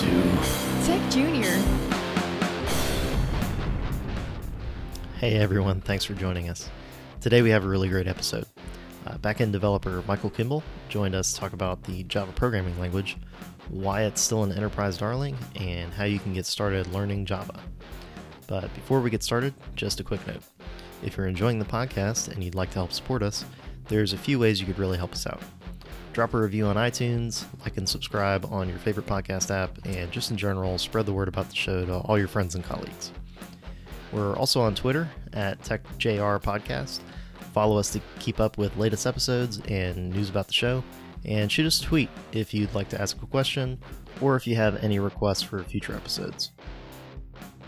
to 0.00 0.06
Tech 0.86 1.10
Junior. 1.10 1.62
Hey 5.18 5.34
everyone, 5.34 5.82
thanks 5.82 6.06
for 6.06 6.14
joining 6.14 6.48
us. 6.48 6.70
Today 7.20 7.42
we 7.42 7.50
have 7.50 7.66
a 7.66 7.68
really 7.68 7.90
great 7.90 8.06
episode. 8.06 8.46
Uh, 9.06 9.18
backend 9.18 9.52
developer 9.52 10.02
Michael 10.08 10.30
Kimball 10.30 10.62
joined 10.88 11.14
us 11.14 11.34
to 11.34 11.40
talk 11.40 11.52
about 11.52 11.82
the 11.82 12.04
Java 12.04 12.32
programming 12.32 12.80
language, 12.80 13.18
why 13.68 14.04
it's 14.04 14.22
still 14.22 14.42
an 14.42 14.52
enterprise 14.52 14.96
darling, 14.96 15.36
and 15.56 15.92
how 15.92 16.04
you 16.04 16.18
can 16.18 16.32
get 16.32 16.46
started 16.46 16.86
learning 16.94 17.26
Java. 17.26 17.60
But 18.46 18.72
before 18.72 19.02
we 19.02 19.10
get 19.10 19.22
started, 19.22 19.52
just 19.76 20.00
a 20.00 20.02
quick 20.02 20.26
note. 20.26 20.40
If 21.04 21.18
you're 21.18 21.28
enjoying 21.28 21.58
the 21.58 21.66
podcast 21.66 22.28
and 22.28 22.42
you'd 22.42 22.54
like 22.54 22.70
to 22.70 22.76
help 22.76 22.92
support 22.92 23.22
us, 23.22 23.44
there's 23.88 24.14
a 24.14 24.18
few 24.18 24.38
ways 24.38 24.60
you 24.60 24.66
could 24.66 24.78
really 24.78 24.96
help 24.96 25.12
us 25.12 25.26
out. 25.26 25.42
Drop 26.12 26.34
a 26.34 26.40
review 26.40 26.66
on 26.66 26.76
iTunes, 26.76 27.44
like 27.62 27.76
and 27.76 27.88
subscribe 27.88 28.44
on 28.50 28.68
your 28.68 28.78
favorite 28.78 29.06
podcast 29.06 29.50
app, 29.50 29.78
and 29.86 30.10
just 30.10 30.30
in 30.30 30.36
general, 30.36 30.76
spread 30.76 31.06
the 31.06 31.12
word 31.12 31.28
about 31.28 31.48
the 31.48 31.54
show 31.54 31.84
to 31.86 31.98
all 31.98 32.18
your 32.18 32.28
friends 32.28 32.56
and 32.56 32.64
colleagues. 32.64 33.12
We're 34.12 34.36
also 34.36 34.60
on 34.60 34.74
Twitter 34.74 35.08
at 35.32 35.60
TechJR 35.62 36.42
Podcast. 36.42 37.00
Follow 37.52 37.78
us 37.78 37.90
to 37.90 38.00
keep 38.18 38.40
up 38.40 38.58
with 38.58 38.76
latest 38.76 39.06
episodes 39.06 39.60
and 39.68 40.10
news 40.10 40.30
about 40.30 40.46
the 40.46 40.52
show. 40.52 40.82
And 41.24 41.50
shoot 41.50 41.66
us 41.66 41.80
a 41.80 41.84
tweet 41.84 42.08
if 42.32 42.54
you'd 42.54 42.74
like 42.74 42.88
to 42.90 43.00
ask 43.00 43.20
a 43.22 43.26
question 43.26 43.78
or 44.20 44.36
if 44.36 44.46
you 44.46 44.56
have 44.56 44.82
any 44.82 44.98
requests 44.98 45.42
for 45.42 45.62
future 45.62 45.94
episodes. 45.94 46.52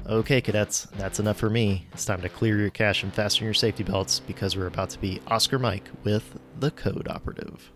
Okay, 0.07 0.41
cadets, 0.41 0.89
that's 0.97 1.21
enough 1.21 1.39
for 1.39 1.51
me. 1.51 1.87
It's 1.93 2.05
time 2.05 2.23
to 2.23 2.29
clear 2.29 2.59
your 2.59 2.71
cache 2.71 3.05
and 3.05 3.15
fasten 3.15 3.45
your 3.45 3.55
safety 3.55 3.85
belts 3.85 4.21
because 4.21 4.57
we're 4.57 4.67
about 4.67 4.91
to 4.91 4.99
be 4.99 5.21
Oscar 5.29 5.59
Mike 5.59 5.89
with 6.03 6.39
the 6.59 6.73
Code 6.73 7.07
Operative. 7.09 7.72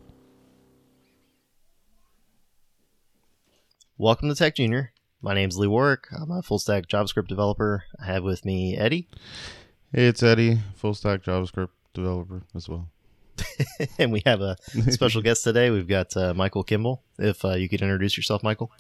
Welcome 3.99 4.29
to 4.29 4.35
Tech 4.35 4.57
Junior. 4.57 4.93
My 5.23 5.35
name's 5.35 5.57
Lee 5.57 5.67
Warwick. 5.67 6.07
I'm 6.13 6.31
a 6.31 6.43
full 6.43 6.59
stack 6.59 6.87
JavaScript 6.87 7.29
developer. 7.29 7.85
I 8.01 8.07
have 8.07 8.23
with 8.23 8.45
me 8.45 8.77
Eddie, 8.77 9.09
Hey, 9.93 10.07
it's 10.09 10.23
Eddie, 10.23 10.59
full 10.75 10.95
stack 10.95 11.23
JavaScript 11.23 11.71
developer 11.95 12.43
as 12.55 12.69
well. 12.69 12.91
and 13.99 14.13
we 14.13 14.23
have 14.27 14.41
a 14.41 14.57
special 14.91 15.23
guest 15.23 15.45
today. 15.45 15.71
We've 15.71 15.89
got 15.89 16.17
uh, 16.17 16.35
Michael 16.35 16.65
Kimball. 16.65 17.03
If 17.19 17.45
uh, 17.45 17.55
you 17.55 17.69
could 17.69 17.83
introduce 17.83 18.17
yourself, 18.17 18.43
Michael. 18.43 18.71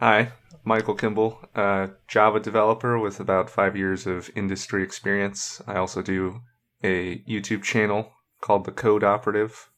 Hi, 0.00 0.32
Michael 0.64 0.94
Kimball, 0.94 1.38
uh, 1.54 1.88
Java 2.08 2.40
developer 2.40 2.98
with 2.98 3.20
about 3.20 3.50
five 3.50 3.76
years 3.76 4.06
of 4.06 4.30
industry 4.34 4.82
experience. 4.82 5.60
I 5.66 5.76
also 5.76 6.02
do 6.02 6.40
a 6.82 7.18
YouTube 7.20 7.62
channel 7.62 8.12
called 8.40 8.64
The 8.64 8.72
Code 8.72 9.04
Operative. 9.04 9.70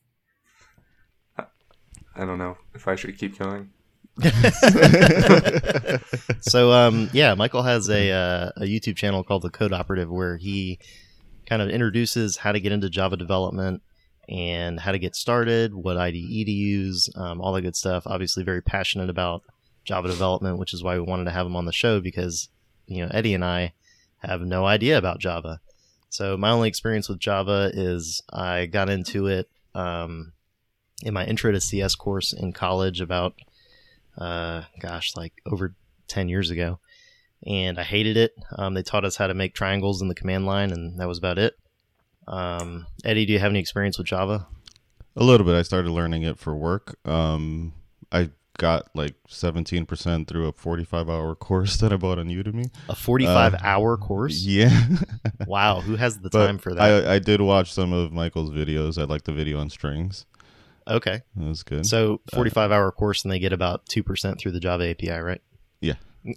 I- 1.36 1.44
I 2.16 2.24
don't 2.24 2.38
know 2.38 2.56
if 2.74 2.86
I 2.88 2.94
should 2.96 3.16
keep 3.18 3.38
going. 3.38 3.70
so 6.40 6.72
um, 6.72 7.08
yeah, 7.12 7.34
Michael 7.34 7.62
has 7.62 7.88
a 7.88 8.10
uh, 8.10 8.50
a 8.56 8.62
YouTube 8.62 8.96
channel 8.96 9.22
called 9.22 9.42
the 9.42 9.50
Code 9.50 9.72
Operative 9.72 10.10
where 10.10 10.36
he 10.36 10.78
kind 11.46 11.62
of 11.62 11.68
introduces 11.68 12.38
how 12.38 12.52
to 12.52 12.60
get 12.60 12.72
into 12.72 12.90
Java 12.90 13.16
development 13.16 13.82
and 14.28 14.80
how 14.80 14.92
to 14.92 14.98
get 14.98 15.14
started, 15.14 15.74
what 15.74 15.96
IDE 15.96 16.14
to 16.14 16.50
use, 16.50 17.08
um, 17.16 17.40
all 17.40 17.52
that 17.52 17.62
good 17.62 17.76
stuff. 17.76 18.02
Obviously, 18.06 18.42
very 18.42 18.60
passionate 18.60 19.08
about 19.08 19.42
Java 19.84 20.08
development, 20.08 20.58
which 20.58 20.74
is 20.74 20.82
why 20.82 20.96
we 20.96 21.02
wanted 21.02 21.24
to 21.24 21.30
have 21.30 21.46
him 21.46 21.56
on 21.56 21.64
the 21.64 21.72
show 21.72 22.00
because 22.00 22.48
you 22.86 23.04
know 23.04 23.10
Eddie 23.12 23.34
and 23.34 23.44
I 23.44 23.72
have 24.18 24.40
no 24.40 24.66
idea 24.66 24.98
about 24.98 25.20
Java. 25.20 25.60
So 26.10 26.36
my 26.36 26.50
only 26.50 26.68
experience 26.68 27.08
with 27.08 27.20
Java 27.20 27.70
is 27.72 28.22
I 28.32 28.66
got 28.66 28.90
into 28.90 29.28
it 29.28 29.48
um, 29.74 30.32
in 31.02 31.14
my 31.14 31.24
intro 31.24 31.52
to 31.52 31.60
CS 31.60 31.94
course 31.94 32.32
in 32.32 32.52
college 32.52 33.00
about 33.00 33.34
uh, 34.18 34.62
gosh, 34.80 35.16
like 35.16 35.32
over 35.46 35.74
10 36.08 36.28
years 36.28 36.50
ago. 36.50 36.78
And 37.46 37.78
I 37.78 37.84
hated 37.84 38.16
it. 38.16 38.34
Um, 38.56 38.74
they 38.74 38.82
taught 38.82 39.04
us 39.04 39.16
how 39.16 39.28
to 39.28 39.34
make 39.34 39.54
triangles 39.54 40.02
in 40.02 40.08
the 40.08 40.14
command 40.14 40.44
line, 40.44 40.72
and 40.72 40.98
that 41.00 41.06
was 41.06 41.18
about 41.18 41.38
it. 41.38 41.56
Um, 42.26 42.86
Eddie, 43.04 43.26
do 43.26 43.32
you 43.32 43.38
have 43.38 43.50
any 43.52 43.60
experience 43.60 43.96
with 43.96 44.06
Java? 44.08 44.46
A 45.16 45.22
little 45.24 45.46
bit. 45.46 45.54
I 45.54 45.62
started 45.62 45.90
learning 45.90 46.22
it 46.24 46.38
for 46.38 46.54
work. 46.54 46.98
Um, 47.08 47.72
I 48.12 48.30
got 48.58 48.88
like 48.94 49.14
17% 49.28 50.26
through 50.26 50.48
a 50.48 50.52
45 50.52 51.08
hour 51.08 51.34
course 51.36 51.76
that 51.76 51.92
I 51.92 51.96
bought 51.96 52.18
on 52.18 52.26
Udemy. 52.28 52.70
A 52.88 52.94
45 52.96 53.54
Uh, 53.54 53.58
hour 53.62 53.96
course? 53.96 54.40
Yeah. 54.42 54.86
Wow, 55.46 55.80
who 55.80 55.94
has 55.96 56.18
the 56.18 56.28
But 56.28 56.46
time 56.46 56.58
for 56.58 56.74
that? 56.74 57.06
I, 57.06 57.14
I 57.14 57.18
did 57.20 57.40
watch 57.40 57.72
some 57.72 57.92
of 57.92 58.12
Michael's 58.12 58.50
videos. 58.50 59.00
I 59.00 59.04
like 59.04 59.22
the 59.24 59.32
video 59.32 59.60
on 59.60 59.70
strings. 59.70 60.26
Okay. 60.88 61.22
That 61.36 61.48
was 61.48 61.62
good. 61.62 61.86
So 61.86 62.20
45 62.34 62.72
hour 62.72 62.90
course, 62.92 63.24
and 63.24 63.32
they 63.32 63.38
get 63.38 63.52
about 63.52 63.86
2% 63.86 64.38
through 64.38 64.52
the 64.52 64.60
Java 64.60 64.90
API, 64.90 65.18
right? 65.18 65.40
Yeah. 65.80 65.94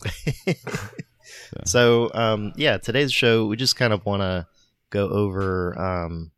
so, 1.65 2.11
um, 2.13 2.53
yeah, 2.55 2.77
today's 2.77 3.13
show, 3.13 3.45
we 3.45 3.55
just 3.55 3.75
kind 3.75 3.93
of 3.93 4.05
want 4.05 4.21
to 4.21 4.47
go 4.89 5.09
over 5.09 5.79
um, 5.79 6.31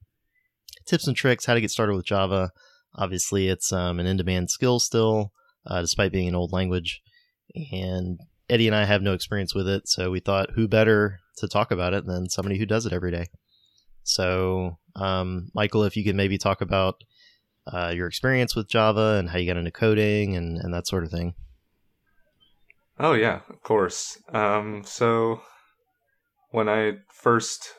tips 0.86 1.08
and 1.08 1.16
tricks, 1.16 1.46
how 1.46 1.54
to 1.54 1.62
get 1.62 1.72
started 1.72 1.96
with 1.96 2.06
Java. 2.06 2.52
Obviously, 2.96 3.50
it's 3.50 3.74
um, 3.74 4.00
an 4.00 4.06
in 4.06 4.18
demand 4.18 4.50
skill 4.50 4.80
still, 4.80 5.32
uh, 5.66 5.82
despite 5.82 6.12
being 6.12 6.28
an 6.28 6.36
old 6.36 6.52
language. 6.52 7.02
And 7.72 8.20
Eddie 8.50 8.68
and 8.68 8.76
I 8.76 8.86
have 8.86 9.02
no 9.02 9.14
experience 9.14 9.56
with 9.56 9.68
it, 9.68 9.88
so 9.88 10.12
we 10.12 10.20
thought 10.20 10.52
who 10.52 10.68
better 10.68 11.20
to 11.38 11.48
talk 11.48 11.72
about 11.72 11.94
it 11.94 12.06
than 12.06 12.30
somebody 12.30 12.58
who 12.58 12.66
does 12.66 12.86
it 12.86 12.94
every 12.94 13.12
day. 13.12 13.28
So, 14.04 14.78
um, 14.96 15.50
Michael, 15.54 15.84
if 15.84 15.96
you 15.96 16.04
could 16.04 16.16
maybe 16.16 16.38
talk 16.38 16.62
about 16.62 16.96
uh, 17.72 17.94
your 17.96 18.08
experience 18.08 18.56
with 18.56 18.68
Java 18.68 19.18
and 19.20 19.30
how 19.30 19.38
you 19.38 19.48
got 19.48 19.58
into 19.58 19.72
coding 19.72 20.36
and, 20.36 20.58
and 20.58 20.74
that 20.74 20.88
sort 20.88 21.04
of 21.04 21.12
thing. 21.12 21.34
Oh 23.00 23.14
yeah, 23.14 23.42
of 23.50 23.62
course. 23.64 24.18
Um, 24.34 24.84
so 24.86 25.42
when 26.52 26.70
I 26.70 26.98
first 27.12 27.74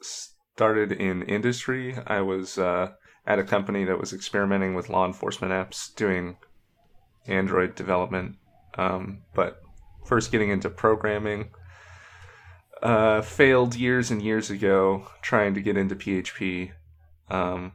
started 0.00 0.92
in 0.92 1.22
industry, 1.22 1.96
I 2.06 2.22
was 2.22 2.58
uh, 2.58 2.92
at 3.26 3.38
a 3.38 3.44
company 3.44 3.84
that 3.84 3.98
was 3.98 4.12
experimenting 4.12 4.74
with 4.74 4.88
law 4.88 5.06
enforcement 5.06 5.52
apps, 5.52 5.94
doing 5.94 6.36
Android 7.26 7.74
development. 7.74 8.36
Um, 8.76 9.22
but 9.34 9.60
first 10.06 10.32
getting 10.32 10.50
into 10.50 10.70
programming, 10.70 11.50
uh, 12.82 13.20
failed 13.22 13.74
years 13.74 14.10
and 14.10 14.22
years 14.22 14.50
ago 14.50 15.06
trying 15.20 15.54
to 15.54 15.60
get 15.60 15.76
into 15.76 15.94
PHP, 15.94 16.70
um, 17.28 17.72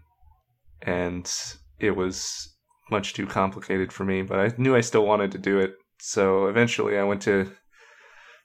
and 0.83 1.31
it 1.79 1.91
was 1.91 2.55
much 2.91 3.13
too 3.13 3.25
complicated 3.25 3.91
for 3.91 4.05
me. 4.05 4.21
But 4.21 4.39
I 4.39 4.51
knew 4.57 4.75
I 4.75 4.81
still 4.81 5.05
wanted 5.05 5.31
to 5.31 5.37
do 5.37 5.59
it, 5.59 5.73
so 5.99 6.47
eventually 6.47 6.97
I 6.97 7.03
went 7.03 7.21
to 7.23 7.51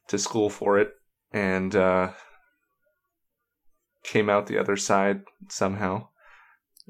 to 0.09 0.19
school 0.19 0.49
for 0.49 0.79
it 0.79 0.91
and 1.33 1.77
uh, 1.77 2.11
came 4.05 4.31
out 4.31 4.47
the 4.47 4.59
other 4.59 4.77
side 4.77 5.21
somehow. 5.49 6.09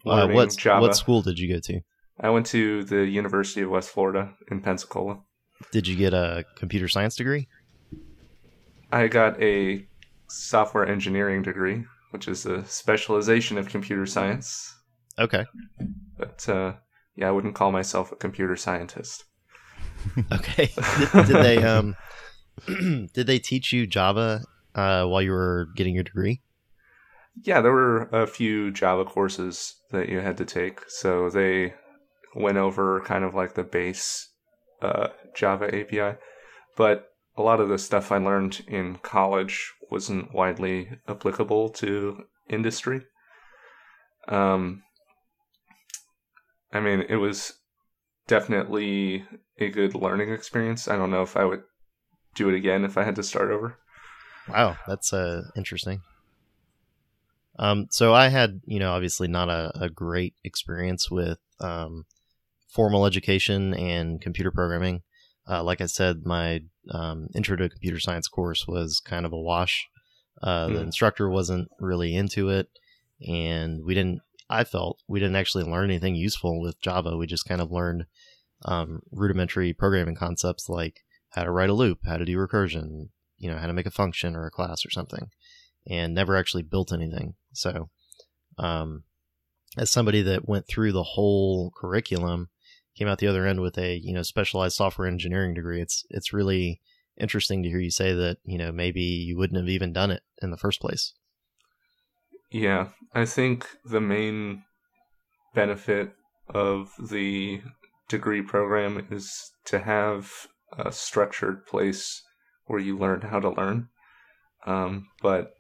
Uh, 0.07 0.29
what, 0.29 0.57
Java. 0.57 0.81
what 0.81 0.97
school 0.97 1.23
did 1.23 1.39
you 1.39 1.53
go 1.53 1.61
to? 1.61 1.81
I 2.21 2.31
went 2.31 2.47
to 2.47 2.85
the 2.85 3.05
University 3.07 3.63
of 3.63 3.71
West 3.71 3.91
Florida 3.91 4.35
in 4.51 4.61
Pensacola. 4.61 5.21
Did 5.73 5.89
you 5.89 5.97
get 5.97 6.15
a 6.15 6.45
computer 6.57 6.87
science 6.87 7.17
degree? 7.17 7.49
I 8.93 9.09
got 9.09 9.41
a 9.43 9.87
software 10.29 10.87
engineering 10.87 11.43
degree, 11.43 11.85
which 12.11 12.29
is 12.29 12.47
a 12.47 12.65
specialization 12.65 13.59
of 13.59 13.69
computer 13.69 14.07
science. 14.07 14.75
Okay. 15.19 15.45
But 16.17 16.49
uh, 16.49 16.75
yeah, 17.17 17.29
I 17.29 17.31
wouldn't 17.31 17.55
call 17.55 17.73
myself 17.73 18.13
a 18.13 18.17
computer 18.17 18.57
scientist. 18.57 19.25
Okay. 20.33 20.71
did, 20.99 21.13
did 21.27 21.43
they 21.43 21.63
um 21.63 21.97
did 22.67 23.27
they 23.27 23.39
teach 23.39 23.73
you 23.73 23.87
Java 23.87 24.43
uh, 24.75 25.05
while 25.07 25.23
you 25.23 25.33
were 25.33 25.69
getting 25.77 25.95
your 25.95 26.05
degree? 26.05 26.41
Yeah, 27.43 27.61
there 27.61 27.73
were 27.73 28.03
a 28.13 28.27
few 28.27 28.71
Java 28.71 29.05
courses 29.05 29.75
that 29.91 30.09
you 30.09 30.21
had 30.21 30.37
to 30.39 30.45
take. 30.45 30.81
So 30.89 31.31
they 31.31 31.75
went 32.35 32.59
over 32.59 33.01
kind 33.03 33.25
of 33.25 33.35
like 33.35 33.55
the 33.55 33.65
base 33.65 34.29
uh, 34.83 35.09
Java 35.35 35.67
API. 35.67 36.19
But 36.77 37.11
a 37.37 37.43
lot 37.43 37.61
of 37.61 37.69
the 37.69 37.79
stuff 37.79 38.11
I 38.13 38.19
learned 38.19 38.63
in 38.67 38.97
college 38.97 39.73
wasn't 39.91 40.35
widely 40.35 40.91
applicable 41.09 41.71
to 41.71 42.25
industry. 42.49 43.03
Um, 44.27 44.83
I 46.73 46.81
mean, 46.81 47.03
it 47.09 47.17
was 47.17 47.55
definitely 48.29 49.27
a 49.59 49.71
good 49.71 49.95
learning 49.95 50.33
experience. 50.33 50.89
I 50.89 50.97
don't 50.97 51.11
know 51.11 51.23
if 51.23 51.37
I 51.37 51.45
would 51.45 51.65
do 52.35 52.49
it 52.49 52.57
again 52.57 52.85
if 52.85 52.99
I 52.99 53.05
had 53.05 53.17
to 53.17 53.23
start 53.23 53.51
over. 53.51 53.79
Wow, 54.49 54.77
that's 54.87 55.13
uh, 55.13 55.43
interesting. 55.57 56.03
Um, 57.59 57.89
so 57.91 58.15
I 58.15 58.29
had, 58.29 58.61
you 58.67 58.79
know, 58.79 58.93
obviously 58.93 59.29
not 59.29 59.49
a, 59.49 59.73
a 59.81 59.91
great 59.91 60.35
experience 60.45 61.11
with 61.11 61.39
um, 61.61 62.05
formal 62.69 63.07
education 63.07 63.75
and 63.75 64.21
computer 64.21 64.51
programming. 64.51 65.03
Uh, 65.49 65.65
like 65.65 65.81
I 65.81 65.87
said, 65.87 66.25
my 66.25 66.63
um, 66.91 67.29
intro 67.35 67.57
to 67.57 67.69
computer 67.69 67.99
science 67.99 68.29
course 68.29 68.67
was 68.69 69.01
kind 69.01 69.27
of 69.27 69.33
a 69.33 69.39
wash. 69.41 69.89
Uh, 70.43 70.69
The 70.71 70.77
Hmm. 70.77 70.83
instructor 70.83 71.29
wasn't 71.29 71.69
really 71.81 72.15
into 72.15 72.49
it, 72.51 72.69
and 73.27 73.85
we 73.85 73.95
didn't. 73.95 74.21
I 74.51 74.65
felt 74.65 75.03
we 75.07 75.21
didn't 75.21 75.37
actually 75.37 75.65
learn 75.65 75.91
anything 75.91 76.15
useful 76.15 76.61
with 76.61 76.81
Java. 76.81 77.17
We 77.17 77.27
just 77.27 77.47
kind 77.47 77.61
of 77.61 77.71
learned 77.71 78.07
um, 78.65 79.01
rudimentary 79.13 79.73
programming 79.73 80.17
concepts 80.17 80.69
like 80.69 81.01
how 81.31 81.45
to 81.45 81.51
write 81.51 81.71
a 81.71 81.75
loop, 81.75 82.01
how 82.07 82.17
to 82.17 82.25
do 82.25 82.37
recursion, 82.37 83.11
you 83.37 83.51
know, 83.51 83.59
how 83.59 83.67
to 83.67 83.73
make 83.73 83.87
a 83.87 83.91
function 83.91 84.35
or 84.35 84.47
a 84.47 84.51
class 84.51 84.85
or 84.85 84.91
something, 84.91 85.29
and 85.89 86.15
never 86.15 86.37
actually 86.37 86.63
built 86.63 86.93
anything. 86.93 87.35
So, 87.53 87.91
um, 88.59 89.05
as 89.77 89.91
somebody 89.91 90.23
that 90.23 90.49
went 90.49 90.67
through 90.67 90.93
the 90.93 91.03
whole 91.03 91.73
curriculum, 91.77 92.49
came 92.97 93.07
out 93.07 93.19
the 93.19 93.29
other 93.29 93.47
end 93.47 93.61
with 93.61 93.79
a 93.79 93.97
you 93.97 94.13
know 94.13 94.23
specialized 94.23 94.77
software 94.77 95.07
engineering 95.07 95.55
degree, 95.55 95.81
it's 95.81 96.05
it's 96.11 96.33
really 96.33 96.81
interesting 97.21 97.63
to 97.63 97.69
hear 97.69 97.81
you 97.81 97.91
say 97.91 98.13
that 98.13 98.39
you 98.45 98.59
know 98.59 98.73
maybe 98.73 99.03
you 99.03 99.37
wouldn't 99.37 99.59
have 99.59 99.69
even 99.69 99.93
done 99.93 100.11
it 100.11 100.23
in 100.43 100.51
the 100.51 100.57
first 100.57 100.81
place. 100.81 101.13
Yeah, 102.51 102.89
I 103.15 103.27
think 103.27 103.67
the 103.85 104.01
main 104.01 104.65
benefit 105.55 106.13
of 106.49 106.93
the 107.11 107.61
degree 108.09 108.43
program 108.43 109.07
is 109.11 109.53
to 109.67 109.81
have 109.81 110.31
a 110.73 110.91
structured 110.91 111.67
place 111.67 112.23
where 112.67 112.81
you 112.81 112.97
learn 112.97 113.21
how 113.23 113.41
to 113.41 113.51
learn. 113.51 113.89
Um, 114.67 115.09
but 115.23 115.53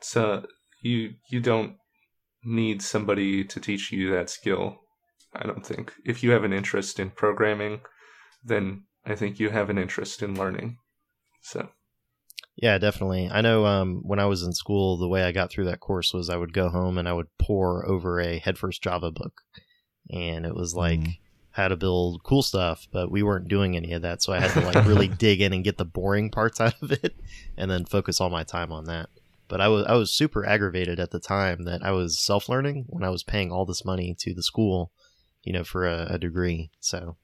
so 0.00 0.44
you 0.82 1.14
you 1.30 1.40
don't 1.40 1.76
need 2.44 2.82
somebody 2.82 3.44
to 3.44 3.60
teach 3.60 3.92
you 3.92 4.10
that 4.10 4.30
skill. 4.30 4.78
I 5.34 5.46
don't 5.46 5.64
think. 5.64 5.92
If 6.04 6.22
you 6.22 6.30
have 6.32 6.44
an 6.44 6.52
interest 6.52 6.98
in 6.98 7.10
programming, 7.10 7.80
then 8.44 8.84
I 9.06 9.14
think 9.14 9.38
you 9.38 9.50
have 9.50 9.70
an 9.70 9.78
interest 9.78 10.22
in 10.22 10.34
learning. 10.34 10.78
So 11.42 11.68
yeah, 12.60 12.76
definitely. 12.76 13.30
I 13.32 13.40
know 13.40 13.64
um, 13.64 14.02
when 14.04 14.18
I 14.18 14.26
was 14.26 14.42
in 14.42 14.52
school, 14.52 14.98
the 14.98 15.08
way 15.08 15.24
I 15.24 15.32
got 15.32 15.50
through 15.50 15.64
that 15.64 15.80
course 15.80 16.12
was 16.12 16.28
I 16.28 16.36
would 16.36 16.52
go 16.52 16.68
home 16.68 16.98
and 16.98 17.08
I 17.08 17.14
would 17.14 17.28
pour 17.38 17.86
over 17.86 18.20
a 18.20 18.38
Head 18.38 18.58
First 18.58 18.82
Java 18.82 19.10
book, 19.10 19.40
and 20.10 20.44
it 20.44 20.54
was 20.54 20.74
like 20.74 21.00
mm. 21.00 21.18
how 21.52 21.68
to 21.68 21.76
build 21.76 22.22
cool 22.22 22.42
stuff, 22.42 22.86
but 22.92 23.10
we 23.10 23.22
weren't 23.22 23.48
doing 23.48 23.76
any 23.76 23.92
of 23.94 24.02
that, 24.02 24.22
so 24.22 24.34
I 24.34 24.40
had 24.40 24.50
to 24.50 24.60
like 24.60 24.86
really 24.86 25.08
dig 25.18 25.40
in 25.40 25.54
and 25.54 25.64
get 25.64 25.78
the 25.78 25.86
boring 25.86 26.30
parts 26.30 26.60
out 26.60 26.74
of 26.82 26.92
it, 26.92 27.16
and 27.56 27.70
then 27.70 27.86
focus 27.86 28.20
all 28.20 28.28
my 28.30 28.44
time 28.44 28.72
on 28.72 28.84
that. 28.84 29.08
But 29.48 29.62
I 29.62 29.68
was 29.68 29.86
I 29.86 29.94
was 29.94 30.12
super 30.12 30.44
aggravated 30.44 31.00
at 31.00 31.12
the 31.12 31.18
time 31.18 31.64
that 31.64 31.82
I 31.82 31.92
was 31.92 32.22
self 32.22 32.46
learning 32.46 32.84
when 32.88 33.04
I 33.04 33.10
was 33.10 33.22
paying 33.22 33.50
all 33.50 33.64
this 33.64 33.86
money 33.86 34.14
to 34.20 34.34
the 34.34 34.42
school, 34.42 34.92
you 35.42 35.54
know, 35.54 35.64
for 35.64 35.86
a, 35.86 36.08
a 36.10 36.18
degree. 36.18 36.70
So, 36.78 37.16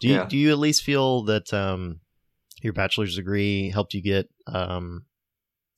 do 0.00 0.08
you 0.08 0.14
yeah. 0.16 0.26
do 0.26 0.36
you 0.36 0.50
at 0.50 0.58
least 0.58 0.84
feel 0.84 1.22
that 1.22 1.54
um, 1.54 2.00
your 2.66 2.74
bachelor's 2.74 3.16
degree 3.16 3.70
helped 3.70 3.94
you 3.94 4.02
get 4.02 4.28
um, 4.46 5.06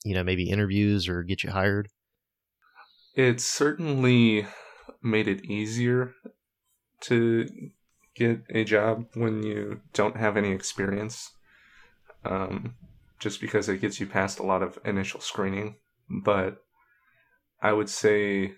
you 0.05 0.15
know 0.15 0.25
maybe 0.25 0.51
interviews 0.51 1.09
or 1.09 1.23
get 1.23 1.45
you 1.45 1.51
hired? 1.51 1.89
It 3.15 3.41
certainly 3.41 4.47
made 5.03 5.29
it 5.29 5.45
easier 5.45 6.15
to 7.03 7.49
get 8.17 8.43
a 8.51 8.65
job 8.65 9.07
when 9.15 9.43
you 9.43 9.81
don't 9.93 10.17
have 10.17 10.37
any 10.37 10.51
experience. 10.51 11.31
Um, 12.25 12.75
just 13.19 13.41
because 13.41 13.69
it 13.69 13.81
gets 13.81 14.01
you 14.01 14.07
past 14.07 14.39
a 14.39 14.45
lot 14.45 14.63
of 14.63 14.79
initial 14.85 15.21
screening. 15.21 15.77
But 16.09 16.59
I 17.61 17.73
would 17.73 17.89
say 17.89 18.55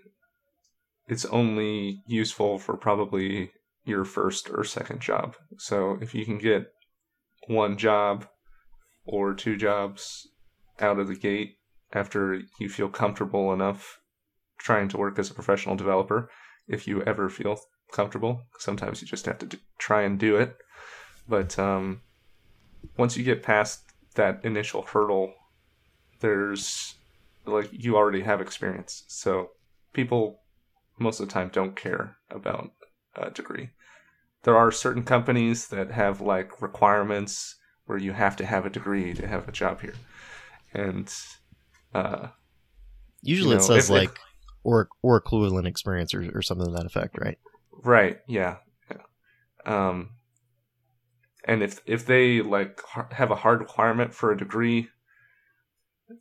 it's 1.09 1.25
only 1.27 2.03
useful 2.07 2.59
for 2.59 2.77
probably 2.77 3.53
your 3.85 4.05
first 4.05 4.51
or 4.51 4.65
second 4.65 5.01
job. 5.01 5.37
So 5.59 5.99
if 6.01 6.15
you 6.15 6.25
can 6.25 6.39
get 6.39 6.73
one 7.47 7.77
job 7.77 8.27
or 9.05 9.35
two 9.35 9.57
jobs 9.57 10.29
out 10.81 10.99
of 10.99 11.09
the 11.09 11.17
gate 11.17 11.57
after 11.93 12.41
you 12.59 12.69
feel 12.69 12.89
comfortable 12.89 13.53
enough 13.53 14.01
trying 14.59 14.89
to 14.89 14.97
work 14.97 15.19
as 15.19 15.31
a 15.31 15.35
professional 15.35 15.75
developer, 15.75 16.31
if 16.69 16.87
you 16.87 17.03
ever 17.03 17.29
feel 17.29 17.59
comfortable, 17.93 18.43
sometimes 18.59 19.01
you 19.01 19.09
just 19.09 19.27
have 19.27 19.39
to 19.39 19.47
do, 19.47 19.59
try 19.79 20.03
and 20.03 20.19
do 20.19 20.37
it. 20.37 20.57
But 21.29 21.59
um, 21.59 22.03
once 22.97 23.17
you 23.17 23.25
get 23.25 23.43
past 23.43 23.83
that 24.15 24.45
initial 24.45 24.83
hurdle, 24.83 25.35
there's 26.21 26.95
like 27.47 27.71
you 27.73 27.97
already 27.97 28.21
have 28.23 28.41
experience. 28.41 29.05
So 29.09 29.51
people 29.93 30.41
most 30.99 31.21
of 31.21 31.29
the 31.29 31.33
time 31.33 31.51
don't 31.53 31.75
care 31.75 32.17
about 32.31 32.71
a 33.17 33.31
degree. 33.31 33.71
There 34.43 34.57
are 34.57 34.71
certain 34.73 35.03
companies 35.03 35.69
that 35.69 35.91
have 35.91 36.21
like 36.21 36.63
requirements 36.63 37.57
where 37.87 37.99
you 37.99 38.13
have 38.13 38.37
to 38.37 38.47
have 38.47 38.67
a 38.67 38.71
degree 38.71 39.15
to 39.15 39.27
have 39.27 39.49
a 39.49 39.53
job 39.53 39.81
here. 39.81 39.95
And 40.73 41.13
uh, 41.95 42.29
usually 43.23 43.51
you 43.51 43.57
know, 43.57 43.65
it 43.65 43.67
says 43.67 43.85
if, 43.87 43.91
like 43.91 44.11
if, 44.11 44.19
or 44.65 44.89
or 45.03 45.17
equivalent 45.17 45.67
experience 45.67 46.15
or, 46.15 46.31
or 46.35 46.43
something 46.43 46.67
to 46.67 46.73
that 46.73 46.87
effect, 46.87 47.19
right? 47.21 47.39
Right. 47.73 48.21
Yeah. 48.27 48.57
yeah. 48.91 49.03
Um, 49.67 50.11
and 51.45 51.63
if 51.63 51.81
if 51.87 52.07
they 52.07 52.43
like 52.43 52.81
have 53.13 53.31
a 53.31 53.37
hard 53.37 53.61
requirement 53.61 54.15
for 54.15 54.31
a 54.31 54.37
degree 54.37 54.89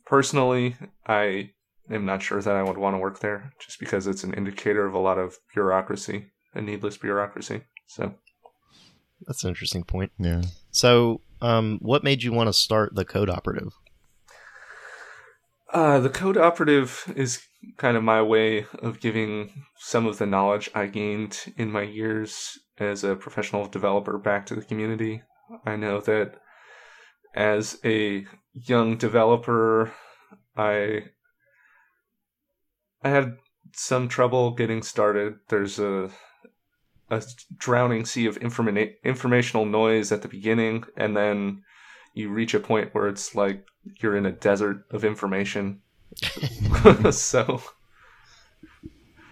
personally 0.04 0.76
i 1.06 1.50
am 1.90 2.04
not 2.04 2.22
sure 2.22 2.40
that 2.40 2.54
i 2.54 2.62
would 2.62 2.78
want 2.78 2.94
to 2.94 2.98
work 2.98 3.20
there 3.20 3.52
just 3.58 3.78
because 3.80 4.06
it's 4.06 4.24
an 4.24 4.34
indicator 4.34 4.86
of 4.86 4.94
a 4.94 4.98
lot 4.98 5.18
of 5.18 5.38
bureaucracy 5.52 6.30
and 6.54 6.66
needless 6.66 6.96
bureaucracy 6.96 7.62
so 7.90 8.14
that's 9.26 9.42
an 9.42 9.48
interesting 9.48 9.82
point 9.82 10.12
yeah 10.18 10.42
so 10.70 11.20
um, 11.42 11.78
what 11.80 12.04
made 12.04 12.22
you 12.22 12.32
want 12.32 12.48
to 12.48 12.52
start 12.52 12.94
the 12.94 13.04
code 13.04 13.28
operative 13.28 13.72
uh, 15.72 16.00
the 16.00 16.10
code 16.10 16.36
operative 16.36 17.12
is 17.14 17.42
kind 17.76 17.96
of 17.96 18.02
my 18.02 18.20
way 18.20 18.66
of 18.82 19.00
giving 19.00 19.64
some 19.78 20.06
of 20.06 20.18
the 20.18 20.26
knowledge 20.26 20.68
I 20.74 20.86
gained 20.86 21.52
in 21.56 21.70
my 21.70 21.82
years 21.82 22.58
as 22.78 23.04
a 23.04 23.14
professional 23.14 23.66
developer 23.66 24.18
back 24.18 24.46
to 24.46 24.56
the 24.56 24.64
community. 24.64 25.22
I 25.64 25.76
know 25.76 26.00
that 26.00 26.34
as 27.34 27.78
a 27.84 28.26
young 28.52 28.96
developer, 28.96 29.92
I 30.56 31.04
I 33.04 33.08
had 33.08 33.36
some 33.72 34.08
trouble 34.08 34.50
getting 34.52 34.82
started. 34.82 35.36
There's 35.48 35.78
a 35.78 36.10
a 37.10 37.22
drowning 37.56 38.04
sea 38.04 38.26
of 38.26 38.38
informa- 38.40 38.94
informational 39.04 39.66
noise 39.66 40.12
at 40.12 40.22
the 40.22 40.28
beginning, 40.28 40.84
and 40.96 41.16
then 41.16 41.62
you 42.14 42.30
reach 42.30 42.54
a 42.54 42.60
point 42.60 42.94
where 42.94 43.08
it's 43.08 43.34
like 43.34 43.66
you're 44.00 44.16
in 44.16 44.26
a 44.26 44.32
desert 44.32 44.84
of 44.90 45.04
information. 45.04 45.80
so, 47.10 47.62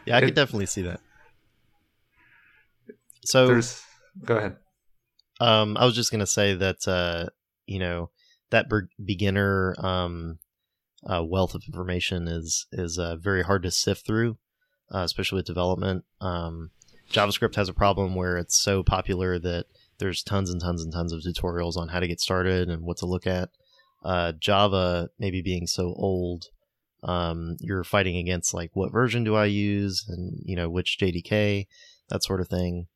yeah, 0.06 0.16
I 0.16 0.19
it, 0.19 0.26
could 0.26 0.34
definitely 0.34 0.66
see 0.66 0.82
that. 0.82 1.00
So 3.25 3.46
there's 3.46 3.82
go 4.25 4.37
ahead. 4.37 4.56
Um, 5.40 5.76
I 5.76 5.85
was 5.85 5.94
just 5.94 6.11
gonna 6.11 6.26
say 6.26 6.54
that 6.54 6.88
uh, 6.88 7.26
you 7.66 7.78
know 7.78 8.11
that 8.50 8.68
be- 8.68 9.04
beginner 9.04 9.76
um, 9.78 10.38
uh, 11.06 11.23
wealth 11.23 11.54
of 11.54 11.62
information 11.66 12.26
is 12.26 12.66
is 12.73 12.99
uh, 12.99 13.16
very 13.16 13.42
hard 13.42 13.62
to 13.64 13.70
sift 13.70 14.06
through, 14.06 14.38
uh, 14.92 15.00
especially 15.00 15.37
with 15.37 15.47
development. 15.47 16.04
Um, 16.20 16.70
JavaScript 17.10 17.54
has 17.56 17.68
a 17.68 17.74
problem 17.74 18.14
where 18.14 18.36
it's 18.36 18.56
so 18.56 18.82
popular 18.82 19.38
that 19.38 19.66
there's 19.98 20.22
tons 20.22 20.50
and 20.50 20.60
tons 20.60 20.82
and 20.82 20.92
tons 20.92 21.12
of 21.12 21.20
tutorials 21.20 21.76
on 21.76 21.88
how 21.88 22.00
to 22.00 22.08
get 22.08 22.20
started 22.20 22.68
and 22.68 22.82
what 22.82 22.98
to 22.98 23.06
look 23.06 23.26
at. 23.26 23.50
Uh, 24.04 24.32
Java, 24.32 25.08
maybe 25.18 25.42
being 25.42 25.66
so 25.66 25.94
old, 25.96 26.46
um, 27.02 27.56
you're 27.60 27.84
fighting 27.84 28.16
against 28.16 28.54
like 28.54 28.70
what 28.74 28.92
version 28.92 29.24
do 29.24 29.34
I 29.34 29.46
use 29.46 30.04
and 30.08 30.40
you 30.44 30.56
know 30.56 30.68
which 30.68 30.98
JDK, 31.00 31.66
that 32.08 32.22
sort 32.22 32.40
of 32.40 32.48
thing. 32.48 32.86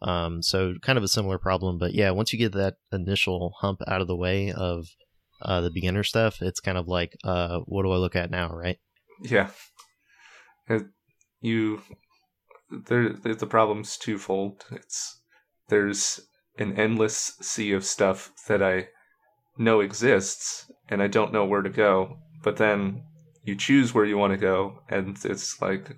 Um, 0.00 0.42
so 0.42 0.74
kind 0.80 0.96
of 0.96 1.04
a 1.04 1.08
similar 1.08 1.38
problem, 1.38 1.78
but 1.78 1.92
yeah, 1.92 2.10
once 2.10 2.32
you 2.32 2.38
get 2.38 2.52
that 2.52 2.76
initial 2.92 3.54
hump 3.60 3.80
out 3.88 4.00
of 4.00 4.06
the 4.06 4.16
way 4.16 4.52
of 4.52 4.86
uh, 5.42 5.60
the 5.60 5.70
beginner 5.70 6.04
stuff, 6.04 6.40
it's 6.40 6.60
kind 6.60 6.78
of 6.78 6.86
like, 6.86 7.16
uh, 7.24 7.60
what 7.66 7.82
do 7.82 7.90
I 7.90 7.96
look 7.96 8.14
at 8.14 8.30
now, 8.30 8.52
right? 8.52 8.78
Yeah, 9.22 9.50
you 11.40 11.82
there. 12.70 13.12
The 13.12 13.46
problem's 13.46 13.96
twofold. 13.96 14.64
It's 14.70 15.20
there's 15.68 16.20
an 16.58 16.78
endless 16.78 17.36
sea 17.40 17.72
of 17.72 17.84
stuff 17.84 18.32
that 18.48 18.62
I 18.62 18.88
know 19.56 19.80
exists, 19.80 20.70
and 20.88 21.02
I 21.02 21.06
don't 21.06 21.32
know 21.32 21.44
where 21.44 21.62
to 21.62 21.70
go. 21.70 22.18
But 22.42 22.56
then 22.56 23.02
you 23.44 23.56
choose 23.56 23.94
where 23.94 24.04
you 24.04 24.18
want 24.18 24.32
to 24.32 24.38
go, 24.38 24.80
and 24.88 25.18
it's 25.24 25.60
like, 25.60 25.96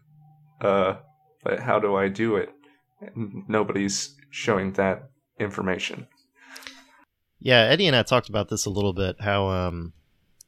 uh, 0.60 0.96
but 1.42 1.60
how 1.60 1.78
do 1.78 1.96
I 1.96 2.08
do 2.08 2.36
it? 2.36 2.50
nobody's 3.48 4.14
showing 4.30 4.72
that 4.72 5.10
information. 5.38 6.06
Yeah, 7.38 7.60
Eddie 7.60 7.86
and 7.86 7.96
I 7.96 8.02
talked 8.02 8.28
about 8.28 8.48
this 8.50 8.66
a 8.66 8.70
little 8.70 8.92
bit. 8.92 9.16
How 9.20 9.48
um, 9.48 9.92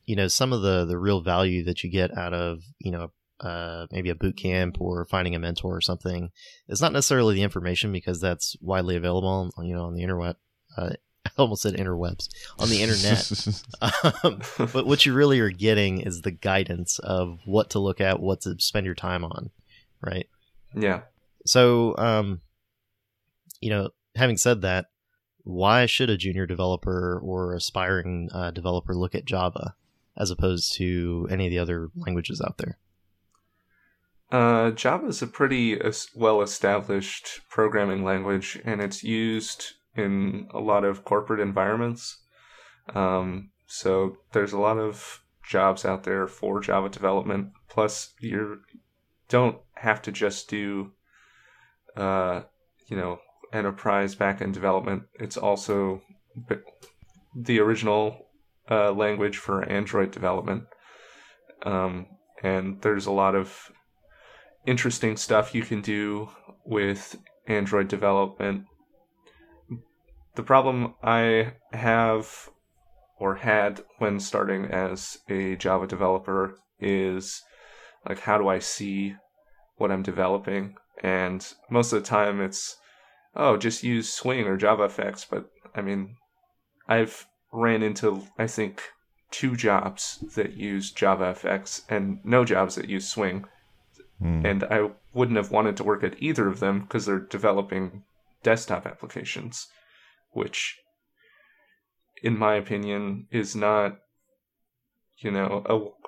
you 0.04 0.16
know, 0.16 0.28
some 0.28 0.52
of 0.52 0.62
the 0.62 0.84
the 0.84 0.98
real 0.98 1.22
value 1.22 1.64
that 1.64 1.82
you 1.82 1.90
get 1.90 2.16
out 2.16 2.34
of 2.34 2.60
you 2.78 2.90
know 2.90 3.10
uh, 3.42 3.87
maybe 3.90 4.08
a 4.08 4.14
boot 4.14 4.37
camp 4.37 4.76
or 4.80 5.04
finding 5.04 5.34
a 5.34 5.38
mentor 5.38 5.76
or 5.76 5.80
something 5.80 6.30
is 6.68 6.80
not 6.80 6.92
necessarily 6.92 7.34
the 7.34 7.42
information 7.42 7.92
because 7.92 8.20
that's 8.20 8.56
widely 8.61 8.96
available, 8.96 9.50
you 9.62 9.75
know, 9.75 9.84
on 9.84 9.94
the 9.94 10.02
internet. 10.02 10.37
Uh, 10.76 10.90
I 11.26 11.30
almost 11.37 11.62
said 11.62 11.75
interwebs 11.75 12.28
on 12.58 12.68
the 12.68 12.82
internet. 12.82 13.30
um, 14.25 14.68
but 14.72 14.87
what 14.87 15.06
you 15.06 15.14
really 15.14 15.38
are 15.40 15.50
getting 15.50 16.00
is 16.00 16.22
the 16.22 16.30
guidance 16.30 16.99
of 16.99 17.38
what 17.44 17.70
to 17.70 17.78
look 17.78 18.00
at, 18.00 18.20
what 18.20 18.40
to 18.42 18.56
spend 18.58 18.87
your 18.87 18.94
time 18.94 19.25
on, 19.25 19.50
right? 20.00 20.28
Yeah. 20.75 21.02
So, 21.46 21.96
um, 21.96 22.40
you 23.61 23.70
know, 23.70 23.90
having 24.16 24.37
said 24.37 24.62
that, 24.62 24.87
why 25.44 25.87
should 25.87 26.11
a 26.11 26.16
junior 26.16 26.46
developer 26.46 27.20
or 27.22 27.54
aspiring 27.54 28.28
uh, 28.32 28.50
developer 28.50 28.94
look 28.94 29.14
at 29.14 29.25
Java 29.25 29.75
as 30.16 30.30
opposed 30.30 30.75
to 30.75 31.26
any 31.30 31.46
of 31.46 31.50
the 31.50 31.58
other 31.58 31.88
languages 31.96 32.40
out 32.40 32.58
there? 32.58 32.78
Uh, 34.32 34.70
Java 34.70 35.08
is 35.08 35.20
a 35.20 35.26
pretty 35.26 35.78
well 36.14 36.40
established 36.40 37.42
programming 37.50 38.02
language, 38.02 38.58
and 38.64 38.80
it's 38.80 39.04
used 39.04 39.74
in 39.94 40.48
a 40.54 40.58
lot 40.58 40.84
of 40.84 41.04
corporate 41.04 41.38
environments. 41.38 42.16
Um, 42.94 43.50
so 43.66 44.16
there's 44.32 44.54
a 44.54 44.58
lot 44.58 44.78
of 44.78 45.22
jobs 45.46 45.84
out 45.84 46.04
there 46.04 46.26
for 46.26 46.60
Java 46.60 46.88
development. 46.88 47.50
Plus, 47.68 48.14
you 48.20 48.60
don't 49.28 49.58
have 49.74 50.00
to 50.00 50.10
just 50.10 50.48
do, 50.48 50.92
uh, 51.94 52.40
you 52.86 52.96
know, 52.96 53.18
enterprise 53.52 54.16
backend 54.16 54.54
development. 54.54 55.02
It's 55.20 55.36
also 55.36 56.00
the 57.36 57.60
original 57.60 58.28
uh, 58.70 58.92
language 58.92 59.36
for 59.36 59.62
Android 59.62 60.10
development. 60.10 60.64
Um, 61.64 62.06
and 62.42 62.80
there's 62.80 63.04
a 63.04 63.12
lot 63.12 63.34
of 63.34 63.70
interesting 64.66 65.16
stuff 65.16 65.54
you 65.54 65.62
can 65.62 65.81
do 65.81 66.28
with 66.64 67.16
Android 67.47 67.88
development. 67.88 68.64
The 70.35 70.42
problem 70.42 70.95
I 71.02 71.54
have 71.73 72.49
or 73.19 73.37
had 73.37 73.85
when 73.99 74.19
starting 74.19 74.64
as 74.66 75.19
a 75.28 75.57
Java 75.57 75.87
developer 75.87 76.59
is 76.81 77.42
like 78.09 78.21
how 78.21 78.38
do 78.38 78.49
I 78.49 78.59
see 78.59 79.14
what 79.76 79.92
I'm 79.92 80.02
developing? 80.02 80.75
And 81.02 81.47
most 81.71 81.92
of 81.92 82.02
the 82.02 82.09
time 82.09 82.40
it's 82.40 82.76
oh 83.35 83.57
just 83.57 83.83
use 83.83 84.12
Swing 84.12 84.47
or 84.47 84.59
JavaFX, 84.59 85.26
but 85.28 85.50
I 85.75 85.83
mean 85.83 86.16
I've 86.88 87.26
ran 87.52 87.83
into 87.83 88.26
I 88.38 88.47
think 88.47 88.83
two 89.31 89.57
jobs 89.57 90.25
that 90.35 90.54
use 90.54 90.92
JavaFX 90.92 91.83
and 91.88 92.19
no 92.25 92.45
jobs 92.45 92.75
that 92.76 92.88
use 92.88 93.09
Swing. 93.09 93.45
Mm. 94.22 94.44
And 94.48 94.64
I 94.64 94.90
wouldn't 95.12 95.36
have 95.36 95.50
wanted 95.50 95.76
to 95.78 95.84
work 95.84 96.04
at 96.04 96.22
either 96.22 96.46
of 96.48 96.60
them 96.60 96.80
because 96.80 97.06
they're 97.06 97.18
developing 97.18 98.04
desktop 98.42 98.86
applications, 98.86 99.66
which, 100.30 100.78
in 102.22 102.38
my 102.38 102.54
opinion, 102.54 103.26
is 103.30 103.56
not, 103.56 103.98
you 105.18 105.30
know, 105.30 105.62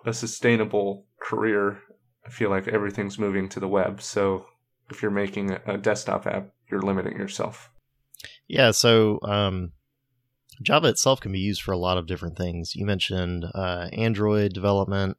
a, 0.04 0.10
a 0.10 0.12
sustainable 0.12 1.06
career. 1.20 1.78
I 2.24 2.30
feel 2.30 2.50
like 2.50 2.68
everything's 2.68 3.18
moving 3.18 3.48
to 3.50 3.60
the 3.60 3.68
web. 3.68 4.00
So 4.00 4.46
if 4.90 5.02
you're 5.02 5.10
making 5.10 5.58
a 5.66 5.76
desktop 5.76 6.26
app, 6.26 6.50
you're 6.70 6.82
limiting 6.82 7.16
yourself. 7.16 7.70
Yeah. 8.46 8.70
So, 8.70 9.18
um, 9.22 9.72
Java 10.62 10.88
itself 10.88 11.20
can 11.20 11.32
be 11.32 11.40
used 11.40 11.62
for 11.62 11.72
a 11.72 11.78
lot 11.78 11.98
of 11.98 12.06
different 12.06 12.36
things. 12.36 12.76
You 12.76 12.86
mentioned 12.86 13.44
uh, 13.54 13.88
Android 13.92 14.52
development, 14.52 15.16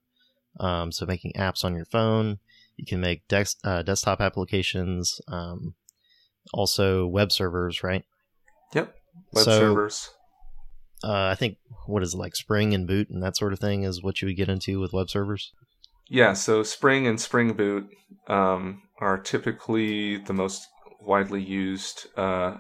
um, 0.60 0.92
so 0.94 1.06
making 1.06 1.34
apps 1.34 1.66
on 1.66 1.76
your 1.76 1.86
phone. 1.86 2.40
You 2.78 2.86
can 2.86 3.00
make 3.00 3.28
dex- 3.28 3.56
uh, 3.64 3.82
desktop 3.84 4.22
applications, 4.22 5.20
um, 5.28 5.76
also 6.54 7.08
web 7.08 7.32
servers, 7.32 7.84
right? 7.84 8.04
Yep, 8.74 8.94
web 9.34 9.46
so, 9.46 9.60
servers. 9.60 10.10
Uh, 11.04 11.28
I 11.28 11.36
think 11.36 11.58
what 11.86 12.04
is 12.04 12.14
it, 12.14 12.18
like 12.18 12.36
Spring 12.36 12.74
and 12.74 12.88
Boot 12.88 13.10
and 13.10 13.22
that 13.22 13.38
sort 13.38 13.54
of 13.54 13.60
thing 13.60 13.84
is 13.84 14.04
what 14.04 14.22
you 14.22 14.28
would 14.28 14.38
get 14.38 14.50
into 14.50 14.80
with 14.80 14.94
web 14.94 15.10
servers. 15.10 15.52
Yeah, 16.10 16.34
so 16.34 16.64
Spring 16.64 17.08
and 17.08 17.20
Spring 17.20 17.54
Boot 17.54 17.90
um, 18.28 18.84
are 19.00 19.18
typically 19.18 20.18
the 20.18 20.34
most 20.34 20.68
widely 21.02 21.42
used. 21.42 22.08
Uh, 22.18 22.58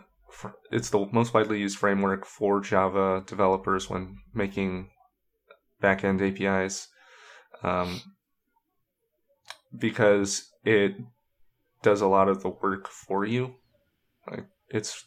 it's 0.72 0.90
the 0.90 1.08
most 1.12 1.34
widely 1.34 1.60
used 1.60 1.78
framework 1.78 2.26
for 2.26 2.60
Java 2.60 3.24
developers 3.26 3.90
when 3.90 4.18
making 4.34 4.90
backend 5.82 6.22
APIs. 6.22 6.88
Um, 7.64 8.02
because 9.78 10.52
it 10.64 10.96
does 11.82 12.02
a 12.02 12.08
lot 12.08 12.30
of 12.30 12.42
the 12.42 12.50
work 12.50 12.88
for 12.88 13.26
you. 13.26 13.56
Like 14.30 14.46
it's 14.70 15.06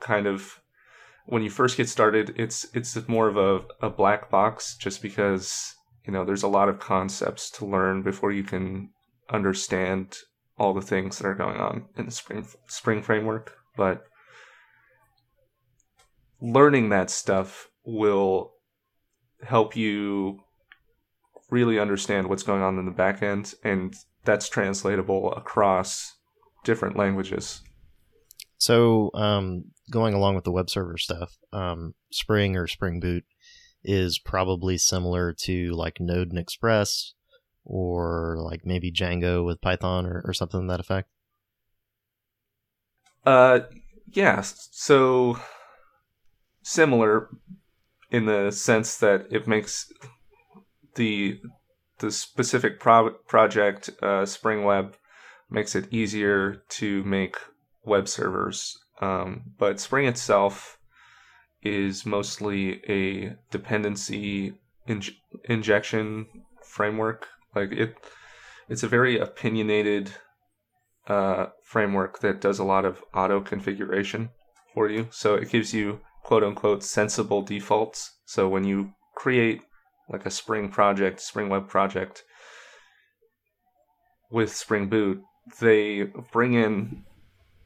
kind 0.00 0.26
of 0.26 0.60
when 1.26 1.42
you 1.42 1.50
first 1.50 1.76
get 1.76 1.88
started, 1.88 2.34
it's 2.36 2.66
it's 2.74 2.96
more 3.08 3.28
of 3.28 3.36
a, 3.36 3.86
a 3.86 3.90
black 3.90 4.30
box 4.30 4.76
just 4.76 5.00
because 5.00 5.74
you 6.06 6.12
know 6.12 6.24
there's 6.24 6.42
a 6.42 6.48
lot 6.48 6.68
of 6.68 6.78
concepts 6.78 7.50
to 7.52 7.64
learn 7.64 8.02
before 8.02 8.32
you 8.32 8.42
can 8.42 8.90
understand 9.30 10.18
all 10.58 10.74
the 10.74 10.82
things 10.82 11.18
that 11.18 11.26
are 11.26 11.34
going 11.34 11.56
on 11.56 11.86
in 11.96 12.06
the 12.06 12.12
spring 12.12 12.46
spring 12.68 13.02
framework. 13.02 13.56
But 13.76 14.04
learning 16.40 16.90
that 16.90 17.10
stuff 17.10 17.68
will 17.84 18.52
help 19.42 19.76
you 19.76 20.43
really 21.54 21.78
understand 21.78 22.28
what's 22.28 22.42
going 22.42 22.62
on 22.62 22.78
in 22.78 22.84
the 22.84 22.90
back 22.90 23.22
end, 23.22 23.54
and 23.62 23.94
that's 24.24 24.48
translatable 24.48 25.32
across 25.34 26.16
different 26.64 26.96
languages. 26.96 27.62
So, 28.58 29.10
um, 29.14 29.66
going 29.90 30.14
along 30.14 30.34
with 30.34 30.44
the 30.44 30.50
web 30.50 30.68
server 30.68 30.98
stuff, 30.98 31.36
um, 31.52 31.94
Spring 32.10 32.56
or 32.56 32.66
Spring 32.66 32.98
Boot 32.98 33.24
is 33.84 34.18
probably 34.18 34.78
similar 34.78 35.32
to 35.44 35.70
like 35.72 36.00
Node 36.00 36.30
and 36.30 36.38
Express, 36.38 37.14
or 37.64 38.36
like 38.40 38.62
maybe 38.64 38.90
Django 38.90 39.46
with 39.46 39.60
Python 39.60 40.06
or, 40.06 40.22
or 40.24 40.32
something 40.32 40.62
to 40.62 40.66
that 40.66 40.80
effect. 40.80 41.08
Uh, 43.24 43.60
yeah. 44.12 44.40
So 44.42 45.38
similar 46.62 47.28
in 48.10 48.26
the 48.26 48.50
sense 48.50 48.98
that 48.98 49.26
it 49.30 49.46
makes 49.46 49.92
the 50.94 51.40
the 51.98 52.10
specific 52.10 52.80
pro- 52.80 53.14
project 53.28 53.90
uh, 54.02 54.26
Spring 54.26 54.64
Web 54.64 54.96
makes 55.50 55.74
it 55.74 55.92
easier 55.92 56.62
to 56.68 57.04
make 57.04 57.36
web 57.84 58.08
servers, 58.08 58.76
um, 59.00 59.42
but 59.58 59.80
Spring 59.80 60.06
itself 60.06 60.78
is 61.62 62.04
mostly 62.04 62.82
a 62.88 63.36
dependency 63.50 64.54
injection 65.44 66.26
framework. 66.62 67.28
Like 67.54 67.72
it, 67.72 67.94
it's 68.68 68.82
a 68.82 68.88
very 68.88 69.18
opinionated 69.18 70.10
uh, 71.06 71.46
framework 71.62 72.20
that 72.20 72.40
does 72.40 72.58
a 72.58 72.64
lot 72.64 72.84
of 72.84 73.02
auto 73.14 73.40
configuration 73.40 74.30
for 74.74 74.88
you. 74.88 75.08
So 75.10 75.34
it 75.34 75.50
gives 75.50 75.72
you 75.72 76.00
quote 76.22 76.42
unquote 76.42 76.82
sensible 76.82 77.42
defaults. 77.42 78.18
So 78.24 78.48
when 78.48 78.64
you 78.64 78.92
create 79.14 79.62
like 80.08 80.26
a 80.26 80.30
Spring 80.30 80.68
project, 80.68 81.20
Spring 81.20 81.48
Web 81.48 81.68
project 81.68 82.22
with 84.30 84.54
Spring 84.54 84.88
Boot, 84.88 85.22
they 85.60 86.04
bring 86.32 86.54
in 86.54 87.04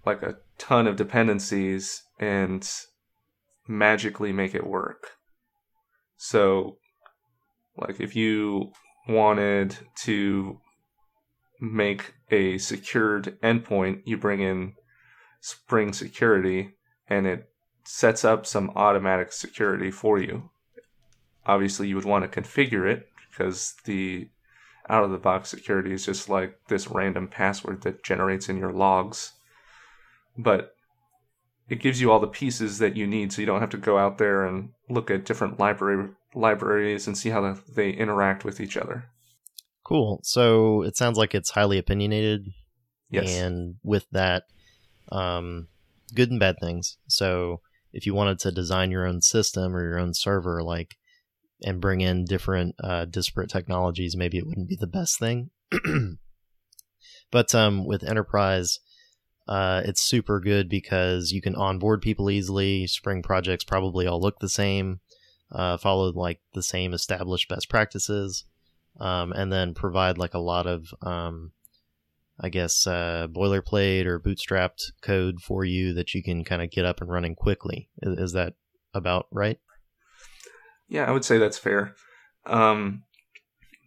like 0.05 0.23
a 0.23 0.37
ton 0.59 0.87
of 0.87 0.97
dependencies 0.97 2.03
and 2.19 2.69
magically 3.67 4.33
make 4.33 4.55
it 4.55 4.67
work. 4.67 5.13
So, 6.17 6.79
like 7.77 8.01
if 8.01 8.17
you 8.17 8.73
wanted 9.09 9.77
to 10.03 10.61
make 11.61 12.15
a 12.31 12.59
secured 12.59 13.39
endpoint, 13.43 14.03
you 14.05 14.17
bring 14.17 14.41
in 14.41 14.75
Spring 15.41 15.93
Security 15.93 16.75
and 17.09 17.27
it 17.27 17.49
sets 17.85 18.25
up 18.25 18.47
some 18.47 18.71
automatic 18.77 19.33
security 19.33 19.91
for 19.91 20.19
you 20.19 20.51
obviously 21.49 21.89
you 21.89 21.97
would 21.97 22.05
want 22.05 22.31
to 22.31 22.41
configure 22.41 22.87
it 22.89 23.09
because 23.31 23.75
the 23.85 24.29
out 24.89 25.05
of 25.05 25.11
the 25.11 25.19
box 25.19 25.49
security 25.49 25.93
is 25.93 26.07
just 26.07 26.29
like 26.29 26.59
this 26.69 26.89
random 26.89 27.27
password 27.29 27.83
that 27.83 28.05
generates 28.05 28.49
in 28.49 28.57
your 28.57 28.73
logs. 28.73 29.33
But 30.37 30.75
it 31.69 31.81
gives 31.81 32.01
you 32.01 32.11
all 32.11 32.21
the 32.21 32.27
pieces 32.27 32.79
that 32.79 32.97
you 32.97 33.07
need 33.07 33.33
so 33.33 33.41
you 33.41 33.47
don't 33.47 33.61
have 33.61 33.71
to 33.71 33.77
go 33.77 33.99
out 33.99 34.19
there 34.19 34.47
and 34.47 34.71
look 34.89 35.11
at 35.11 35.25
different 35.25 35.59
library 35.59 36.11
libraries 36.35 37.07
and 37.07 37.17
see 37.17 37.31
how 37.31 37.57
they 37.75 37.91
interact 37.91 38.45
with 38.45 38.61
each 38.61 38.77
other. 38.77 39.05
Cool. 39.85 40.21
So 40.23 40.83
it 40.83 40.97
sounds 40.97 41.19
like 41.19 41.35
it's 41.35 41.51
highly 41.51 41.79
opinionated. 41.79 42.49
Yes. 43.11 43.35
And 43.39 43.77
with 43.83 44.07
that, 44.13 44.45
um, 45.11 45.69
good 46.15 46.31
and 46.31 46.39
bad 46.39 46.57
things. 46.61 46.99
So 47.09 47.61
if 47.93 48.05
you 48.07 48.15
wanted 48.15 48.39
to 48.41 48.53
design 48.53 48.91
your 48.91 49.07
own 49.07 49.23
system 49.23 49.75
or 49.75 49.83
your 49.83 49.99
own 49.99 50.13
server, 50.13 50.63
like 50.63 50.98
and 51.63 51.81
bring 51.81 52.01
in 52.01 52.25
different 52.25 52.75
uh, 52.83 53.05
disparate 53.05 53.51
technologies, 53.51 54.17
maybe 54.17 54.39
it 54.39 54.47
wouldn't 54.47 54.69
be 54.69 54.77
the 54.77 54.87
best 54.87 55.19
thing. 55.19 55.51
but 57.31 57.55
um, 57.55 57.87
with 57.87 58.05
enterprise, 58.05 58.81
uh, 59.47 59.83
it's 59.85 60.03
super 60.03 60.41
good 60.41 60.69
because 60.69 61.33
you 61.33 61.41
can 61.41 61.55
onboard 61.55 62.03
people 62.03 62.31
easily. 62.31 62.87
Spring 62.87 63.23
projects 63.23 63.65
probably 63.65 64.07
all 64.07 64.21
look 64.21 64.39
the 64.39 64.49
same, 64.49 65.01
uh, 65.51 65.77
follow 65.77 66.13
like 66.13 66.41
the 66.55 66.63
same 66.63 66.93
established 66.93 67.49
best 67.49 67.69
practices, 67.69 68.45
um, 69.01 69.33
and 69.33 69.53
then 69.53 69.75
provide 69.75 70.19
like 70.19 70.35
a 70.35 70.39
lot 70.39 70.67
of 70.67 70.95
um, 71.03 71.53
I 72.41 72.51
guess, 72.51 72.87
uh, 72.87 73.27
boilerplate 73.29 74.07
or 74.07 74.21
bootstrapped 74.21 74.93
code 75.03 75.41
for 75.41 75.65
you 75.65 75.93
that 75.95 76.15
you 76.15 76.23
can 76.23 76.45
kind 76.45 76.63
of 76.63 76.71
get 76.71 76.85
up 76.85 77.01
and 77.01 77.11
running 77.11 77.35
quickly. 77.35 77.89
Is, 78.01 78.19
is 78.19 78.33
that 78.33 78.55
about 78.95 79.27
right? 79.33 79.59
Yeah, 80.89 81.05
I 81.05 81.11
would 81.11 81.25
say 81.25 81.39
that's 81.39 81.59
fair. 81.59 81.95
Um, 82.47 83.05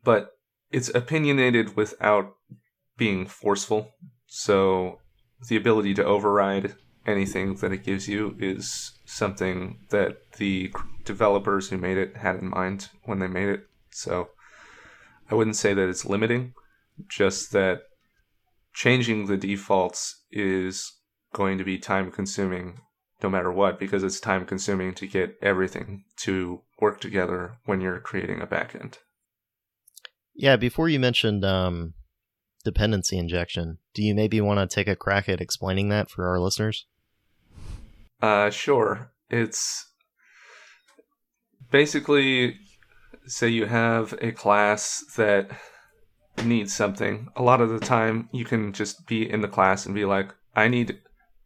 but 0.03 0.31
it's 0.71 0.93
opinionated 0.93 1.75
without 1.75 2.35
being 2.97 3.25
forceful. 3.25 3.91
So 4.27 4.99
the 5.47 5.57
ability 5.57 5.93
to 5.95 6.05
override 6.05 6.75
anything 7.05 7.55
that 7.55 7.71
it 7.71 7.83
gives 7.83 8.07
you 8.07 8.35
is 8.39 8.93
something 9.05 9.79
that 9.89 10.17
the 10.37 10.71
developers 11.03 11.69
who 11.69 11.77
made 11.77 11.97
it 11.97 12.17
had 12.17 12.35
in 12.35 12.49
mind 12.49 12.89
when 13.05 13.19
they 13.19 13.27
made 13.27 13.49
it. 13.49 13.63
So 13.89 14.29
I 15.29 15.35
wouldn't 15.35 15.55
say 15.55 15.73
that 15.73 15.89
it's 15.89 16.05
limiting, 16.05 16.53
just 17.07 17.51
that 17.53 17.81
changing 18.73 19.25
the 19.25 19.37
defaults 19.37 20.23
is 20.31 20.93
going 21.33 21.57
to 21.57 21.63
be 21.63 21.77
time 21.77 22.11
consuming 22.11 22.79
no 23.21 23.29
matter 23.29 23.51
what 23.51 23.79
because 23.79 24.03
it's 24.03 24.19
time 24.19 24.45
consuming 24.45 24.93
to 24.95 25.07
get 25.07 25.37
everything 25.41 26.03
to 26.17 26.61
work 26.79 26.99
together 26.99 27.57
when 27.65 27.81
you're 27.81 27.99
creating 27.99 28.41
a 28.41 28.47
backend. 28.47 28.97
Yeah, 30.33 30.55
before 30.55 30.89
you 30.89 30.99
mentioned 30.99 31.43
um, 31.43 31.93
dependency 32.63 33.17
injection, 33.17 33.79
do 33.93 34.01
you 34.01 34.15
maybe 34.15 34.39
want 34.41 34.59
to 34.59 34.73
take 34.73 34.87
a 34.87 34.95
crack 34.95 35.27
at 35.29 35.41
explaining 35.41 35.89
that 35.89 36.09
for 36.09 36.27
our 36.27 36.39
listeners? 36.39 36.85
Uh, 38.21 38.49
sure. 38.49 39.11
It's 39.29 39.87
basically 41.69 42.57
say 43.25 43.47
you 43.47 43.65
have 43.65 44.13
a 44.21 44.31
class 44.31 45.03
that 45.15 45.51
needs 46.43 46.73
something. 46.73 47.29
A 47.35 47.43
lot 47.43 47.61
of 47.61 47.69
the 47.69 47.79
time, 47.79 48.29
you 48.31 48.45
can 48.45 48.73
just 48.73 49.07
be 49.07 49.29
in 49.29 49.41
the 49.41 49.47
class 49.47 49.85
and 49.85 49.95
be 49.95 50.05
like, 50.05 50.33
I 50.55 50.67
need 50.67 50.99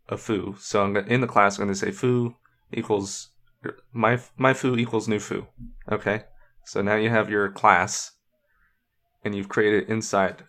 a 0.09 0.17
foo. 0.17 0.55
So 0.59 0.83
I'm 0.83 0.93
gonna, 0.93 1.07
in 1.07 1.21
the 1.21 1.27
class, 1.27 1.57
I'm 1.57 1.65
going 1.65 1.73
to 1.73 1.79
say 1.79 1.91
foo 1.91 2.35
equals 2.71 3.29
my 3.91 4.19
my 4.37 4.53
foo 4.53 4.77
equals 4.77 5.07
new 5.07 5.19
foo. 5.19 5.47
Okay. 5.91 6.23
So 6.65 6.81
now 6.81 6.95
you 6.95 7.09
have 7.09 7.29
your 7.29 7.51
class, 7.51 8.11
and 9.23 9.35
you've 9.35 9.49
created 9.49 9.89
inside. 9.89 10.43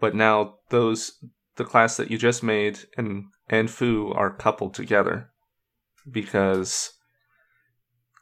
But 0.00 0.14
now 0.14 0.56
those 0.70 1.12
the 1.56 1.64
class 1.64 1.96
that 1.96 2.10
you 2.10 2.18
just 2.18 2.42
made 2.42 2.80
and 2.96 3.24
and 3.48 3.70
foo 3.70 4.12
are 4.12 4.34
coupled 4.34 4.74
together 4.74 5.30
because 6.10 6.92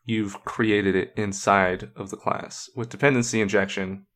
you've 0.04 0.42
created 0.44 0.94
it 0.94 1.12
inside 1.16 1.90
of 1.96 2.10
the 2.10 2.16
class. 2.16 2.70
With 2.76 2.88
dependency 2.88 3.40
injection, 3.40 4.06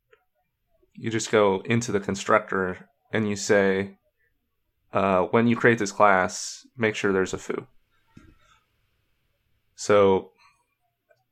you 0.94 1.10
just 1.10 1.30
go 1.30 1.62
into 1.64 1.92
the 1.92 2.00
constructor 2.00 2.88
and 3.12 3.28
you 3.28 3.36
say, 3.36 3.98
uh, 4.92 5.23
when 5.25 5.47
you 5.47 5.56
create 5.56 5.78
this 5.78 5.92
class, 5.92 6.66
make 6.76 6.94
sure 6.94 7.12
there's 7.12 7.35
a 7.35 7.38
foo. 7.38 7.66
So 9.75 10.32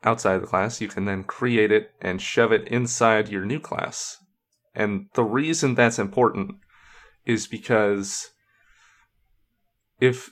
outside 0.05 0.39
the 0.39 0.47
class, 0.47 0.81
you 0.81 0.89
can 0.89 1.05
then 1.05 1.25
create 1.25 1.73
it 1.73 1.93
and 2.01 2.23
shove 2.23 2.53
it 2.53 2.69
inside 2.69 3.29
your 3.29 3.45
new 3.45 3.61
class. 3.61 4.17
And 4.75 5.09
the 5.15 5.25
reason 5.25 5.75
that's 5.75 5.99
important 5.99 6.57
is 7.27 7.47
because 7.47 8.31
if 10.01 10.31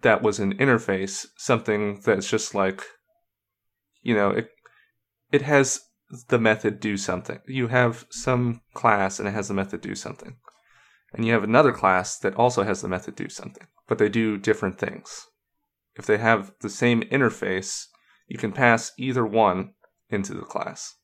that 0.00 0.22
was 0.22 0.38
an 0.38 0.56
interface, 0.58 1.26
something 1.36 2.00
that's 2.04 2.30
just 2.30 2.54
like, 2.54 2.82
you 4.02 4.14
know, 4.14 4.30
it, 4.30 4.50
it 5.32 5.42
has 5.42 5.80
the 6.28 6.38
method 6.38 6.80
do 6.80 6.96
something. 6.96 7.40
You 7.46 7.66
have 7.66 8.06
some 8.10 8.62
class 8.72 9.18
and 9.18 9.28
it 9.28 9.32
has 9.32 9.48
the 9.48 9.54
method 9.54 9.80
do 9.80 9.94
something. 9.94 10.36
And 11.12 11.24
you 11.24 11.32
have 11.32 11.44
another 11.44 11.72
class 11.72 12.18
that 12.18 12.34
also 12.34 12.62
has 12.64 12.82
the 12.82 12.88
method 12.88 13.16
do 13.16 13.28
something, 13.28 13.66
but 13.86 13.98
they 13.98 14.08
do 14.08 14.36
different 14.36 14.78
things. 14.78 15.26
If 15.96 16.06
they 16.06 16.18
have 16.18 16.52
the 16.60 16.68
same 16.68 17.02
interface, 17.04 17.86
you 18.28 18.38
can 18.38 18.52
pass 18.52 18.92
either 18.98 19.24
one 19.26 19.72
into 20.10 20.34
the 20.34 20.42
class. 20.42 20.94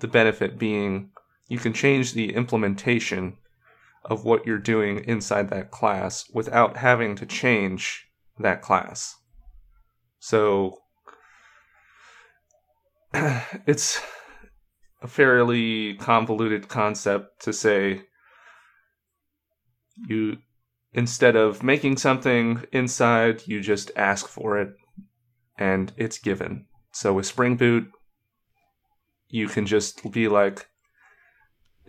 The 0.00 0.08
benefit 0.08 0.58
being 0.58 1.10
you 1.48 1.58
can 1.58 1.72
change 1.72 2.12
the 2.12 2.34
implementation 2.34 3.38
of 4.04 4.24
what 4.24 4.46
you're 4.46 4.58
doing 4.58 5.02
inside 5.04 5.48
that 5.48 5.70
class 5.70 6.28
without 6.32 6.76
having 6.76 7.16
to 7.16 7.26
change 7.26 8.06
that 8.38 8.62
class. 8.62 9.16
So 10.18 10.78
it's 13.66 14.00
a 15.02 15.08
fairly 15.08 15.94
convoluted 15.94 16.68
concept 16.68 17.42
to 17.42 17.52
say 17.52 18.02
you 20.06 20.38
instead 20.92 21.36
of 21.36 21.62
making 21.62 21.96
something 21.96 22.64
inside, 22.72 23.46
you 23.46 23.60
just 23.60 23.90
ask 23.96 24.26
for 24.26 24.58
it 24.58 24.74
and 25.56 25.92
it's 25.96 26.18
given. 26.18 26.66
So 26.92 27.12
with 27.12 27.26
Spring 27.26 27.56
Boot, 27.56 27.90
you 29.28 29.48
can 29.48 29.66
just 29.66 30.10
be 30.10 30.28
like, 30.28 30.68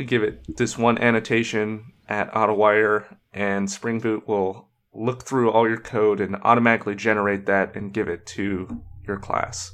give 0.05 0.23
it 0.23 0.57
this 0.57 0.77
one 0.77 0.97
annotation 0.97 1.93
at 2.07 2.31
AutoWire, 2.33 3.17
and 3.33 3.69
Spring 3.69 3.99
Boot 3.99 4.27
will 4.27 4.69
look 4.93 5.23
through 5.23 5.51
all 5.51 5.67
your 5.67 5.79
code 5.79 6.19
and 6.19 6.35
automatically 6.43 6.95
generate 6.95 7.45
that 7.45 7.75
and 7.75 7.93
give 7.93 8.07
it 8.07 8.25
to 8.25 8.81
your 9.07 9.19
class. 9.19 9.71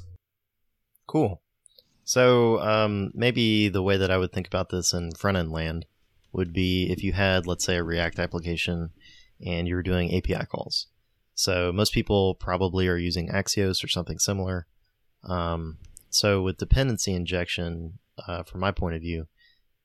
Cool. 1.06 1.42
So 2.04 2.60
um, 2.60 3.10
maybe 3.14 3.68
the 3.68 3.82
way 3.82 3.96
that 3.96 4.10
I 4.10 4.18
would 4.18 4.32
think 4.32 4.46
about 4.46 4.68
this 4.68 4.92
in 4.92 5.12
front 5.12 5.38
end 5.38 5.50
land 5.50 5.86
would 6.36 6.52
be 6.52 6.90
if 6.90 7.02
you 7.02 7.12
had, 7.12 7.46
let's 7.46 7.64
say, 7.64 7.76
a 7.76 7.82
React 7.82 8.18
application 8.18 8.90
and 9.44 9.66
you 9.66 9.74
were 9.74 9.82
doing 9.82 10.14
API 10.14 10.46
calls. 10.46 10.86
So 11.34 11.72
most 11.72 11.92
people 11.92 12.34
probably 12.34 12.88
are 12.88 12.96
using 12.96 13.28
Axios 13.28 13.82
or 13.82 13.88
something 13.88 14.18
similar. 14.18 14.66
Um, 15.24 15.78
so 16.10 16.42
with 16.42 16.58
dependency 16.58 17.14
injection, 17.14 17.98
uh, 18.26 18.42
from 18.42 18.60
my 18.60 18.70
point 18.70 18.94
of 18.94 19.02
view, 19.02 19.26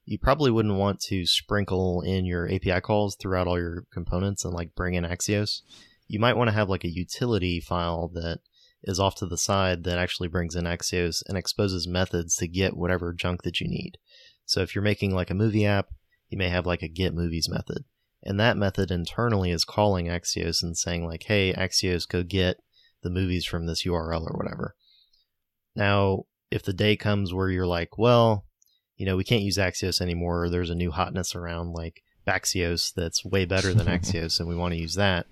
you 0.06 0.18
probably 0.18 0.52
wouldn't 0.52 0.78
want 0.78 1.00
to 1.02 1.26
sprinkle 1.26 2.02
in 2.02 2.26
your 2.26 2.52
API 2.52 2.82
calls 2.82 3.16
throughout 3.16 3.48
all 3.48 3.60
your 3.60 3.86
components 3.92 4.44
and 4.44 4.54
like 4.54 4.76
bring 4.76 4.94
in 4.94 5.04
Axios. 5.04 5.62
You 6.08 6.20
might 6.20 6.36
want 6.36 6.50
to 6.50 6.54
have 6.54 6.70
like 6.70 6.84
a 6.84 6.90
utility 6.90 7.60
file 7.60 8.10
that 8.14 8.40
is 8.84 9.00
off 9.00 9.16
to 9.16 9.26
the 9.26 9.38
side 9.38 9.84
that 9.84 10.00
actually 10.00 10.28
brings 10.28 10.56
in 10.56 10.66
Axios 10.66 11.22
and 11.28 11.38
exposes 11.38 11.88
methods 11.88 12.36
to 12.38 12.48
get 12.48 12.76
whatever 12.76 13.14
junk 13.14 13.44
that 13.44 13.62
you 13.62 13.68
need. 13.68 13.98
So 14.46 14.62
if 14.62 14.76
you're 14.76 14.84
making 14.84 15.14
like 15.14 15.30
a 15.30 15.36
movie 15.36 15.66
app, 15.66 15.90
you 16.32 16.38
may 16.38 16.50
have 16.50 16.66
like 16.66 16.82
a 16.82 16.88
get 16.88 17.14
movies 17.14 17.48
method. 17.48 17.84
And 18.24 18.40
that 18.40 18.58
method 18.58 18.90
internally 18.90 19.52
is 19.52 19.66
calling 19.66 20.08
Axios 20.08 20.64
and 20.64 20.78
saying 20.78 21.06
like, 21.06 21.24
hey, 21.24 21.54
Axios, 21.54 22.08
go 22.08 22.24
get 22.24 22.58
the 23.04 23.10
movies 23.10 23.46
from 23.46 23.66
this 23.66 23.84
URL 23.84 24.22
or 24.22 24.38
whatever. 24.38 24.76
Now, 25.76 26.24
if 26.50 26.64
the 26.64 26.74
day 26.74 26.96
comes 26.96 27.34
where 27.34 27.50
you're 27.50 27.68
like, 27.68 27.98
well, 27.98 28.46
you 28.96 29.06
know, 29.06 29.18
we 29.18 29.24
can't 29.24 29.42
use 29.42 29.58
Axios 29.58 30.02
anymore, 30.02 30.44
or 30.44 30.50
there's 30.50 30.70
a 30.70 30.76
new 30.76 30.92
hotness 30.92 31.36
around 31.36 31.74
like 31.74 32.04
Baxios 32.28 32.94
that's 32.94 33.26
way 33.26 33.46
better 33.46 33.74
than 33.74 33.88
Axios, 34.00 34.40
and 34.40 34.48
we 34.48 34.56
want 34.56 34.74
to 34.74 34.80
use 34.80 34.96
that. 34.96 35.26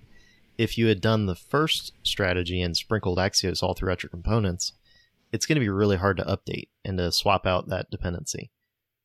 If 0.58 0.76
you 0.76 0.88
had 0.88 1.00
done 1.00 1.26
the 1.26 1.36
first 1.36 1.92
strategy 2.02 2.60
and 2.60 2.76
sprinkled 2.76 3.18
Axios 3.18 3.62
all 3.62 3.74
throughout 3.74 4.02
your 4.02 4.10
components, 4.10 4.72
it's 5.32 5.46
going 5.46 5.56
to 5.56 5.60
be 5.60 5.68
really 5.68 5.96
hard 5.96 6.16
to 6.16 6.24
update 6.24 6.68
and 6.84 6.98
to 6.98 7.12
swap 7.12 7.46
out 7.46 7.68
that 7.68 7.90
dependency. 7.90 8.50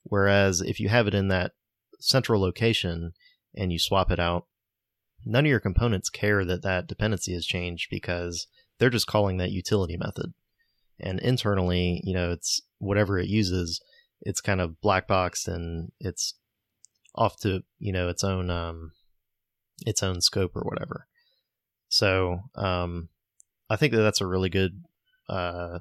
Whereas 0.04 0.62
if 0.62 0.80
you 0.80 0.90
have 0.90 1.08
it 1.08 1.14
in 1.14 1.28
that 1.30 1.52
central 2.00 2.42
location 2.42 3.14
and 3.56 3.72
you 3.72 3.80
swap 3.80 4.12
it 4.12 4.20
out, 4.20 4.46
none 5.26 5.46
of 5.46 5.50
your 5.50 5.60
components 5.60 6.10
care 6.10 6.46
that 6.46 6.64
that 6.64 6.88
dependency 6.88 7.34
has 7.34 7.46
changed 7.46 7.88
because 7.90 8.48
they're 8.80 8.90
just 8.90 9.08
calling 9.08 9.38
that 9.38 9.52
utility 9.52 9.98
method. 9.98 10.34
And 11.00 11.20
internally, 11.20 12.02
you 12.04 12.14
know, 12.14 12.32
it's 12.32 12.62
whatever 12.78 13.20
it 13.20 13.28
uses, 13.28 13.82
it's 14.22 14.42
kind 14.42 14.62
of 14.62 14.80
black 14.82 15.08
boxed 15.08 15.48
and 15.48 15.92
it's 16.00 16.36
off 17.16 17.38
to, 17.42 17.62
you 17.80 17.92
know, 17.92 18.10
its 18.10 18.24
own 18.24 18.50
um 18.50 18.92
its 19.86 20.04
own 20.04 20.22
scope 20.22 20.56
or 20.56 20.64
whatever. 20.64 21.08
So, 21.90 22.40
um 22.56 23.10
I 23.70 23.76
think 23.76 23.94
that 23.94 24.02
that's 24.02 24.22
a 24.22 24.28
really 24.28 24.50
good 24.50 24.84
uh 25.28 25.80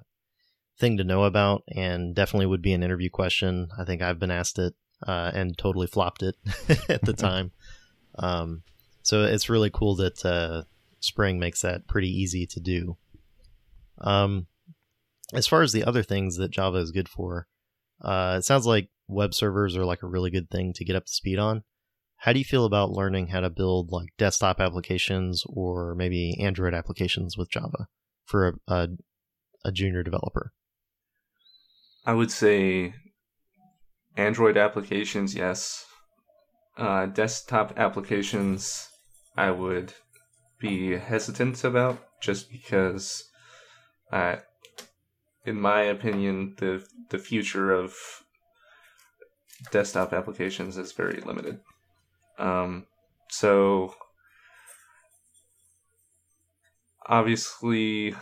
thing 0.78 0.96
to 0.96 1.04
know 1.04 1.24
about 1.24 1.62
and 1.68 2.14
definitely 2.14 2.46
would 2.46 2.62
be 2.62 2.72
an 2.72 2.82
interview 2.82 3.10
question. 3.10 3.68
I 3.78 3.84
think 3.84 4.02
I've 4.02 4.18
been 4.18 4.30
asked 4.30 4.58
it 4.58 4.74
uh, 5.06 5.30
and 5.34 5.56
totally 5.56 5.86
flopped 5.86 6.22
it 6.22 6.36
at 6.88 7.02
the 7.02 7.12
time. 7.16 7.52
Um, 8.16 8.62
so 9.02 9.24
it's 9.24 9.50
really 9.50 9.70
cool 9.70 9.96
that 9.96 10.24
uh, 10.24 10.62
Spring 11.00 11.38
makes 11.38 11.62
that 11.62 11.86
pretty 11.86 12.08
easy 12.08 12.46
to 12.46 12.60
do. 12.60 12.96
Um, 13.98 14.46
as 15.32 15.46
far 15.46 15.62
as 15.62 15.72
the 15.72 15.84
other 15.84 16.02
things 16.02 16.36
that 16.36 16.50
Java 16.50 16.78
is 16.78 16.90
good 16.90 17.08
for, 17.08 17.46
uh, 18.00 18.36
it 18.38 18.44
sounds 18.44 18.66
like 18.66 18.88
web 19.08 19.34
servers 19.34 19.76
are 19.76 19.84
like 19.84 20.02
a 20.02 20.08
really 20.08 20.30
good 20.30 20.50
thing 20.50 20.72
to 20.74 20.84
get 20.84 20.96
up 20.96 21.06
to 21.06 21.12
speed 21.12 21.38
on. 21.38 21.64
How 22.16 22.32
do 22.32 22.38
you 22.38 22.44
feel 22.44 22.64
about 22.64 22.92
learning 22.92 23.28
how 23.28 23.40
to 23.40 23.50
build 23.50 23.92
like 23.92 24.08
desktop 24.16 24.60
applications 24.60 25.44
or 25.46 25.94
maybe 25.94 26.38
Android 26.40 26.72
applications 26.72 27.36
with 27.36 27.50
Java 27.50 27.88
for 28.24 28.48
a, 28.48 28.52
a, 28.74 28.88
a 29.66 29.72
junior 29.72 30.02
developer? 30.02 30.52
I 32.06 32.14
would 32.14 32.30
say 32.30 32.94
Android 34.16 34.56
applications, 34.56 35.34
yes. 35.34 35.86
Uh, 36.76 37.06
desktop 37.06 37.78
applications, 37.78 38.88
I 39.36 39.50
would 39.50 39.92
be 40.58 40.96
hesitant 40.96 41.62
about 41.64 41.98
just 42.20 42.50
because, 42.50 43.30
uh, 44.12 44.36
in 45.44 45.60
my 45.60 45.82
opinion, 45.82 46.54
the 46.58 46.86
the 47.10 47.18
future 47.18 47.72
of 47.72 47.94
desktop 49.70 50.12
applications 50.12 50.76
is 50.76 50.92
very 50.92 51.20
limited. 51.20 51.60
Um, 52.38 52.86
so 53.30 53.94
obviously, 57.06 58.14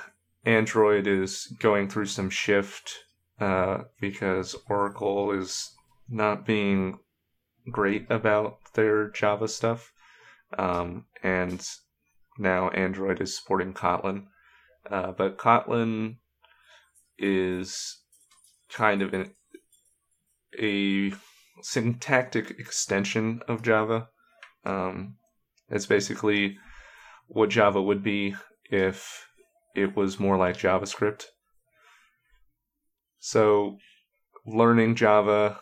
Android 0.44 1.07
is 1.07 1.46
going 1.61 1.88
through 1.88 2.07
some 2.07 2.31
shift 2.31 2.92
uh, 3.40 3.85
because 4.00 4.55
Oracle 4.68 5.33
is 5.33 5.70
not 6.12 6.46
being 6.46 6.98
great 7.70 8.11
about 8.11 8.59
their 8.75 9.11
Java 9.11 9.48
stuff. 9.48 9.92
Um, 10.59 11.07
and 11.22 11.66
now 12.38 12.68
Android 12.70 13.20
is 13.20 13.37
supporting 13.37 13.72
Kotlin. 13.72 14.27
Uh, 14.90 15.12
but 15.12 15.38
Kotlin 15.38 16.16
is 17.18 18.01
kind 18.70 19.03
of 19.03 19.14
an, 19.14 19.35
a 20.59 21.12
syntactic 21.62 22.51
extension 22.59 23.40
of 23.48 23.62
Java. 23.62 24.09
Um, 24.64 25.16
it's 25.68 25.87
basically 25.87 26.59
what 27.27 27.51
Java 27.51 27.81
would 27.81 28.03
be 28.03 28.35
if 28.64 29.27
it 29.75 29.96
was 29.96 30.20
more 30.20 30.37
like 30.37 30.57
JavaScript. 30.57 31.25
So, 33.18 33.79
learning 34.44 34.96
Java 34.96 35.61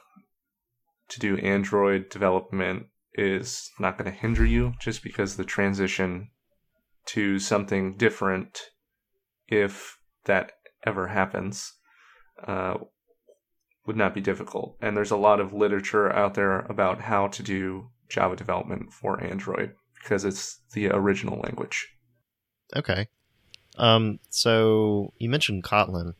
to 1.10 1.20
do 1.20 1.36
Android 1.38 2.08
development 2.08 2.86
is 3.14 3.70
not 3.78 3.98
going 3.98 4.10
to 4.10 4.16
hinder 4.16 4.44
you 4.44 4.74
just 4.80 5.02
because 5.02 5.36
the 5.36 5.44
transition 5.44 6.30
to 7.06 7.38
something 7.38 7.96
different, 7.96 8.60
if 9.48 9.98
that 10.24 10.52
ever 10.86 11.08
happens, 11.08 11.72
uh, 12.46 12.74
would 13.86 13.96
not 13.96 14.14
be 14.14 14.20
difficult. 14.20 14.76
And 14.80 14.96
there's 14.96 15.10
a 15.10 15.16
lot 15.16 15.40
of 15.40 15.52
literature 15.52 16.12
out 16.12 16.34
there 16.34 16.60
about 16.60 17.00
how 17.00 17.28
to 17.28 17.42
do 17.42 17.90
Java 18.08 18.36
development 18.36 18.92
for 18.92 19.22
Android 19.22 19.72
because 20.00 20.24
it's 20.24 20.60
the 20.72 20.88
original 20.88 21.40
language. 21.40 21.88
Okay. 22.76 23.08
Um, 23.76 24.18
so 24.28 25.12
you 25.18 25.28
mentioned 25.28 25.64
Kotlin. 25.64 26.14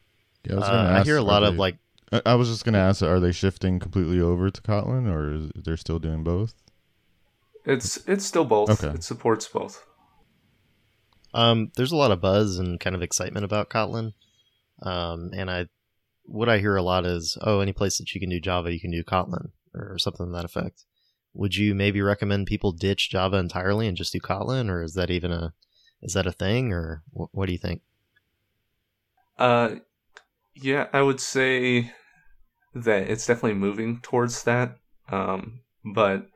Yeah, 0.45 0.57
I, 0.57 0.59
Uh, 0.59 1.01
I 1.01 1.03
hear 1.05 1.17
a 1.17 1.23
lot 1.23 1.45
of 1.45 1.57
like 1.57 1.79
I, 2.13 2.23
I 2.27 2.35
was 2.35 2.49
just 2.49 2.65
gonna 2.65 2.79
ask, 2.79 3.03
are 3.03 3.21
they 3.21 3.33
shifting 3.33 3.79
completely 3.79 4.21
over 4.21 4.51
to 4.51 4.63
Kotlin, 4.63 5.11
or 5.11 5.33
is, 5.33 5.51
they're 5.55 5.77
still 5.77 5.99
doing 5.99 6.23
both? 6.25 6.55
It's 7.65 7.99
it's 8.09 8.25
still 8.25 8.45
both. 8.45 8.71
Okay. 8.71 8.95
It 8.95 9.05
supports 9.05 9.47
both. 9.49 9.85
Um, 11.33 11.71
there's 11.77 11.93
a 11.93 11.97
lot 11.97 12.11
of 12.11 12.21
buzz 12.21 12.59
and 12.59 12.81
kind 12.81 12.97
of 12.97 13.03
excitement 13.03 13.45
about 13.45 13.71
Kotlin. 13.71 14.15
Um, 14.83 15.31
and 15.35 15.51
I, 15.51 15.67
what 16.25 16.49
I 16.49 16.59
hear 16.59 16.75
a 16.75 16.83
lot 16.83 17.07
is, 17.07 17.39
oh, 17.43 17.61
any 17.61 17.73
place 17.73 17.99
that 17.99 18.15
you 18.15 18.21
can 18.21 18.31
do 18.31 18.41
Java, 18.41 18.73
you 18.73 18.81
can 18.81 18.91
do 18.91 19.05
Kotlin 19.05 19.51
or 19.75 19.99
something 19.99 20.27
to 20.27 20.33
that 20.33 20.45
effect. 20.45 20.85
Would 21.35 21.55
you 21.55 21.75
maybe 21.75 22.03
recommend 22.03 22.49
people 22.49 22.73
ditch 22.73 23.11
Java 23.11 23.37
entirely 23.37 23.87
and 23.87 23.97
just 23.97 24.13
do 24.13 24.19
Kotlin, 24.19 24.69
or 24.69 24.83
is 24.83 24.95
that 24.95 25.11
even 25.11 25.31
a, 25.31 25.53
is 26.03 26.15
that 26.15 26.27
a 26.27 26.33
thing, 26.33 26.73
or 26.73 27.03
wh- 27.13 27.33
what 27.33 27.47
do 27.47 27.53
you 27.53 27.59
think? 27.59 27.83
Uh, 29.39 29.77
yeah, 30.55 30.89
I 30.93 31.03
would 31.03 31.21
say 31.21 31.93
that 32.75 33.11
it's 33.11 33.27
definitely 33.27 33.59
moving 33.59 34.01
towards 34.01 34.45
that. 34.45 34.77
Um, 35.09 35.61
but 35.85 36.27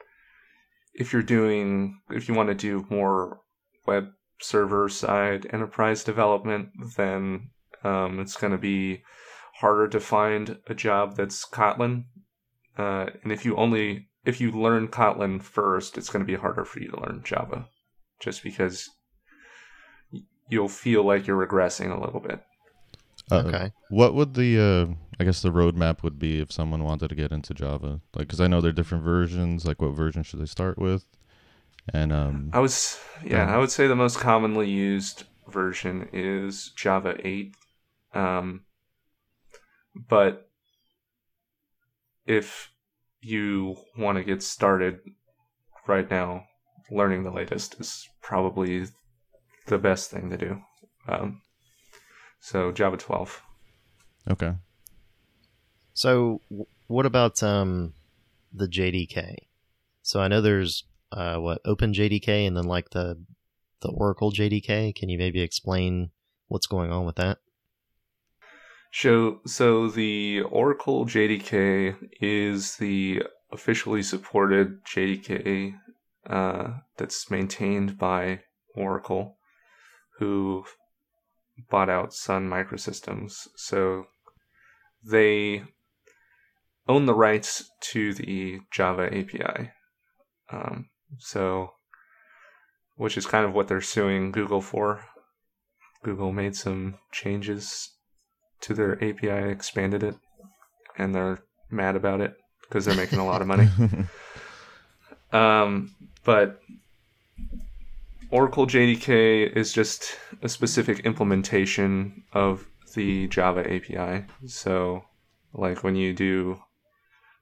if 0.95 1.13
you're 1.13 1.23
doing, 1.23 2.01
if 2.11 2.29
you 2.29 2.35
want 2.35 2.49
to 2.49 2.55
do 2.55 2.87
more 2.91 3.41
web 3.87 4.09
server 4.41 4.89
side 4.89 5.47
enterprise 5.53 6.05
development, 6.05 6.69
then 6.97 7.51
um, 7.83 8.21
it's 8.21 8.37
going 8.37 8.53
to 8.53 8.59
be 8.59 9.03
harder 9.61 9.89
to 9.89 10.01
find 10.01 10.59
a 10.67 10.75
job 10.75 11.17
that's 11.17 11.47
Kotlin. 11.47 12.05
Uh, 12.77 13.07
and 13.23 13.33
if 13.33 13.45
you 13.45 13.57
only 13.57 14.09
if 14.25 14.41
you 14.41 14.51
learn 14.51 14.89
Kotlin 14.89 15.41
first, 15.43 15.99
it's 15.99 16.09
going 16.09 16.25
to 16.25 16.33
be 16.33 16.39
harder 16.39 16.65
for 16.65 16.81
you 16.81 16.91
to 16.91 17.01
learn 17.01 17.23
Java, 17.25 17.69
just 18.21 18.43
because 18.43 18.89
you'll 20.49 20.69
feel 20.69 21.05
like 21.05 21.27
you're 21.27 21.47
regressing 21.47 21.95
a 21.95 22.01
little 22.01 22.21
bit. 22.21 22.41
Uh, 23.31 23.37
okay. 23.47 23.73
What 23.89 24.15
would 24.15 24.35
the 24.35 24.59
uh, 24.61 24.95
I 25.19 25.25
guess 25.25 25.43
the 25.43 25.51
roadmap 25.51 26.03
would 26.03 26.19
be 26.19 26.41
if 26.41 26.53
someone 26.53 26.85
wanted 26.85 27.09
to 27.09 27.15
get 27.15 27.33
into 27.33 27.55
Java? 27.55 28.01
Like, 28.15 28.27
because 28.27 28.41
I 28.41 28.47
know 28.47 28.61
there 28.61 28.71
are 28.71 28.73
different 28.73 29.05
versions. 29.05 29.65
Like, 29.65 29.81
what 29.81 29.95
version 29.95 30.23
should 30.23 30.41
they 30.41 30.47
start 30.47 30.79
with? 30.79 31.07
And 31.93 32.13
um, 32.13 32.51
I 32.53 32.61
was 32.61 32.99
yeah, 33.23 33.47
Yeah. 33.47 33.55
I 33.55 33.59
would 33.59 33.71
say 33.71 33.87
the 33.87 33.97
most 33.97 34.19
commonly 34.19 34.71
used 34.71 35.25
version 35.49 36.09
is 36.13 36.73
Java 36.77 37.17
8. 37.23 37.55
Um, 38.15 38.65
but 40.09 40.49
if 42.27 42.71
you 43.21 43.77
want 43.99 44.19
to 44.19 44.25
get 44.25 44.43
started 44.43 45.01
right 45.87 46.11
now, 46.11 46.45
learning 46.91 47.25
the 47.25 47.31
latest 47.31 47.81
is 47.81 48.09
probably 48.23 48.87
the 49.67 49.79
best 49.79 50.11
thing 50.11 50.31
to 50.31 50.37
do. 50.37 50.63
Um, 51.07 51.43
so 52.45 52.71
Java 52.73 52.99
12. 52.99 53.43
okay, 54.33 54.53
So, 55.95 56.43
w- 56.51 56.67
what 56.89 57.07
about 57.07 57.43
um, 57.43 57.95
the 58.53 58.69
JDK? 58.69 59.37
So 60.03 60.21
I 60.21 60.29
know 60.29 60.43
there's 60.43 60.85
uh, 61.11 61.39
what 61.39 61.63
Open 61.65 61.95
JDK 61.95 62.47
and 62.47 62.55
then 62.55 62.65
like 62.67 62.91
the 62.91 63.19
the 63.81 63.89
Oracle 63.89 64.31
JDK. 64.31 64.95
Can 64.95 65.09
you 65.09 65.17
maybe 65.17 65.41
explain 65.41 66.11
what's 66.49 66.67
going 66.67 66.93
on 66.93 67.07
with 67.07 67.17
that? 67.17 67.39
So, 68.93 69.41
so 69.47 69.89
the 69.89 70.43
Oracle 70.43 71.07
JDK 71.07 71.97
is 72.21 72.77
the 72.77 73.23
officially 73.53 74.03
supported 74.03 74.85
JDK 74.85 75.75
uh, 76.29 76.69
that's 76.99 77.31
maintained 77.31 77.97
by 77.97 78.41
Oracle, 78.75 79.39
who 80.19 80.65
bought 81.71 81.89
out 81.89 82.15
Sun 82.15 82.49
Microsystems. 82.49 83.47
So 83.57 84.07
they 85.03 85.63
own 86.89 87.07
the 87.07 87.15
rights 87.15 87.71
to 87.81 88.15
the 88.15 88.61
Java 88.71 89.07
API. 89.07 89.71
Um, 90.51 90.89
so, 91.19 91.71
which 92.97 93.17
is 93.17 93.27
kind 93.27 93.45
of 93.45 93.55
what 93.55 93.69
they're 93.69 93.81
suing 93.81 94.33
Google 94.33 94.61
for. 94.61 95.05
Google 96.03 96.33
made 96.33 96.55
some 96.55 96.97
changes 97.13 97.91
to 98.61 98.75
their 98.75 99.03
API, 99.03 99.51
expanded 99.51 100.03
it, 100.03 100.17
and 100.99 101.15
they're 101.15 101.39
mad 101.71 101.97
about 101.97 102.21
it 102.21 102.37
because 102.63 102.85
they're 102.85 102.95
making 102.95 103.19
a 103.19 103.27
lot 103.27 103.41
of 103.41 103.49
money. 103.49 103.69
Um, 105.35 105.91
but 106.25 106.61
Oracle 108.31 108.67
JDK 108.67 109.57
is 109.57 109.73
just 109.73 110.17
a 110.43 110.49
specific 110.49 111.01
implementation 111.01 112.25
of 112.33 112.67
the 112.95 113.29
Java 113.29 113.61
API. 113.61 114.27
So, 114.47 115.05
like 115.53 115.83
when 115.83 115.97
you 115.97 116.13
do 116.13 116.61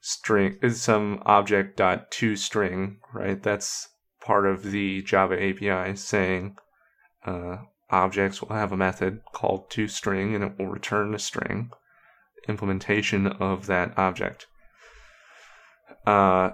string, 0.00 0.58
is 0.62 0.82
some 0.82 1.22
object 1.24 1.76
dot 1.76 2.10
to 2.12 2.36
string, 2.36 2.98
right? 3.12 3.42
That's 3.42 3.88
part 4.20 4.46
of 4.46 4.70
the 4.70 5.02
Java 5.02 5.34
API 5.34 5.96
saying 5.96 6.56
uh, 7.24 7.58
objects 7.90 8.40
will 8.40 8.54
have 8.54 8.72
a 8.72 8.76
method 8.76 9.20
called 9.32 9.70
to 9.70 9.88
string 9.88 10.34
and 10.34 10.44
it 10.44 10.58
will 10.58 10.68
return 10.68 11.14
a 11.14 11.18
string 11.18 11.70
implementation 12.48 13.26
of 13.26 13.66
that 13.66 13.96
object. 13.96 14.46
Uh, 16.06 16.50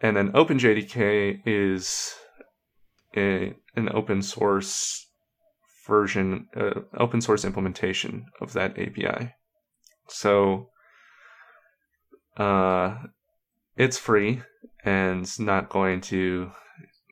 and 0.00 0.16
then 0.16 0.32
OpenJDK 0.32 1.42
is 1.44 2.14
a, 3.16 3.54
an 3.76 3.88
open 3.92 4.22
source 4.22 5.06
version, 5.86 6.48
uh, 6.56 6.80
open 6.96 7.20
source 7.20 7.44
implementation 7.44 8.26
of 8.40 8.52
that 8.52 8.78
API. 8.78 9.34
So 10.08 10.70
uh, 12.36 12.96
it's 13.76 13.98
free 13.98 14.42
and 14.84 15.22
it's 15.22 15.38
not 15.38 15.68
going 15.68 16.00
to 16.02 16.52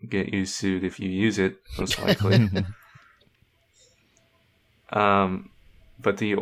get 0.09 0.32
you 0.32 0.44
sued 0.44 0.85
if 0.85 1.00
you 1.00 1.09
use 1.09 1.38
it, 1.38 1.56
most 1.78 2.00
likely. 2.00 2.48
Um, 4.90 5.50
but 5.98 6.18
the 6.18 6.37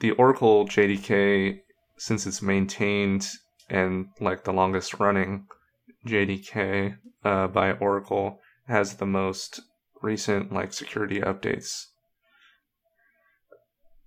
the 0.00 0.10
Oracle 0.12 0.66
JDK, 0.66 1.60
since 1.96 2.26
it's 2.26 2.42
maintained 2.42 3.28
and 3.68 4.08
like 4.20 4.44
the 4.44 4.52
longest 4.52 4.98
running 4.98 5.46
JDK 6.06 6.96
uh, 7.24 7.46
by 7.48 7.72
Oracle, 7.72 8.40
has 8.70 8.94
the 8.94 9.06
most 9.06 9.60
recent 10.02 10.52
like 10.52 10.72
security 10.72 11.20
updates. 11.20 11.84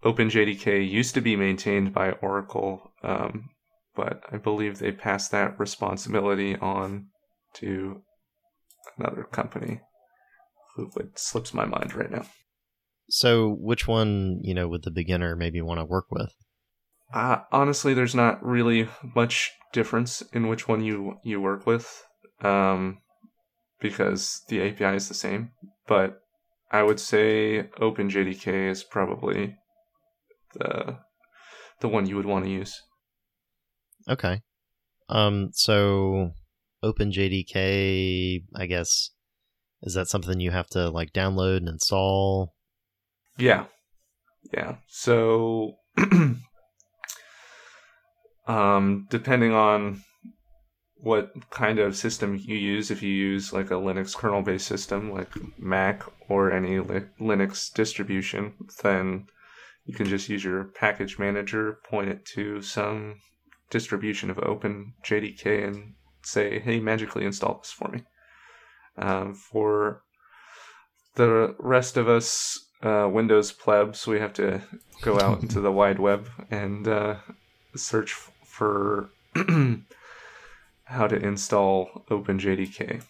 OpenJDK 0.03 0.89
used 0.89 1.13
to 1.15 1.21
be 1.21 1.35
maintained 1.35 1.93
by 1.93 2.11
Oracle, 2.11 2.91
um, 3.03 3.49
but 3.95 4.23
I 4.31 4.37
believe 4.37 4.79
they 4.79 4.91
passed 4.91 5.31
that 5.31 5.59
responsibility 5.59 6.57
on 6.57 7.07
to 7.55 8.01
another 8.97 9.23
company 9.23 9.79
who 10.75 10.91
it 10.97 11.17
slips 11.17 11.53
my 11.53 11.65
mind 11.65 11.93
right 11.93 12.11
now. 12.11 12.25
So, 13.09 13.49
which 13.59 13.87
one, 13.87 14.39
you 14.41 14.53
know, 14.53 14.67
would 14.67 14.83
the 14.83 14.91
beginner 14.91 15.35
maybe 15.35 15.61
want 15.61 15.79
to 15.79 15.85
work 15.85 16.05
with? 16.09 16.33
Uh, 17.13 17.39
honestly, 17.51 17.93
there's 17.93 18.15
not 18.15 18.43
really 18.43 18.89
much 19.15 19.51
difference 19.71 20.21
in 20.33 20.47
which 20.47 20.67
one 20.67 20.83
you 20.83 21.17
you 21.23 21.39
work 21.39 21.67
with, 21.67 22.03
um, 22.41 22.99
because 23.79 24.41
the 24.47 24.61
API 24.61 24.95
is 24.95 25.07
the 25.07 25.13
same. 25.13 25.51
But 25.87 26.21
I 26.71 26.83
would 26.83 26.99
say 26.99 27.69
OpenJDK 27.79 28.69
is 28.69 28.83
probably 28.83 29.57
the 30.53 30.97
the 31.81 31.87
one 31.87 32.07
you 32.07 32.15
would 32.15 32.25
want 32.25 32.45
to 32.45 32.51
use. 32.51 32.81
Okay. 34.09 34.41
Um. 35.09 35.49
So, 35.53 36.31
OpenJDK, 36.83 38.43
I 38.55 38.65
guess, 38.65 39.11
is 39.81 39.93
that 39.93 40.07
something 40.07 40.39
you 40.39 40.51
have 40.51 40.67
to 40.69 40.89
like 40.89 41.13
download 41.13 41.57
and 41.57 41.69
install? 41.69 42.53
Yeah, 43.37 43.65
yeah. 44.53 44.77
So, 44.87 45.73
um, 48.47 49.07
depending 49.09 49.53
on 49.53 50.03
what 51.03 51.33
kind 51.49 51.79
of 51.79 51.97
system 51.97 52.39
you 52.41 52.55
use, 52.55 52.89
if 52.89 53.03
you 53.03 53.11
use 53.11 53.51
like 53.51 53.71
a 53.71 53.75
Linux 53.75 54.15
kernel 54.15 54.41
based 54.41 54.67
system 54.67 55.11
like 55.11 55.27
Mac 55.59 56.01
or 56.29 56.49
any 56.49 56.79
li- 56.79 57.09
Linux 57.19 57.71
distribution, 57.73 58.53
then 58.81 59.27
you 59.85 59.93
can 59.93 60.05
just 60.05 60.29
use 60.29 60.45
your 60.45 60.63
package 60.63 61.19
manager, 61.19 61.79
point 61.89 62.07
it 62.07 62.25
to 62.27 62.61
some 62.61 63.19
distribution 63.69 64.29
of 64.29 64.39
open 64.39 64.93
jdk 65.03 65.67
and 65.67 65.93
say, 66.21 66.59
hey, 66.59 66.79
magically 66.79 67.25
install 67.25 67.57
this 67.57 67.71
for 67.71 67.89
me. 67.89 68.03
Um, 68.97 69.33
for 69.33 70.03
the 71.15 71.53
rest 71.59 71.97
of 71.97 72.07
us 72.07 72.57
uh, 72.81 73.09
Windows 73.11 73.51
plebs, 73.51 74.07
we 74.07 74.19
have 74.19 74.33
to 74.33 74.61
go 75.01 75.19
out 75.19 75.41
into 75.41 75.59
the 75.59 75.71
wide 75.71 75.99
web 75.99 76.29
and 76.49 76.87
uh, 76.87 77.15
search 77.75 78.13
for 78.13 79.09
how 80.85 81.07
to 81.07 81.15
install 81.15 82.05
OpenJDK. 82.09 83.03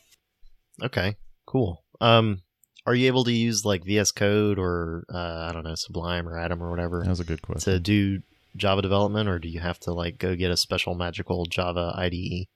Okay, 0.81 1.15
cool. 1.45 1.83
Um, 2.01 2.41
are 2.86 2.95
you 2.95 3.07
able 3.07 3.23
to 3.23 3.31
use 3.31 3.63
like 3.65 3.86
VS 3.86 4.12
Code 4.12 4.59
or 4.59 5.05
uh, 5.13 5.47
I 5.49 5.51
don't 5.53 5.63
know 5.63 5.75
Sublime 5.75 6.27
or 6.27 6.38
Atom 6.38 6.62
or 6.62 6.69
whatever 6.69 7.03
That's 7.05 7.19
a 7.19 7.23
good 7.23 7.41
question. 7.41 7.73
to 7.73 7.79
do 7.79 8.21
Java 8.55 8.81
development, 8.81 9.29
or 9.29 9.39
do 9.39 9.47
you 9.47 9.59
have 9.59 9.79
to 9.81 9.93
like 9.93 10.17
go 10.17 10.36
get 10.36 10.51
a 10.51 10.57
special 10.57 10.93
magical 10.95 11.45
Java? 11.45 11.93
IDE? 11.95 12.47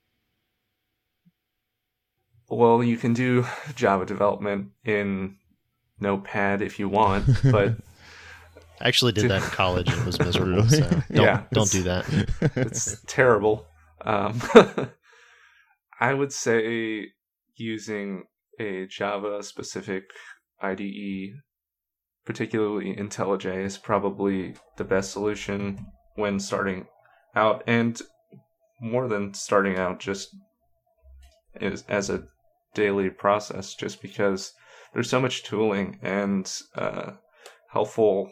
Well, 2.48 2.82
you 2.82 2.96
can 2.96 3.12
do 3.12 3.46
Java 3.74 4.06
development 4.06 4.70
in 4.84 5.36
Notepad 6.00 6.62
if 6.62 6.78
you 6.78 6.88
want, 6.88 7.26
but 7.44 7.74
I 8.80 8.88
actually 8.88 9.12
did 9.12 9.30
that 9.30 9.42
in 9.42 9.48
college 9.50 9.88
and 9.90 10.00
it 10.00 10.06
was 10.06 10.18
miserable. 10.18 10.62
Really? 10.62 10.68
So 10.68 10.88
don't 11.12 11.24
Yeah, 11.24 11.42
don't 11.52 11.70
do 11.70 11.82
that. 11.84 12.06
it's 12.56 13.02
terrible. 13.06 13.66
Um, 14.02 14.40
I 16.00 16.14
would 16.14 16.32
say 16.32 17.08
using 17.56 18.24
a 18.60 18.86
Java 18.86 19.42
specific 19.42 20.04
IDE, 20.60 21.34
particularly 22.24 22.94
IntelliJ, 22.94 23.64
is 23.64 23.78
probably 23.78 24.54
the 24.76 24.84
best 24.84 25.12
solution 25.12 25.86
when 26.14 26.38
starting 26.38 26.86
out, 27.34 27.62
and 27.66 28.00
more 28.80 29.08
than 29.08 29.34
starting 29.34 29.76
out, 29.76 29.98
just 30.00 30.28
as, 31.60 31.84
as 31.88 32.10
a 32.10 32.24
daily 32.74 33.10
process, 33.10 33.74
just 33.74 34.00
because 34.00 34.52
there's 34.92 35.10
so 35.10 35.20
much 35.20 35.42
tooling 35.42 35.98
and 36.02 36.52
uh, 36.74 37.12
helpful 37.72 38.30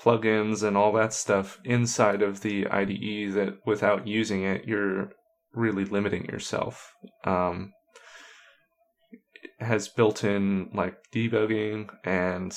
plugins 0.00 0.62
and 0.62 0.76
all 0.76 0.92
that 0.92 1.12
stuff 1.12 1.60
inside 1.64 2.22
of 2.22 2.40
the 2.40 2.66
IDE 2.66 3.32
that 3.34 3.58
without 3.64 4.06
using 4.06 4.42
it, 4.42 4.64
you're 4.66 5.10
really 5.54 5.84
limiting 5.84 6.24
yourself. 6.26 6.92
Um, 7.24 7.72
has 9.60 9.88
built 9.88 10.24
in 10.24 10.68
like 10.74 10.96
debugging 11.12 11.88
and 12.04 12.56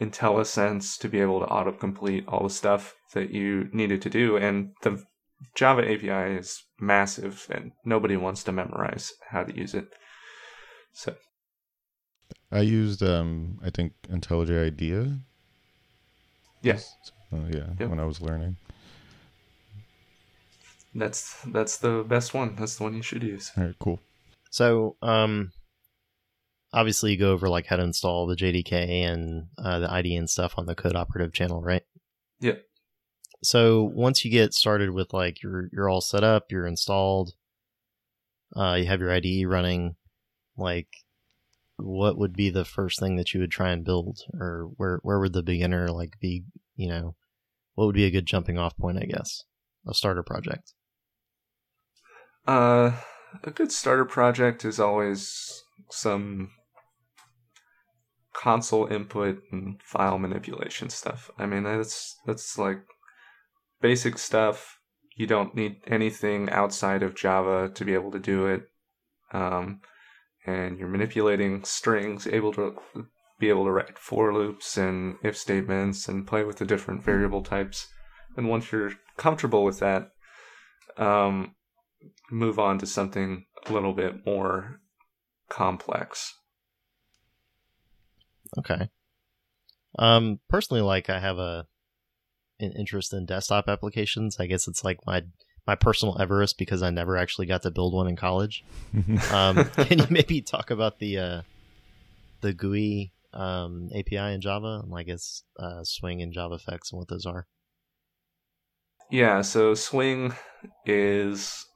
IntelliSense 0.00 0.98
to 0.98 1.08
be 1.08 1.20
able 1.20 1.40
to 1.40 1.46
autocomplete 1.46 2.24
all 2.28 2.44
the 2.44 2.50
stuff 2.50 2.94
that 3.14 3.30
you 3.30 3.68
needed 3.72 4.02
to 4.02 4.10
do. 4.10 4.36
And 4.36 4.72
the 4.82 5.02
Java 5.54 5.82
API 5.82 6.36
is 6.38 6.62
massive 6.80 7.46
and 7.50 7.72
nobody 7.84 8.16
wants 8.16 8.42
to 8.44 8.52
memorize 8.52 9.12
how 9.30 9.44
to 9.44 9.56
use 9.56 9.74
it. 9.74 9.86
So, 10.92 11.14
I 12.50 12.60
used, 12.60 13.02
um, 13.02 13.58
I 13.64 13.70
think, 13.70 13.94
IntelliJ 14.10 14.66
IDEA. 14.66 15.18
yes, 16.62 16.94
Uh, 17.32 17.46
yeah, 17.50 17.70
Yep. 17.80 17.88
when 17.88 17.98
I 17.98 18.04
was 18.04 18.20
learning. 18.20 18.56
That's 20.94 21.40
that's 21.46 21.78
the 21.78 22.04
best 22.06 22.34
one. 22.34 22.56
That's 22.56 22.76
the 22.76 22.84
one 22.84 22.94
you 22.94 23.02
should 23.02 23.22
use. 23.22 23.50
All 23.56 23.64
right, 23.64 23.74
cool. 23.78 24.00
So, 24.50 24.96
um, 25.00 25.52
obviously 26.72 27.12
you 27.12 27.18
go 27.18 27.32
over 27.32 27.48
like 27.48 27.66
how 27.66 27.76
to 27.76 27.82
install 27.82 28.26
the 28.26 28.36
JDK 28.36 28.72
and 28.72 29.46
uh, 29.58 29.80
the 29.80 29.92
IDE 29.92 30.06
and 30.12 30.30
stuff 30.30 30.54
on 30.56 30.66
the 30.66 30.74
Code 30.74 30.96
Operative 30.96 31.32
channel, 31.32 31.60
right? 31.60 31.82
Yeah. 32.40 32.56
So 33.42 33.82
once 33.82 34.24
you 34.24 34.30
get 34.30 34.54
started 34.54 34.90
with 34.90 35.12
like 35.12 35.42
you're 35.42 35.68
you're 35.72 35.88
all 35.88 36.00
set 36.00 36.24
up, 36.24 36.46
you're 36.50 36.66
installed, 36.66 37.32
uh, 38.56 38.74
you 38.74 38.86
have 38.86 39.00
your 39.00 39.12
IDE 39.12 39.46
running, 39.46 39.96
like 40.56 40.88
what 41.76 42.16
would 42.16 42.34
be 42.34 42.50
the 42.50 42.64
first 42.64 43.00
thing 43.00 43.16
that 43.16 43.34
you 43.34 43.40
would 43.40 43.50
try 43.50 43.70
and 43.70 43.84
build, 43.84 44.20
or 44.34 44.70
where 44.76 45.00
where 45.02 45.18
would 45.18 45.32
the 45.32 45.42
beginner 45.42 45.88
like 45.88 46.20
be? 46.20 46.44
You 46.76 46.88
know, 46.88 47.16
what 47.74 47.86
would 47.86 47.94
be 47.94 48.04
a 48.04 48.10
good 48.10 48.26
jumping 48.26 48.58
off 48.58 48.76
point? 48.76 48.98
I 48.98 49.06
guess 49.06 49.44
a 49.86 49.94
starter 49.94 50.22
project. 50.22 50.74
Uh, 52.46 52.92
a 53.44 53.50
good 53.50 53.70
starter 53.70 54.04
project 54.04 54.64
is 54.64 54.80
always 54.80 55.62
some 55.90 56.50
console 58.34 58.86
input 58.86 59.40
and 59.52 59.80
file 59.82 60.18
manipulation 60.18 60.90
stuff. 60.90 61.30
I 61.38 61.46
mean, 61.46 61.64
that's 61.64 62.16
that's 62.26 62.58
like 62.58 62.82
basic 63.80 64.18
stuff. 64.18 64.78
You 65.16 65.26
don't 65.26 65.54
need 65.54 65.76
anything 65.86 66.50
outside 66.50 67.02
of 67.02 67.14
Java 67.14 67.70
to 67.74 67.84
be 67.84 67.94
able 67.94 68.10
to 68.12 68.18
do 68.18 68.46
it. 68.46 68.62
Um, 69.32 69.80
and 70.46 70.78
you're 70.78 70.88
manipulating 70.88 71.64
strings, 71.64 72.26
able 72.26 72.52
to 72.54 72.76
be 73.38 73.48
able 73.48 73.64
to 73.64 73.70
write 73.70 73.98
for 73.98 74.32
loops 74.32 74.76
and 74.76 75.16
if 75.22 75.36
statements 75.36 76.08
and 76.08 76.26
play 76.26 76.44
with 76.44 76.56
the 76.56 76.64
different 76.64 77.04
variable 77.04 77.42
types. 77.42 77.88
And 78.36 78.48
once 78.48 78.72
you're 78.72 78.92
comfortable 79.16 79.64
with 79.64 79.78
that, 79.80 80.10
um, 80.96 81.54
move 82.30 82.58
on 82.58 82.78
to 82.78 82.86
something 82.86 83.44
a 83.66 83.72
little 83.72 83.92
bit 83.92 84.26
more 84.26 84.80
complex. 85.48 86.34
Okay. 88.58 88.88
Um, 89.98 90.40
personally, 90.48 90.82
like 90.82 91.10
I 91.10 91.20
have 91.20 91.38
a 91.38 91.66
an 92.60 92.72
interest 92.78 93.12
in 93.12 93.26
desktop 93.26 93.68
applications. 93.68 94.38
I 94.38 94.46
guess 94.46 94.68
it's 94.68 94.84
like 94.84 94.98
my 95.06 95.22
my 95.66 95.74
personal 95.74 96.20
Everest 96.20 96.58
because 96.58 96.82
I 96.82 96.90
never 96.90 97.16
actually 97.16 97.46
got 97.46 97.62
to 97.62 97.70
build 97.70 97.94
one 97.94 98.08
in 98.08 98.16
college. 98.16 98.64
Um, 99.32 99.64
can 99.76 99.98
you 99.98 100.06
maybe 100.10 100.40
talk 100.42 100.70
about 100.70 100.98
the 100.98 101.18
uh, 101.18 101.42
the 102.40 102.52
GUI 102.52 103.12
um, 103.32 103.88
API 103.94 104.34
in 104.34 104.40
Java 104.40 104.80
and 104.82 104.90
like 104.90 105.08
its 105.08 105.44
uh, 105.58 105.84
Swing 105.84 106.20
and 106.22 106.34
JavaFX 106.34 106.92
and 106.92 106.98
what 106.98 107.08
those 107.08 107.26
are? 107.26 107.46
Yeah, 109.10 109.42
so 109.42 109.74
Swing 109.74 110.34
is 110.86 111.66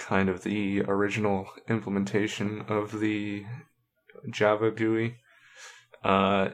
kind 0.00 0.28
of 0.28 0.42
the 0.42 0.80
original 0.82 1.46
implementation 1.68 2.64
of 2.68 2.98
the 2.98 3.44
Java 4.30 4.70
GUI. 4.70 5.16
Uh, 6.02 6.48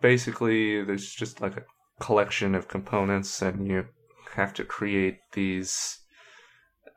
basically, 0.00 0.82
there's 0.82 1.12
just 1.12 1.40
like 1.40 1.56
a 1.56 1.64
collection 2.00 2.54
of 2.54 2.68
components, 2.68 3.42
and 3.42 3.68
you 3.68 3.86
have 4.34 4.54
to 4.54 4.64
create 4.64 5.18
these 5.34 6.00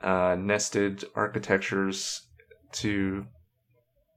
uh, 0.02 0.36
nested 0.40 1.04
architectures 1.16 2.28
to 2.72 3.26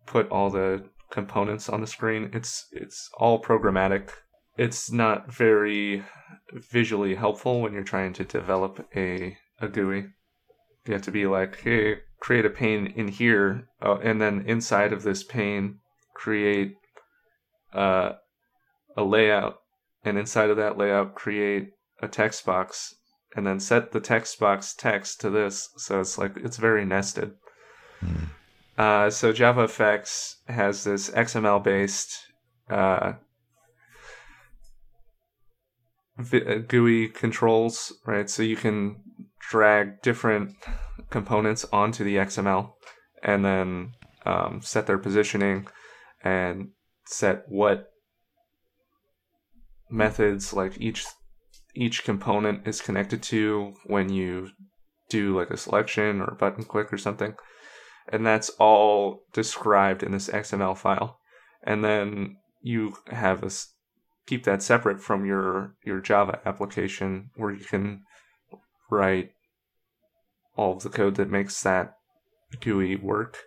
put 0.06 0.30
all 0.30 0.50
the 0.50 0.84
components 1.10 1.68
on 1.68 1.80
the 1.80 1.86
screen. 1.86 2.30
It's 2.32 2.66
it's 2.72 3.10
all 3.18 3.42
programmatic. 3.42 4.10
It's 4.56 4.92
not 4.92 5.32
very 5.32 6.04
visually 6.52 7.14
helpful 7.14 7.60
when 7.60 7.72
you're 7.72 7.82
trying 7.82 8.12
to 8.14 8.24
develop 8.24 8.86
a 8.94 9.36
a 9.60 9.68
GUI. 9.68 10.06
You 10.86 10.94
have 10.94 11.02
to 11.02 11.10
be 11.10 11.26
like, 11.26 11.60
hey, 11.60 11.98
create 12.20 12.44
a 12.44 12.50
pane 12.50 12.86
in 12.86 13.08
here, 13.08 13.68
uh, 13.80 13.98
and 14.02 14.20
then 14.20 14.44
inside 14.46 14.92
of 14.92 15.02
this 15.02 15.22
pane, 15.22 15.78
create 16.14 16.74
uh, 17.72 18.12
a 18.96 19.04
layout, 19.04 19.58
and 20.04 20.18
inside 20.18 20.50
of 20.50 20.56
that 20.56 20.76
layout, 20.76 21.14
create 21.14 21.70
a 22.00 22.08
text 22.08 22.44
box, 22.44 22.94
and 23.36 23.46
then 23.46 23.60
set 23.60 23.92
the 23.92 24.00
text 24.00 24.38
box 24.40 24.74
text 24.74 25.20
to 25.20 25.30
this. 25.30 25.68
So 25.76 26.00
it's 26.00 26.18
like 26.18 26.36
it's 26.36 26.56
very 26.56 26.84
nested. 26.84 27.32
Hmm. 28.00 28.24
Uh, 28.76 29.10
so 29.10 29.32
JavaFX 29.32 30.36
has 30.48 30.84
this 30.84 31.10
XML 31.10 31.62
based 31.62 32.16
uh, 32.70 32.74
uh, 32.74 33.14
GUI 36.68 37.08
controls, 37.08 37.92
right? 38.06 38.28
So 38.28 38.42
you 38.42 38.56
can 38.56 38.96
drag 39.40 40.02
different 40.02 40.56
components 41.10 41.64
onto 41.72 42.04
the 42.04 42.16
XML 42.16 42.72
and 43.22 43.44
then 43.44 43.92
um, 44.24 44.60
set 44.62 44.86
their 44.86 44.98
positioning 44.98 45.66
and 46.22 46.70
set 47.06 47.44
what 47.48 47.88
methods 49.90 50.52
like 50.52 50.80
each 50.80 51.04
each 51.74 52.04
component 52.04 52.66
is 52.66 52.80
connected 52.80 53.22
to 53.22 53.74
when 53.86 54.10
you 54.10 54.48
do 55.08 55.36
like 55.36 55.50
a 55.50 55.56
selection 55.56 56.20
or 56.20 56.26
a 56.26 56.34
button 56.34 56.64
click 56.64 56.92
or 56.92 56.98
something 56.98 57.34
and 58.08 58.26
that's 58.26 58.50
all 58.50 59.24
described 59.32 60.02
in 60.02 60.12
this 60.12 60.28
XML 60.28 60.76
file. 60.76 61.18
And 61.62 61.84
then 61.84 62.36
you 62.60 62.96
have 63.10 63.42
a 63.42 63.50
keep 64.26 64.44
that 64.44 64.62
separate 64.62 65.00
from 65.00 65.24
your 65.24 65.74
your 65.84 66.00
Java 66.00 66.40
application 66.44 67.30
where 67.36 67.52
you 67.52 67.64
can 67.64 68.02
write 68.90 69.32
all 70.56 70.76
of 70.76 70.82
the 70.82 70.90
code 70.90 71.14
that 71.16 71.30
makes 71.30 71.62
that 71.62 71.96
GUI 72.60 72.96
work. 72.96 73.38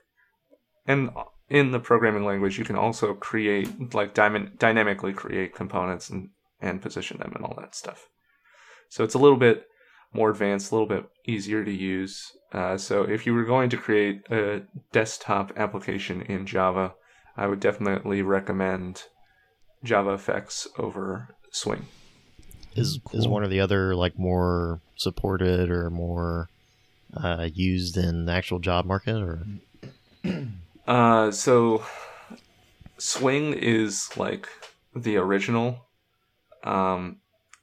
And 0.88 1.12
in 1.50 1.72
the 1.72 1.80
programming 1.80 2.26
language, 2.26 2.58
you 2.58 2.66
can 2.66 2.76
also 2.76 3.14
create 3.14 3.94
like 3.94 4.14
dyma- 4.14 4.58
dynamically 4.58 5.14
create 5.14 5.56
components 5.56 6.10
and 6.10 6.30
and 6.62 6.82
position 6.82 7.18
them 7.20 7.34
and 7.36 7.46
all 7.46 7.56
that 7.58 7.76
stuff. 7.76 8.10
So 8.90 9.04
it's 9.04 9.14
a 9.14 9.20
little 9.20 9.38
bit 9.38 9.66
more 10.14 10.30
advanced, 10.30 10.72
a 10.72 10.76
little 10.76 10.88
bit 10.88 11.06
easier 11.28 11.64
to 11.64 11.72
use. 11.72 12.32
Uh, 12.54 12.78
so 12.78 13.04
if 13.04 13.26
you 13.26 13.34
were 13.34 13.44
going 13.44 13.70
to 13.70 13.78
create 13.78 14.22
a 14.32 14.64
desktop 14.92 15.52
application 15.58 16.22
in 16.22 16.46
Java, 16.46 16.94
I 17.36 17.48
would 17.48 17.60
definitely 17.60 18.22
recommend 18.22 19.04
JavaFX 19.86 20.68
over 20.78 21.30
Swing. 21.52 21.86
Is 22.76 23.00
is 23.14 23.28
one 23.28 23.44
or 23.44 23.48
the 23.48 23.62
other 23.62 23.96
like 23.96 24.20
more 24.20 24.82
supported 24.98 25.70
or 25.70 25.90
more 25.90 26.50
uh, 27.16 27.48
used 27.54 27.96
in 27.96 28.26
the 28.26 28.34
actual 28.34 28.60
job 28.60 28.86
market 28.86 29.16
or 29.16 29.46
Uh, 30.88 31.32
so 31.32 31.84
Swing 32.98 33.54
is 33.54 34.16
like 34.18 34.48
the 34.96 35.18
original, 35.18 35.88
um, 36.64 37.18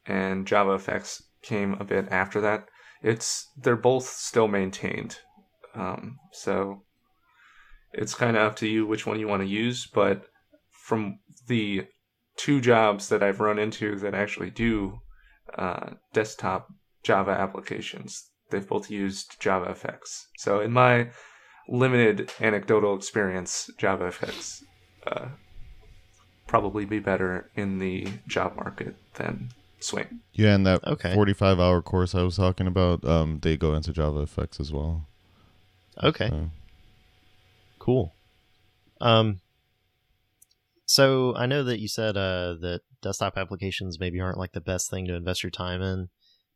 and 0.06 0.46
JavaFX 0.46 1.22
came 1.40 1.74
a 1.74 1.85
bit 1.85 2.08
after 2.11 2.40
that. 2.40 2.68
It's 3.00 3.48
they're 3.56 3.76
both 3.76 4.06
still 4.06 4.48
maintained, 4.48 5.18
um, 5.74 6.18
so 6.32 6.82
it's 7.92 8.14
kind 8.14 8.37
of 8.37 8.42
up 8.42 8.56
to 8.56 8.66
you 8.66 8.87
which 8.87 9.06
one 9.06 9.20
you 9.20 9.28
want 9.28 9.42
to 9.42 9.48
use. 9.48 9.87
But 9.87 10.26
from 10.70 11.20
the 11.46 11.87
two 12.36 12.60
jobs 12.60 13.08
that 13.08 13.22
I've 13.22 13.40
run 13.40 13.58
into 13.58 13.96
that 14.00 14.14
actually 14.14 14.50
do 14.50 15.00
uh, 15.56 15.90
desktop 16.12 16.68
Java 17.02 17.32
applications, 17.32 18.30
they've 18.50 18.66
both 18.66 18.90
used 18.90 19.40
JavaFX. 19.40 20.26
So 20.38 20.60
in 20.60 20.72
my 20.72 21.10
limited 21.68 22.30
anecdotal 22.40 22.96
experience, 22.96 23.70
JavaFX 23.80 24.62
uh, 25.06 25.28
probably 26.46 26.84
be 26.84 26.98
better 26.98 27.50
in 27.54 27.78
the 27.78 28.06
job 28.28 28.56
market 28.56 28.96
than 29.14 29.50
Swing. 29.80 30.20
Yeah, 30.32 30.54
and 30.54 30.64
that 30.66 30.84
Okay. 30.86 31.12
45 31.12 31.58
hour 31.58 31.82
course 31.82 32.14
I 32.14 32.22
was 32.22 32.36
talking 32.36 32.68
about, 32.68 33.04
um, 33.04 33.40
they 33.42 33.56
go 33.56 33.74
into 33.74 33.92
JavaFX 33.92 34.60
as 34.60 34.72
well. 34.72 35.06
okay 36.02 36.28
So, 36.28 36.50
cool 37.78 38.14
um 39.00 39.40
so 40.92 41.35
i 41.37 41.46
know 41.46 41.64
that 41.64 41.81
you 41.81 41.88
said 41.88 42.18
uh 42.18 42.55
that 42.61 42.83
desktop 43.00 43.38
applications 43.38 43.98
maybe 43.98 44.20
aren't 44.20 44.37
like 44.37 44.52
the 44.52 44.61
best 44.61 44.90
thing 44.90 45.07
to 45.07 45.14
invest 45.14 45.42
your 45.42 45.50
time 45.50 45.81
in 45.81 46.11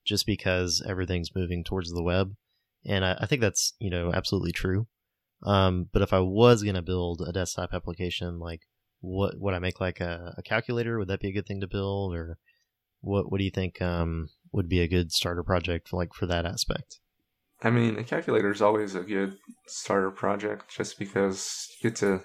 just 0.05 0.27
because 0.27 0.85
everything's 0.87 1.35
moving 1.35 1.65
towards 1.65 1.91
the 1.91 2.03
web 2.03 2.35
and 2.85 3.03
i, 3.03 3.17
I 3.19 3.25
think 3.25 3.41
that's 3.41 3.73
you 3.79 3.89
know 3.89 4.13
absolutely 4.13 4.53
true. 4.53 4.87
Um 5.43 5.89
but 5.91 6.03
if 6.03 6.13
i 6.13 6.21
was 6.21 6.63
going 6.63 6.75
to 6.77 6.83
build 6.83 7.23
a 7.27 7.33
desktop 7.33 7.71
application 7.73 8.39
like 8.39 8.61
what 9.01 9.41
would 9.41 9.55
i 9.55 9.59
make 9.59 9.81
like 9.81 10.01
a, 10.01 10.35
a 10.37 10.43
calculator? 10.43 10.99
Would 10.99 11.09
that 11.09 11.21
be 11.21 11.29
a 11.29 11.33
good 11.33 11.47
thing 11.47 11.63
to 11.63 11.67
build 11.67 12.15
or 12.15 12.37
what 13.01 13.33
what 13.33 13.39
do 13.39 13.45
you 13.45 13.51
think 13.51 13.81
um 13.81 14.29
would 14.53 14.69
be 14.69 14.81
a 14.81 14.89
good 14.89 15.13
starter 15.13 15.43
project 15.43 15.95
like 15.95 16.13
for 16.13 16.27
that 16.27 16.45
aspect? 16.45 17.01
I 17.63 17.71
mean, 17.71 17.99
a 17.99 18.05
calculator 18.05 18.51
is 18.51 18.61
always 18.61 18.95
a 18.95 19.01
good 19.01 19.39
starter 19.67 20.11
project 20.11 20.69
just 20.69 20.99
because 20.99 21.69
you 21.81 21.89
get 21.89 21.97
to 22.01 22.21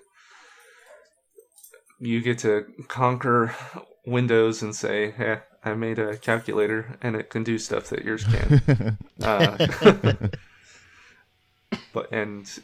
you 2.02 2.22
get 2.22 2.40
to 2.40 2.66
conquer 2.88 3.56
Windows 4.06 4.62
and 4.62 4.76
say, 4.76 5.12
"Hey, 5.12 5.40
I 5.64 5.76
made 5.76 6.00
a 6.00 6.18
calculator 6.18 6.98
and 7.02 7.16
it 7.16 7.30
can 7.30 7.44
do 7.44 7.58
stuff 7.58 7.90
that 7.90 8.04
yours 8.04 8.26
can." 8.26 8.98
uh, 9.24 9.58
but 11.94 12.12
and 12.12 12.60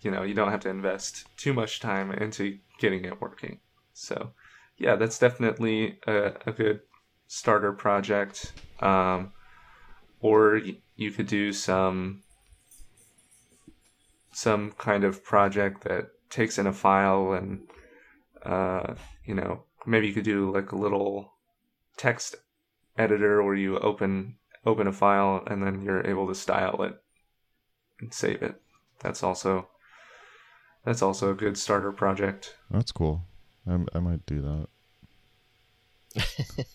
you 0.00 0.10
know 0.10 0.22
you 0.22 0.34
don't 0.34 0.50
have 0.50 0.60
to 0.60 0.68
invest 0.68 1.24
too 1.36 1.52
much 1.52 1.80
time 1.80 2.10
into 2.12 2.58
getting 2.78 3.04
it 3.04 3.20
working 3.20 3.60
so 3.92 4.32
yeah 4.78 4.96
that's 4.96 5.18
definitely 5.18 5.98
a, 6.06 6.32
a 6.46 6.52
good 6.52 6.80
starter 7.26 7.72
project 7.72 8.54
um, 8.80 9.32
or 10.20 10.60
y- 10.64 10.78
you 10.96 11.10
could 11.10 11.26
do 11.26 11.52
some 11.52 12.22
some 14.32 14.72
kind 14.72 15.04
of 15.04 15.24
project 15.24 15.84
that 15.84 16.08
takes 16.30 16.58
in 16.58 16.66
a 16.66 16.72
file 16.72 17.32
and 17.32 17.60
uh, 18.44 18.94
you 19.24 19.34
know 19.34 19.62
maybe 19.86 20.06
you 20.06 20.12
could 20.12 20.24
do 20.24 20.52
like 20.52 20.72
a 20.72 20.76
little 20.76 21.32
text 21.96 22.36
editor 22.96 23.42
where 23.42 23.54
you 23.54 23.78
open 23.78 24.36
open 24.66 24.86
a 24.86 24.92
file 24.92 25.42
and 25.46 25.62
then 25.62 25.82
you're 25.82 26.06
able 26.06 26.26
to 26.28 26.34
style 26.34 26.82
it 26.82 26.94
and 28.00 28.12
save 28.12 28.42
it. 28.42 28.60
That's 29.00 29.22
also 29.22 29.68
that's 30.84 31.02
also 31.02 31.30
a 31.30 31.34
good 31.34 31.58
starter 31.58 31.92
project. 31.92 32.56
That's 32.70 32.92
cool. 32.92 33.22
I, 33.66 33.78
I 33.94 34.00
might 34.00 34.24
do 34.26 34.66
that. 36.16 36.26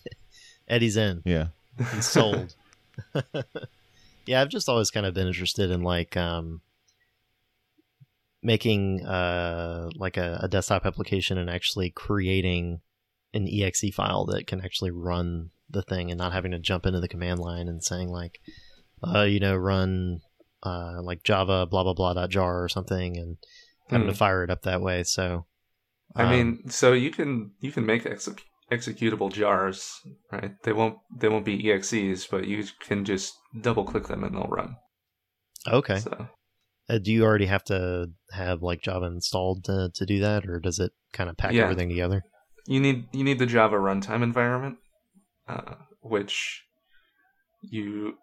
eddie's 0.68 0.96
in 0.96 1.22
Yeah. 1.24 1.48
He's 1.92 2.06
sold. 2.06 2.54
yeah, 4.26 4.40
I've 4.40 4.48
just 4.48 4.68
always 4.68 4.90
kind 4.90 5.06
of 5.06 5.14
been 5.14 5.26
interested 5.26 5.70
in 5.70 5.82
like 5.82 6.16
um, 6.16 6.60
making 8.46 9.04
uh, 9.04 9.90
like 9.96 10.16
a, 10.16 10.38
a 10.42 10.48
desktop 10.48 10.86
application 10.86 11.36
and 11.36 11.50
actually 11.50 11.90
creating 11.90 12.80
an 13.34 13.48
exe 13.50 13.92
file 13.92 14.24
that 14.26 14.46
can 14.46 14.64
actually 14.64 14.92
run 14.92 15.50
the 15.68 15.82
thing 15.82 16.10
and 16.12 16.18
not 16.18 16.32
having 16.32 16.52
to 16.52 16.58
jump 16.60 16.86
into 16.86 17.00
the 17.00 17.08
command 17.08 17.40
line 17.40 17.66
and 17.66 17.82
saying 17.82 18.08
like, 18.08 18.38
uh, 19.02 19.22
you 19.22 19.40
know, 19.40 19.56
run 19.56 20.20
uh, 20.62 21.02
like 21.02 21.24
Java 21.24 21.66
blah 21.66 21.82
blah 21.82 21.92
blah 21.92 22.14
dot 22.14 22.30
jar 22.30 22.62
or 22.62 22.68
something 22.68 23.16
and 23.16 23.36
having 23.90 24.06
Hmm. 24.06 24.12
to 24.12 24.16
fire 24.16 24.44
it 24.44 24.50
up 24.50 24.62
that 24.62 24.80
way. 24.80 25.02
So, 25.02 25.46
I 26.14 26.22
um, 26.22 26.30
mean, 26.30 26.70
so 26.70 26.92
you 26.92 27.10
can 27.10 27.50
you 27.60 27.72
can 27.72 27.84
make 27.84 28.06
exe- 28.06 28.36
executable 28.70 29.32
jars, 29.32 29.90
right? 30.30 30.52
They 30.62 30.72
won't 30.72 30.98
they 31.18 31.28
won't 31.28 31.44
be 31.44 31.70
exes, 31.72 32.26
but 32.30 32.46
you 32.46 32.64
can 32.80 33.04
just 33.04 33.34
double 33.60 33.84
click 33.84 34.06
them 34.06 34.22
and 34.22 34.36
they'll 34.36 34.48
run. 34.48 34.76
okay. 35.66 35.98
So 35.98 36.28
Uh, 36.88 36.98
do 36.98 37.10
you 37.12 37.24
already 37.24 37.46
have 37.46 37.64
to 37.64 38.06
have 38.32 38.62
like 38.62 38.82
Java 38.82 39.06
installed 39.06 39.64
to, 39.64 39.90
to 39.94 40.06
do 40.06 40.20
that, 40.20 40.46
or 40.46 40.60
does 40.60 40.78
it 40.78 40.92
kind 41.12 41.28
of 41.28 41.36
pack 41.36 41.52
Yeah. 41.52 41.62
everything 41.64 41.88
together? 41.88 42.22
you 42.68 42.80
need 42.80 43.06
you 43.12 43.22
need 43.22 43.38
the 43.38 43.46
Java 43.46 43.76
runtime 43.76 44.22
environment, 44.22 44.78
uh, 45.48 45.74
which 46.00 46.64
you 47.62 48.14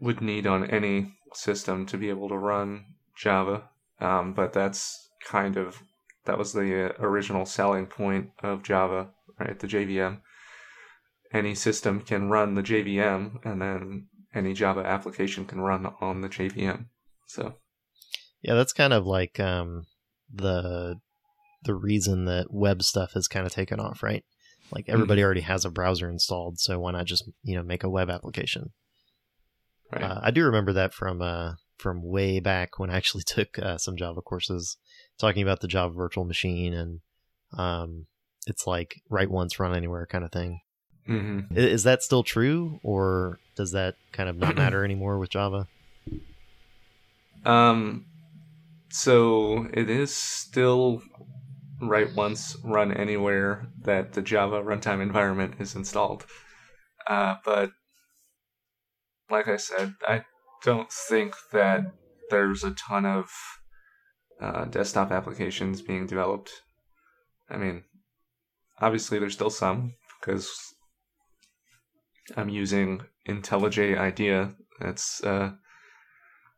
would 0.00 0.20
need 0.20 0.46
on 0.46 0.64
any 0.70 1.12
system 1.34 1.86
to 1.86 1.98
be 1.98 2.08
able 2.08 2.28
to 2.28 2.36
run 2.36 2.84
Java. 3.16 3.64
Um, 4.00 4.32
but 4.32 4.52
that's 4.52 5.10
kind 5.24 5.56
of 5.56 5.82
that 6.24 6.38
was 6.38 6.52
the 6.52 6.90
uh, 6.90 6.92
original 7.00 7.44
selling 7.46 7.86
point 7.86 8.30
of 8.42 8.62
Java, 8.62 9.10
right? 9.38 9.58
The 9.58 9.66
JVM. 9.66 10.20
Any 11.32 11.54
system 11.54 12.00
can 12.00 12.28
run 12.28 12.54
the 12.54 12.62
JVM, 12.62 13.44
and 13.44 13.60
then 13.62 14.06
any 14.34 14.52
Java 14.52 14.80
application 14.80 15.44
can 15.44 15.60
run 15.60 15.86
on 16.00 16.20
the 16.20 16.28
JVM. 16.28 16.86
So 17.26 17.54
Yeah, 18.42 18.54
that's 18.54 18.72
kind 18.72 18.92
of 18.92 19.06
like 19.06 19.38
um, 19.40 19.86
the 20.32 20.96
the 21.64 21.74
reason 21.74 22.24
that 22.24 22.46
web 22.50 22.82
stuff 22.82 23.12
has 23.12 23.28
kind 23.28 23.44
of 23.46 23.52
taken 23.52 23.78
off, 23.80 24.02
right? 24.02 24.24
Like 24.72 24.86
everybody 24.88 25.22
already 25.22 25.42
has 25.42 25.64
a 25.64 25.70
browser 25.70 26.08
installed, 26.08 26.58
so 26.58 26.78
why 26.78 26.92
not 26.92 27.04
just 27.06 27.28
you 27.42 27.54
know 27.56 27.62
make 27.62 27.84
a 27.84 27.90
web 27.90 28.08
application? 28.08 28.70
right, 29.92 30.02
Uh, 30.02 30.20
I 30.22 30.30
do 30.30 30.44
remember 30.44 30.72
that 30.72 30.94
from 30.94 31.20
uh, 31.20 31.54
from 31.76 32.02
way 32.02 32.40
back 32.40 32.78
when 32.78 32.88
I 32.90 32.96
actually 32.96 33.22
took 33.26 33.58
uh, 33.58 33.78
some 33.78 33.96
Java 33.96 34.22
courses, 34.22 34.76
talking 35.18 35.42
about 35.42 35.60
the 35.60 35.68
Java 35.68 35.92
Virtual 35.94 36.24
Machine, 36.24 36.72
and 36.72 37.00
um, 37.58 38.06
it's 38.46 38.66
like 38.66 38.94
write 39.10 39.30
once, 39.30 39.58
run 39.60 39.74
anywhere 39.74 40.06
kind 40.06 40.24
of 40.24 40.32
thing. 40.32 40.60
hmm 41.06 41.40
I- 41.50 41.58
Is 41.58 41.82
that 41.82 42.02
still 42.02 42.22
true, 42.22 42.78
or 42.82 43.38
does 43.56 43.72
that 43.72 43.96
kind 44.12 44.28
of 44.30 44.36
not 44.36 44.56
matter 44.62 44.84
anymore 44.84 45.18
with 45.18 45.30
Java? 45.30 45.66
Um, 47.44 48.06
so 48.90 49.68
it 49.72 49.88
is 49.88 50.14
still 50.14 51.02
write 51.80 52.14
once, 52.14 52.56
run 52.62 52.92
anywhere 52.92 53.68
that 53.82 54.12
the 54.12 54.22
Java 54.22 54.62
runtime 54.62 55.00
environment 55.00 55.54
is 55.58 55.74
installed. 55.74 56.26
Uh, 57.06 57.36
but 57.44 57.70
like 59.30 59.48
I 59.48 59.56
said, 59.56 59.94
I 60.06 60.24
don't 60.64 60.90
think 60.92 61.34
that 61.52 61.92
there's 62.30 62.64
a 62.64 62.72
ton 62.72 63.06
of 63.06 63.30
uh, 64.40 64.64
desktop 64.66 65.10
applications 65.10 65.82
being 65.82 66.06
developed. 66.06 66.50
I 67.48 67.56
mean, 67.56 67.84
obviously 68.80 69.18
there's 69.18 69.34
still 69.34 69.50
some 69.50 69.94
because 70.20 70.50
I'm 72.36 72.48
using 72.48 73.02
IntelliJ 73.28 73.98
IDEA. 73.98 74.54
That's 74.80 75.22
uh, 75.22 75.52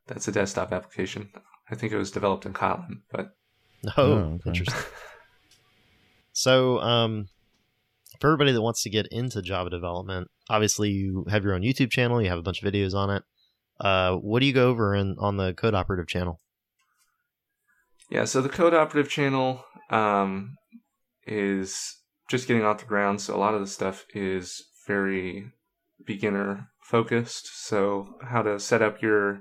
that's 0.07 0.29
a 0.29 0.33
desktop 0.33 0.73
application. 0.73 1.31
I 1.73 1.75
think 1.75 1.93
it 1.93 1.97
was 1.97 2.11
developed 2.11 2.45
in 2.47 2.53
Kotlin, 2.53 3.01
but 3.11 3.35
No, 3.83 3.93
Oh, 3.97 4.03
okay. 4.35 4.51
interesting. 4.51 4.81
So, 6.35 6.81
um, 6.81 7.29
for 8.21 8.29
everybody 8.29 8.53
that 8.53 8.63
wants 8.63 8.83
to 8.85 8.91
get 8.91 9.07
into 9.11 9.43
Java 9.43 9.71
development, 9.71 10.31
obviously 10.49 10.91
you 10.91 11.27
have 11.31 11.43
your 11.45 11.55
own 11.55 11.63
YouTube 11.63 11.91
channel. 11.91 12.23
You 12.23 12.29
have 12.29 12.39
a 12.39 12.43
bunch 12.43 12.63
of 12.63 12.73
videos 12.73 12.95
on 12.95 13.11
it. 13.11 13.23
Uh, 13.81 14.15
what 14.17 14.41
do 14.41 14.47
you 14.47 14.53
go 14.53 14.69
over 14.69 14.95
in 14.95 15.17
on 15.19 15.37
the 15.39 15.55
Code 15.55 15.75
Operative 15.75 16.07
channel? 16.07 16.39
yeah. 18.11 18.25
So 18.25 18.41
the 18.43 18.49
Code 18.49 18.75
Operative 18.75 19.11
channel 19.11 19.65
um, 19.91 20.57
is 21.27 21.99
just 22.29 22.47
getting 22.47 22.65
off 22.65 22.79
the 22.79 22.85
ground. 22.87 23.21
So 23.21 23.35
a 23.35 23.39
lot 23.39 23.55
of 23.55 23.61
the 23.61 23.67
stuff 23.67 24.07
is 24.15 24.63
very 24.87 25.51
beginner 26.07 26.69
focused. 26.81 27.49
So 27.67 28.17
how 28.23 28.43
to 28.43 28.61
set 28.61 28.83
up 28.83 29.03
your 29.03 29.41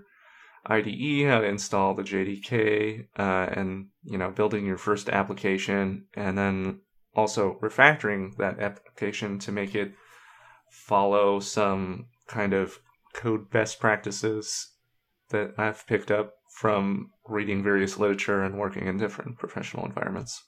IDE, 0.65 1.27
how 1.27 1.39
to 1.39 1.47
install 1.47 1.93
the 1.95 2.03
JDK, 2.03 3.07
uh, 3.17 3.47
and 3.53 3.87
you 4.03 4.17
know 4.17 4.31
building 4.31 4.65
your 4.65 4.77
first 4.77 5.09
application, 5.09 6.05
and 6.13 6.37
then 6.37 6.81
also 7.15 7.57
refactoring 7.61 8.35
that 8.37 8.59
application 8.59 9.39
to 9.39 9.51
make 9.51 9.75
it 9.75 9.93
follow 10.69 11.39
some 11.39 12.05
kind 12.27 12.53
of 12.53 12.79
code 13.13 13.49
best 13.49 13.79
practices 13.79 14.71
that 15.29 15.53
I've 15.57 15.85
picked 15.87 16.11
up 16.11 16.33
from 16.57 17.11
reading 17.27 17.63
various 17.63 17.97
literature 17.97 18.43
and 18.43 18.57
working 18.57 18.87
in 18.87 18.97
different 18.97 19.37
professional 19.37 19.85
environments. 19.85 20.43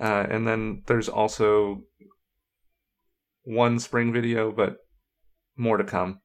Uh, 0.00 0.26
and 0.30 0.46
then 0.46 0.82
there's 0.86 1.08
also 1.08 1.82
one 3.44 3.78
spring 3.78 4.12
video, 4.12 4.52
but 4.52 4.78
more 5.56 5.76
to 5.76 5.84
come 5.84 6.20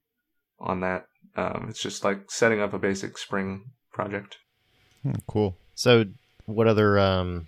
on 0.60 0.82
that. 0.82 1.06
Um, 1.38 1.68
it's 1.70 1.82
just 1.82 2.04
like 2.04 2.30
setting 2.30 2.60
up 2.60 2.74
a 2.74 2.80
basic 2.80 3.18
spring 3.18 3.72
project. 3.94 4.38
Hmm, 5.04 5.14
cool. 5.28 5.58
So, 5.76 6.06
what 6.46 6.68
other 6.68 6.98
um, 6.98 7.48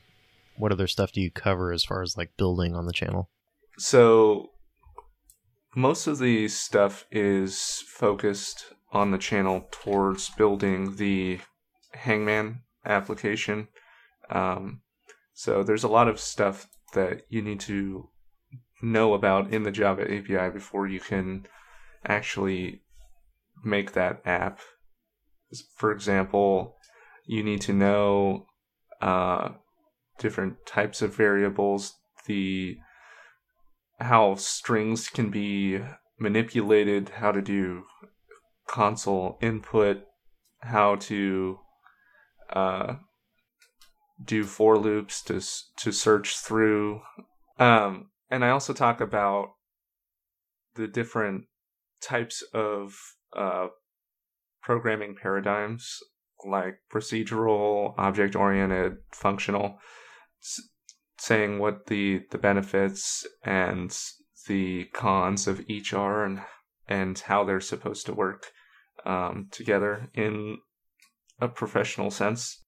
what 0.60 0.72
other 0.72 0.88
stuff 0.88 1.12
do 1.12 1.22
you 1.22 1.32
cover 1.32 1.72
as 1.72 1.84
far 1.84 2.02
as 2.02 2.18
like 2.18 2.38
building 2.38 2.76
on 2.76 2.86
the 2.86 2.94
channel? 2.94 3.30
So 3.78 4.52
most 5.76 6.06
of 6.06 6.20
the 6.20 6.50
stuff 6.50 7.06
is 7.12 7.84
focused 7.88 8.74
on 8.92 9.12
the 9.12 9.18
channel 9.18 9.68
towards 9.72 10.30
building 10.32 10.98
the 10.98 11.40
Hangman 11.94 12.62
application. 12.86 13.70
Um, 14.30 14.82
so 15.34 15.64
there's 15.64 15.86
a 15.86 15.90
lot 15.90 16.10
of 16.10 16.20
stuff 16.20 16.68
that 16.94 17.22
you 17.30 17.42
need 17.42 17.62
to 17.62 18.10
know 18.82 19.14
about 19.14 19.54
in 19.54 19.64
the 19.64 19.72
Java 19.72 20.04
API 20.04 20.50
before 20.52 20.88
you 20.88 21.00
can 21.00 21.46
actually 22.06 22.82
make 23.64 23.94
that 23.94 24.22
app. 24.26 24.60
For 25.76 25.92
example, 25.92 26.76
you 27.26 27.44
need 27.44 27.62
to 27.62 27.74
know 27.74 28.46
uh, 29.02 29.50
different 30.20 30.66
types 30.66 31.02
of 31.02 31.16
variables, 31.16 31.94
the 32.26 32.78
how 34.00 34.36
strings 34.36 35.10
can 35.10 35.30
be 35.30 35.80
manipulated, 36.20 37.10
how 37.10 37.32
to 37.32 37.42
do 37.42 37.84
console 38.68 39.38
input, 39.42 40.04
how 40.62 40.96
to 40.96 41.60
uh, 42.52 42.96
do 44.24 44.44
for 44.44 44.78
loops 44.78 45.22
to 45.24 45.42
to 45.78 45.92
search 45.92 46.38
through, 46.38 47.02
um, 47.58 48.10
and 48.30 48.44
I 48.44 48.50
also 48.50 48.74
talk 48.74 49.02
about 49.02 49.50
the 50.76 50.88
different 50.88 51.46
types 52.02 52.44
of 52.54 52.96
uh, 53.36 53.68
programming 54.62 55.16
paradigms 55.16 55.98
like 56.46 56.80
procedural, 56.94 57.94
object 57.98 58.36
oriented, 58.36 58.98
functional, 59.12 59.78
s- 60.42 60.62
saying 61.18 61.60
what 61.60 61.88
the 61.88 62.22
the 62.32 62.38
benefits 62.38 63.26
and 63.44 63.96
the 64.48 64.86
cons 64.94 65.48
of 65.48 65.62
each 65.68 65.94
are 65.94 66.24
and 66.24 66.42
and 66.88 67.20
how 67.20 67.44
they're 67.44 67.62
supposed 67.62 68.06
to 68.06 68.14
work 68.14 68.48
um, 69.06 69.48
together 69.52 70.10
in 70.14 70.58
a 71.40 71.48
professional 71.48 72.10
sense. 72.10 72.64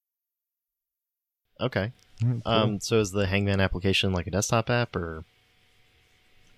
Okay. 1.59 1.91
Cool. 2.21 2.41
Um, 2.45 2.79
so 2.79 2.99
is 2.99 3.11
the 3.11 3.25
Hangman 3.25 3.59
application 3.59 4.13
like 4.13 4.27
a 4.27 4.31
desktop 4.31 4.69
app 4.69 4.95
or 4.95 5.23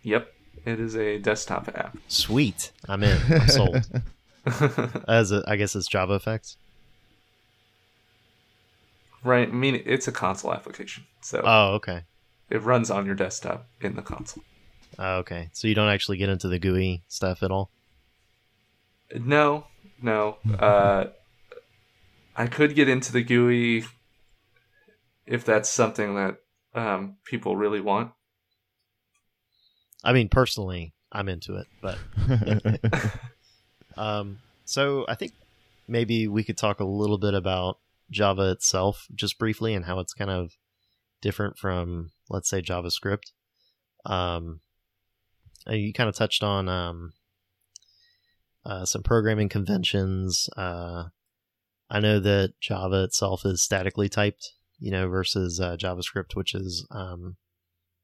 Yep, 0.03 0.27
it 0.65 0.79
is 0.79 0.95
a 0.95 1.17
desktop 1.19 1.67
app. 1.75 1.97
sweet? 2.07 2.71
I'm 2.87 3.03
in. 3.03 3.19
I'm 3.29 3.47
sold. 3.47 3.89
As 5.07 5.31
a, 5.31 5.43
I 5.47 5.55
guess 5.55 5.75
it's 5.75 5.87
JavaFX. 5.89 6.55
right. 9.23 9.47
I 9.47 9.51
mean, 9.51 9.81
it's 9.85 10.07
a 10.07 10.11
console 10.11 10.53
application, 10.53 11.05
so 11.21 11.41
Oh, 11.45 11.73
okay. 11.75 12.03
it 12.49 12.61
runs 12.61 12.91
on 12.91 13.05
your 13.05 13.15
desktop 13.15 13.67
in 13.81 13.95
the 13.95 14.01
console. 14.01 14.43
Oh, 14.99 15.15
okay. 15.19 15.49
So 15.53 15.67
you 15.67 15.75
don't 15.75 15.89
actually 15.89 16.17
get 16.17 16.29
into 16.29 16.47
the 16.47 16.59
GUI 16.59 17.01
stuff 17.07 17.41
at 17.41 17.51
all. 17.51 17.69
No, 19.15 19.65
no. 20.01 20.37
Uh, 20.59 21.05
I 22.35 22.47
could 22.47 22.75
get 22.75 22.89
into 22.89 23.11
the 23.11 23.23
GUI 23.23 23.85
if 25.25 25.45
that's 25.45 25.69
something 25.69 26.15
that 26.15 26.37
um, 26.75 27.15
people 27.23 27.55
really 27.55 27.79
want. 27.81 28.11
I 30.03 30.13
mean, 30.13 30.29
personally, 30.29 30.93
I'm 31.11 31.29
into 31.29 31.55
it, 31.55 31.67
but 31.81 31.97
um, 33.97 34.39
so 34.65 35.05
I 35.07 35.15
think 35.15 35.33
maybe 35.87 36.27
we 36.27 36.43
could 36.43 36.57
talk 36.57 36.79
a 36.79 36.85
little 36.85 37.17
bit 37.17 37.33
about 37.33 37.79
Java 38.11 38.51
itself, 38.51 39.07
just 39.13 39.39
briefly, 39.39 39.73
and 39.73 39.85
how 39.85 39.99
it's 39.99 40.13
kind 40.13 40.31
of 40.31 40.51
different 41.21 41.57
from, 41.57 42.11
let's 42.29 42.49
say, 42.49 42.61
JavaScript. 42.61 43.31
Um, 44.05 44.59
you 45.67 45.93
kind 45.93 46.09
of 46.09 46.15
touched 46.15 46.43
on 46.43 46.67
um, 46.67 47.13
uh, 48.65 48.85
some 48.85 49.03
programming 49.03 49.49
conventions. 49.49 50.49
Uh, 50.57 51.05
I 51.89 51.99
know 51.99 52.19
that 52.19 52.53
Java 52.59 53.03
itself 53.03 53.45
is 53.45 53.61
statically 53.61 54.09
typed, 54.09 54.53
you 54.79 54.91
know, 54.91 55.07
versus 55.07 55.59
uh, 55.59 55.77
JavaScript, 55.77 56.35
which 56.35 56.53
is, 56.53 56.85
um, 56.91 57.37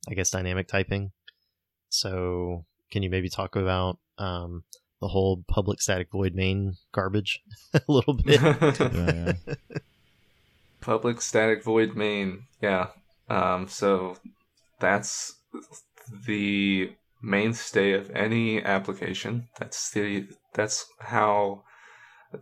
I 0.10 0.14
guess, 0.14 0.32
dynamic 0.32 0.68
typing. 0.68 1.12
So, 1.89 2.65
can 2.91 3.03
you 3.03 3.09
maybe 3.09 3.29
talk 3.29 3.55
about 3.55 3.97
um, 4.17 4.63
the 5.01 5.07
whole 5.07 5.43
public 5.47 5.81
static 5.81 6.09
void 6.11 6.33
main 6.35 6.75
garbage 6.91 7.41
a 7.73 7.81
little 7.87 8.13
bit? 8.25 8.41
yeah, 8.41 9.33
yeah. 9.47 9.55
Public 10.81 11.21
static 11.21 11.63
void 11.63 11.95
main. 11.95 12.43
Yeah. 12.61 12.87
Um, 13.29 13.67
so 13.67 14.17
that's 14.79 15.35
the 16.25 16.91
mainstay 17.21 17.91
of 17.93 18.09
any 18.11 18.63
application. 18.63 19.47
That's 19.59 19.91
the 19.91 20.27
that's 20.53 20.85
how 20.99 21.63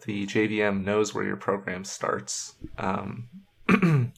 the 0.05 0.27
JVM 0.27 0.83
knows 0.83 1.13
where 1.13 1.23
your 1.25 1.37
program 1.37 1.83
starts. 1.83 2.55
Um, 2.77 3.29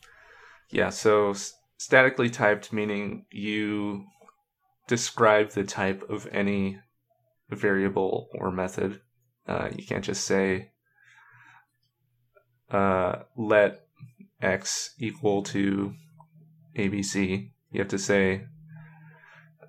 yeah. 0.70 0.90
So 0.90 1.32
s- 1.32 1.54
statically 1.78 2.30
typed 2.30 2.74
meaning 2.74 3.26
you 3.32 4.06
describe 4.90 5.52
the 5.52 5.64
type 5.64 6.04
of 6.10 6.28
any 6.32 6.80
variable 7.50 8.28
or 8.34 8.52
method. 8.52 9.00
Uh, 9.48 9.70
you 9.76 9.86
can't 9.86 10.04
just 10.04 10.26
say 10.26 10.72
uh, 12.72 13.20
let 13.38 13.86
x 14.42 14.96
equal 15.00 15.44
to 15.44 15.94
abc. 16.76 17.50
You 17.72 17.80
have 17.80 17.88
to 17.90 18.00
say 18.00 18.46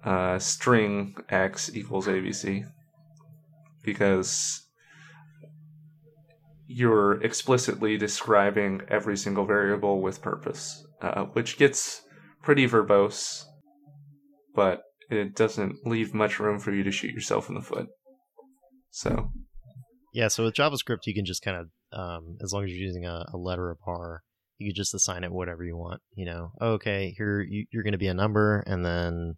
uh, 0.02 0.38
string 0.38 1.14
x 1.28 1.70
equals 1.74 2.06
abc 2.06 2.64
because 3.82 4.62
you're 6.66 7.22
explicitly 7.22 7.98
describing 7.98 8.80
every 8.88 9.16
single 9.16 9.44
variable 9.44 10.00
with 10.00 10.22
purpose, 10.22 10.86
uh, 11.02 11.24
which 11.24 11.58
gets 11.58 12.02
pretty 12.42 12.66
verbose, 12.66 13.44
but 14.54 14.84
it 15.10 15.34
doesn't 15.34 15.86
leave 15.86 16.14
much 16.14 16.38
room 16.38 16.58
for 16.58 16.72
you 16.72 16.82
to 16.84 16.90
shoot 16.90 17.12
yourself 17.12 17.48
in 17.48 17.54
the 17.54 17.60
foot. 17.60 17.88
So, 18.90 19.30
yeah. 20.12 20.28
So 20.28 20.44
with 20.44 20.54
JavaScript, 20.54 21.06
you 21.06 21.14
can 21.14 21.24
just 21.24 21.42
kind 21.42 21.56
of, 21.56 21.68
um, 21.98 22.38
as 22.42 22.52
long 22.52 22.64
as 22.64 22.70
you're 22.70 22.86
using 22.86 23.06
a, 23.06 23.24
a 23.32 23.36
letter 23.36 23.70
or 23.70 23.76
bar, 23.84 24.22
you 24.58 24.70
can 24.70 24.76
just 24.76 24.94
assign 24.94 25.24
it 25.24 25.32
whatever 25.32 25.64
you 25.64 25.76
want. 25.76 26.00
You 26.14 26.26
know, 26.26 26.52
okay, 26.60 27.14
here 27.16 27.40
you, 27.40 27.66
are 27.76 27.82
going 27.82 27.92
to 27.92 27.98
be 27.98 28.08
a 28.08 28.14
number, 28.14 28.62
and 28.66 28.84
then 28.84 29.34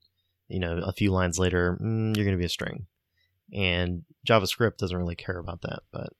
you 0.48 0.60
know 0.60 0.80
a 0.84 0.92
few 0.92 1.10
lines 1.10 1.38
later, 1.38 1.78
mm, 1.80 2.16
you're 2.16 2.24
going 2.24 2.36
to 2.36 2.40
be 2.40 2.46
a 2.46 2.50
string. 2.50 2.86
And 3.54 4.02
JavaScript 4.26 4.78
doesn't 4.78 4.96
really 4.96 5.14
care 5.14 5.38
about 5.38 5.60
that, 5.62 5.80
but 5.92 6.10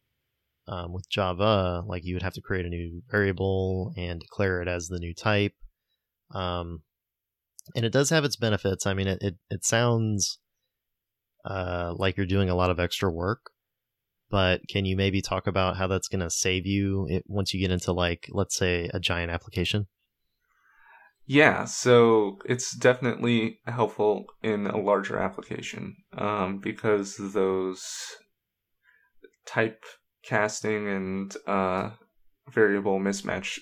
um, 0.68 0.92
with 0.92 1.08
Java, 1.10 1.82
like 1.86 2.04
you 2.04 2.14
would 2.14 2.22
have 2.22 2.34
to 2.34 2.40
create 2.40 2.66
a 2.66 2.70
new 2.70 3.02
variable 3.10 3.92
and 3.96 4.20
declare 4.20 4.62
it 4.62 4.68
as 4.68 4.88
the 4.88 4.98
new 4.98 5.14
type. 5.14 5.54
Um, 6.34 6.82
and 7.74 7.84
it 7.84 7.92
does 7.92 8.10
have 8.10 8.24
its 8.24 8.36
benefits. 8.36 8.86
I 8.86 8.94
mean, 8.94 9.06
it 9.08 9.18
it, 9.20 9.36
it 9.50 9.64
sounds 9.64 10.38
uh, 11.44 11.94
like 11.96 12.16
you're 12.16 12.26
doing 12.26 12.50
a 12.50 12.54
lot 12.54 12.70
of 12.70 12.80
extra 12.80 13.10
work, 13.10 13.50
but 14.30 14.60
can 14.68 14.84
you 14.84 14.96
maybe 14.96 15.20
talk 15.20 15.46
about 15.46 15.76
how 15.76 15.86
that's 15.86 16.08
going 16.08 16.20
to 16.20 16.30
save 16.30 16.66
you 16.66 17.06
it, 17.08 17.24
once 17.26 17.52
you 17.52 17.60
get 17.60 17.70
into 17.70 17.92
like, 17.92 18.28
let's 18.30 18.56
say, 18.56 18.88
a 18.94 19.00
giant 19.00 19.30
application? 19.30 19.86
Yeah, 21.26 21.64
so 21.64 22.38
it's 22.44 22.76
definitely 22.76 23.60
helpful 23.66 24.26
in 24.42 24.66
a 24.66 24.78
larger 24.78 25.18
application 25.18 25.96
um, 26.18 26.58
because 26.58 27.16
those 27.16 27.84
type 29.46 29.84
casting 30.24 30.88
and 30.88 31.36
uh, 31.46 31.90
variable 32.50 32.98
mismatch 32.98 33.58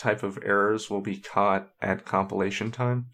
type 0.00 0.22
of 0.22 0.38
errors 0.42 0.88
will 0.88 1.02
be 1.02 1.18
caught 1.18 1.70
at 1.82 2.06
compilation 2.06 2.70
time. 2.70 3.06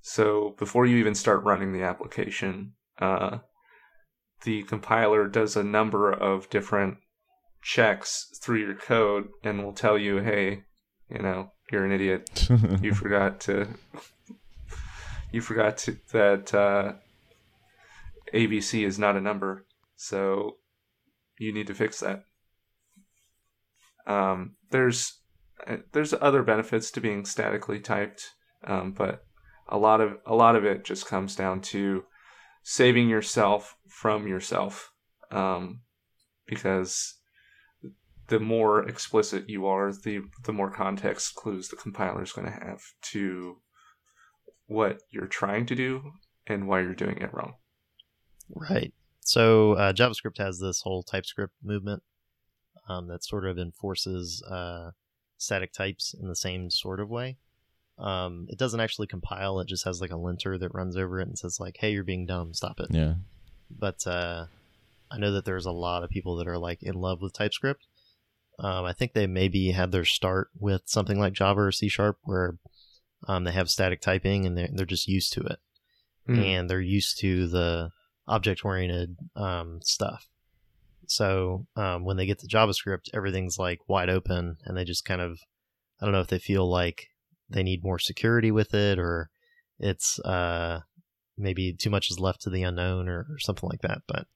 So 0.00 0.54
before 0.58 0.86
you 0.86 0.96
even 0.96 1.14
start 1.14 1.44
running 1.44 1.72
the 1.72 1.82
application, 1.82 2.72
uh, 2.98 3.38
the 4.42 4.62
compiler 4.62 5.28
does 5.28 5.54
a 5.54 5.62
number 5.62 6.10
of 6.10 6.48
different 6.48 6.96
checks 7.62 8.30
through 8.42 8.60
your 8.60 8.74
code 8.74 9.28
and 9.44 9.62
will 9.62 9.74
tell 9.74 9.98
you, 9.98 10.18
hey, 10.18 10.62
you 11.10 11.18
know, 11.18 11.52
you're 11.70 11.84
an 11.84 11.92
idiot. 11.92 12.48
you 12.82 12.94
forgot 12.94 13.40
to. 13.40 13.68
You 15.30 15.42
forgot 15.42 15.76
to, 15.78 15.98
that 16.12 16.54
uh, 16.54 16.94
ABC 18.32 18.86
is 18.86 18.98
not 18.98 19.16
a 19.16 19.20
number, 19.20 19.66
so 19.94 20.56
you 21.38 21.52
need 21.52 21.66
to 21.66 21.74
fix 21.74 22.00
that. 22.00 22.24
Um, 24.06 24.56
there's 24.70 25.17
there's 25.92 26.14
other 26.14 26.42
benefits 26.42 26.90
to 26.92 27.00
being 27.00 27.24
statically 27.24 27.80
typed, 27.80 28.34
um, 28.64 28.92
but 28.92 29.24
a 29.68 29.78
lot 29.78 30.00
of 30.00 30.18
a 30.26 30.34
lot 30.34 30.56
of 30.56 30.64
it 30.64 30.84
just 30.84 31.06
comes 31.06 31.36
down 31.36 31.60
to 31.60 32.04
saving 32.62 33.08
yourself 33.08 33.76
from 33.88 34.26
yourself, 34.26 34.92
um, 35.30 35.80
because 36.46 37.14
the 38.28 38.40
more 38.40 38.86
explicit 38.88 39.48
you 39.48 39.66
are, 39.66 39.92
the 39.92 40.20
the 40.44 40.52
more 40.52 40.70
context 40.70 41.34
clues 41.34 41.68
the 41.68 41.76
compiler 41.76 42.22
is 42.22 42.32
going 42.32 42.46
to 42.46 42.52
have 42.52 42.80
to 43.02 43.56
what 44.66 45.00
you're 45.10 45.26
trying 45.26 45.66
to 45.66 45.74
do 45.74 46.12
and 46.46 46.68
why 46.68 46.80
you're 46.80 46.94
doing 46.94 47.18
it 47.18 47.32
wrong. 47.32 47.54
Right. 48.50 48.92
So 49.20 49.74
uh, 49.74 49.92
JavaScript 49.92 50.38
has 50.38 50.58
this 50.58 50.80
whole 50.82 51.02
TypeScript 51.02 51.54
movement 51.62 52.02
um, 52.88 53.08
that 53.08 53.24
sort 53.24 53.46
of 53.46 53.58
enforces 53.58 54.42
uh, 54.50 54.90
static 55.38 55.72
types 55.72 56.14
in 56.14 56.28
the 56.28 56.36
same 56.36 56.70
sort 56.70 57.00
of 57.00 57.08
way. 57.08 57.36
Um, 57.98 58.46
it 58.48 58.58
doesn't 58.58 58.80
actually 58.80 59.06
compile; 59.06 59.58
it 59.60 59.68
just 59.68 59.84
has 59.84 60.00
like 60.00 60.10
a 60.10 60.16
linter 60.16 60.58
that 60.58 60.74
runs 60.74 60.96
over 60.96 61.20
it 61.20 61.28
and 61.28 61.38
says 61.38 61.58
like, 61.58 61.78
"Hey, 61.78 61.92
you're 61.92 62.04
being 62.04 62.26
dumb. 62.26 62.54
Stop 62.54 62.80
it." 62.80 62.88
Yeah. 62.90 63.14
But 63.70 64.06
uh, 64.06 64.46
I 65.10 65.18
know 65.18 65.32
that 65.32 65.44
there's 65.44 65.66
a 65.66 65.72
lot 65.72 66.04
of 66.04 66.10
people 66.10 66.36
that 66.36 66.48
are 66.48 66.58
like 66.58 66.82
in 66.82 66.94
love 66.94 67.20
with 67.20 67.32
TypeScript. 67.32 67.86
Um, 68.58 68.84
I 68.84 68.92
think 68.92 69.12
they 69.12 69.26
maybe 69.26 69.70
had 69.70 69.92
their 69.92 70.04
start 70.04 70.50
with 70.58 70.82
something 70.86 71.18
like 71.18 71.32
Java 71.32 71.62
or 71.62 71.72
C 71.72 71.88
Sharp, 71.88 72.18
where 72.22 72.58
um, 73.26 73.44
they 73.44 73.52
have 73.52 73.70
static 73.70 74.00
typing 74.00 74.46
and 74.46 74.56
they're 74.56 74.68
they're 74.72 74.86
just 74.86 75.08
used 75.08 75.32
to 75.34 75.40
it, 75.42 75.58
mm. 76.28 76.44
and 76.44 76.68
they're 76.68 76.80
used 76.80 77.18
to 77.20 77.48
the 77.48 77.90
object 78.26 78.64
oriented 78.64 79.16
um, 79.36 79.80
stuff. 79.82 80.28
So 81.08 81.66
um, 81.74 82.04
when 82.04 82.16
they 82.16 82.26
get 82.26 82.38
to 82.40 82.46
JavaScript, 82.46 83.08
everything's 83.14 83.58
like 83.58 83.80
wide 83.88 84.10
open, 84.10 84.58
and 84.64 84.76
they 84.76 84.84
just 84.84 85.04
kind 85.04 85.20
of, 85.20 85.40
I 86.00 86.04
don't 86.04 86.12
know 86.12 86.20
if 86.20 86.28
they 86.28 86.38
feel 86.38 86.70
like 86.70 87.08
they 87.48 87.62
need 87.62 87.82
more 87.82 87.98
security 87.98 88.50
with 88.50 88.74
it, 88.74 88.98
or 88.98 89.30
it's 89.78 90.18
uh, 90.20 90.80
maybe 91.36 91.72
too 91.72 91.90
much 91.90 92.10
is 92.10 92.20
left 92.20 92.42
to 92.42 92.50
the 92.50 92.62
unknown, 92.62 93.08
or, 93.08 93.20
or 93.20 93.38
something 93.38 93.68
like 93.68 93.80
that. 93.80 94.02
But 94.06 94.26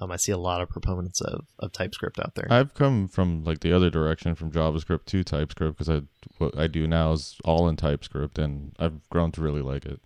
um, 0.00 0.10
I 0.10 0.16
see 0.16 0.32
a 0.32 0.38
lot 0.38 0.60
of 0.60 0.68
proponents 0.68 1.20
of, 1.20 1.46
of 1.60 1.72
TypeScript 1.72 2.18
out 2.18 2.34
there. 2.34 2.48
I've 2.50 2.74
come 2.74 3.06
from 3.06 3.44
like 3.44 3.60
the 3.60 3.72
other 3.72 3.88
direction 3.88 4.34
from 4.34 4.50
JavaScript 4.50 5.06
to 5.06 5.22
TypeScript 5.22 5.78
because 5.78 5.88
I 5.88 6.02
what 6.38 6.58
I 6.58 6.66
do 6.66 6.86
now 6.88 7.12
is 7.12 7.36
all 7.44 7.68
in 7.68 7.76
TypeScript, 7.76 8.38
and 8.38 8.74
I've 8.78 9.08
grown 9.08 9.30
to 9.32 9.40
really 9.40 9.62
like 9.62 9.86
it. 9.86 10.00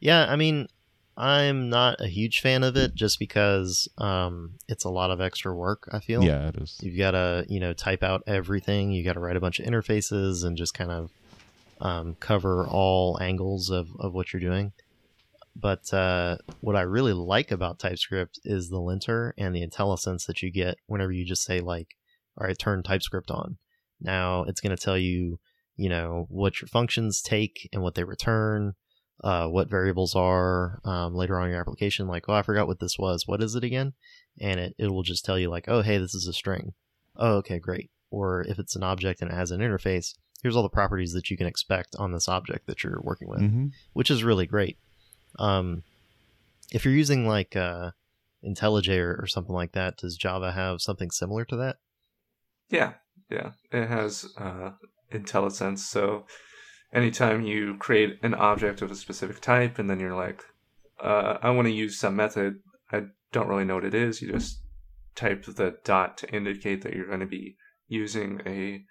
Yeah, 0.00 0.26
I 0.28 0.36
mean, 0.36 0.68
I'm 1.16 1.70
not 1.70 2.00
a 2.00 2.08
huge 2.08 2.40
fan 2.40 2.62
of 2.62 2.76
it 2.76 2.94
just 2.94 3.18
because 3.18 3.88
um, 3.96 4.54
it's 4.68 4.84
a 4.84 4.90
lot 4.90 5.10
of 5.10 5.20
extra 5.20 5.54
work. 5.54 5.88
I 5.90 6.00
feel. 6.00 6.22
Yeah, 6.22 6.48
it 6.48 6.56
is. 6.56 6.78
You've 6.82 6.98
got 6.98 7.12
to 7.12 7.46
you 7.48 7.58
know 7.58 7.72
type 7.72 8.02
out 8.02 8.22
everything. 8.26 8.92
You 8.92 9.02
got 9.02 9.14
to 9.14 9.20
write 9.20 9.36
a 9.36 9.40
bunch 9.40 9.58
of 9.58 9.66
interfaces 9.66 10.44
and 10.44 10.56
just 10.56 10.74
kind 10.74 10.90
of 10.90 11.10
um, 11.80 12.16
cover 12.20 12.66
all 12.66 13.18
angles 13.20 13.70
of 13.70 13.88
of 13.98 14.12
what 14.12 14.32
you're 14.32 14.40
doing. 14.40 14.72
But 15.58 15.92
uh, 15.92 16.36
what 16.60 16.76
I 16.76 16.82
really 16.82 17.14
like 17.14 17.50
about 17.50 17.78
TypeScript 17.78 18.40
is 18.44 18.68
the 18.68 18.80
linter 18.80 19.32
and 19.38 19.56
the 19.56 19.66
IntelliSense 19.66 20.26
that 20.26 20.42
you 20.42 20.50
get 20.50 20.76
whenever 20.86 21.12
you 21.12 21.24
just 21.24 21.44
say 21.44 21.60
like, 21.60 21.96
"All 22.36 22.46
right, 22.46 22.58
turn 22.58 22.82
TypeScript 22.82 23.30
on." 23.30 23.56
Now 24.02 24.42
it's 24.42 24.60
going 24.60 24.76
to 24.76 24.82
tell 24.82 24.98
you, 24.98 25.38
you 25.76 25.88
know, 25.88 26.26
what 26.28 26.60
your 26.60 26.68
functions 26.68 27.22
take 27.22 27.70
and 27.72 27.82
what 27.82 27.94
they 27.94 28.04
return 28.04 28.74
uh, 29.24 29.48
what 29.48 29.70
variables 29.70 30.14
are 30.14 30.80
um, 30.84 31.14
later 31.14 31.38
on 31.38 31.46
in 31.46 31.52
your 31.52 31.60
application. 31.60 32.06
Like, 32.06 32.28
oh, 32.28 32.34
I 32.34 32.42
forgot 32.42 32.66
what 32.66 32.80
this 32.80 32.98
was. 32.98 33.26
What 33.26 33.42
is 33.42 33.54
it 33.54 33.64
again? 33.64 33.94
And 34.40 34.60
it, 34.60 34.74
it 34.78 34.90
will 34.90 35.02
just 35.02 35.24
tell 35.24 35.38
you, 35.38 35.48
like, 35.48 35.64
oh, 35.68 35.82
hey, 35.82 35.98
this 35.98 36.14
is 36.14 36.26
a 36.26 36.32
string. 36.32 36.74
Oh, 37.16 37.36
okay, 37.36 37.58
great. 37.58 37.90
Or 38.10 38.42
if 38.42 38.58
it's 38.58 38.76
an 38.76 38.82
object 38.82 39.22
and 39.22 39.30
it 39.30 39.34
has 39.34 39.50
an 39.50 39.60
interface, 39.60 40.14
here's 40.42 40.54
all 40.54 40.62
the 40.62 40.68
properties 40.68 41.12
that 41.12 41.30
you 41.30 41.36
can 41.36 41.46
expect 41.46 41.96
on 41.98 42.12
this 42.12 42.28
object 42.28 42.66
that 42.66 42.84
you're 42.84 43.00
working 43.02 43.28
with, 43.28 43.40
mm-hmm. 43.40 43.66
which 43.94 44.10
is 44.10 44.22
really 44.22 44.46
great. 44.46 44.78
Um, 45.38 45.82
if 46.72 46.84
you're 46.84 46.94
using 46.94 47.26
like 47.26 47.56
uh, 47.56 47.92
IntelliJ 48.44 48.98
or, 48.98 49.22
or 49.22 49.26
something 49.26 49.54
like 49.54 49.72
that, 49.72 49.96
does 49.96 50.16
Java 50.16 50.52
have 50.52 50.80
something 50.80 51.10
similar 51.10 51.44
to 51.46 51.56
that? 51.56 51.76
Yeah, 52.70 52.94
yeah, 53.30 53.52
it 53.70 53.86
has 53.86 54.26
uh, 54.36 54.70
IntelliSense. 55.12 55.78
So 55.78 56.26
anytime 56.92 57.42
you 57.42 57.76
create 57.78 58.18
an 58.22 58.34
object 58.34 58.82
of 58.82 58.90
a 58.90 58.96
specific 58.96 59.40
type 59.40 59.78
and 59.78 59.88
then 59.88 60.00
you're 60.00 60.16
like, 60.16 60.44
uh, 61.02 61.38
I 61.42 61.50
want 61.50 61.66
to 61.66 61.72
use 61.72 61.98
some 61.98 62.16
method, 62.16 62.60
I 62.90 63.02
don't 63.32 63.48
really 63.48 63.64
know 63.64 63.74
what 63.74 63.84
it 63.84 63.94
is. 63.94 64.22
You 64.22 64.32
just 64.32 64.62
type 65.14 65.44
the 65.44 65.76
dot 65.84 66.18
to 66.18 66.30
indicate 66.34 66.82
that 66.82 66.94
you're 66.94 67.08
going 67.08 67.20
to 67.20 67.26
be 67.26 67.56
using 67.88 68.40
a 68.46 68.84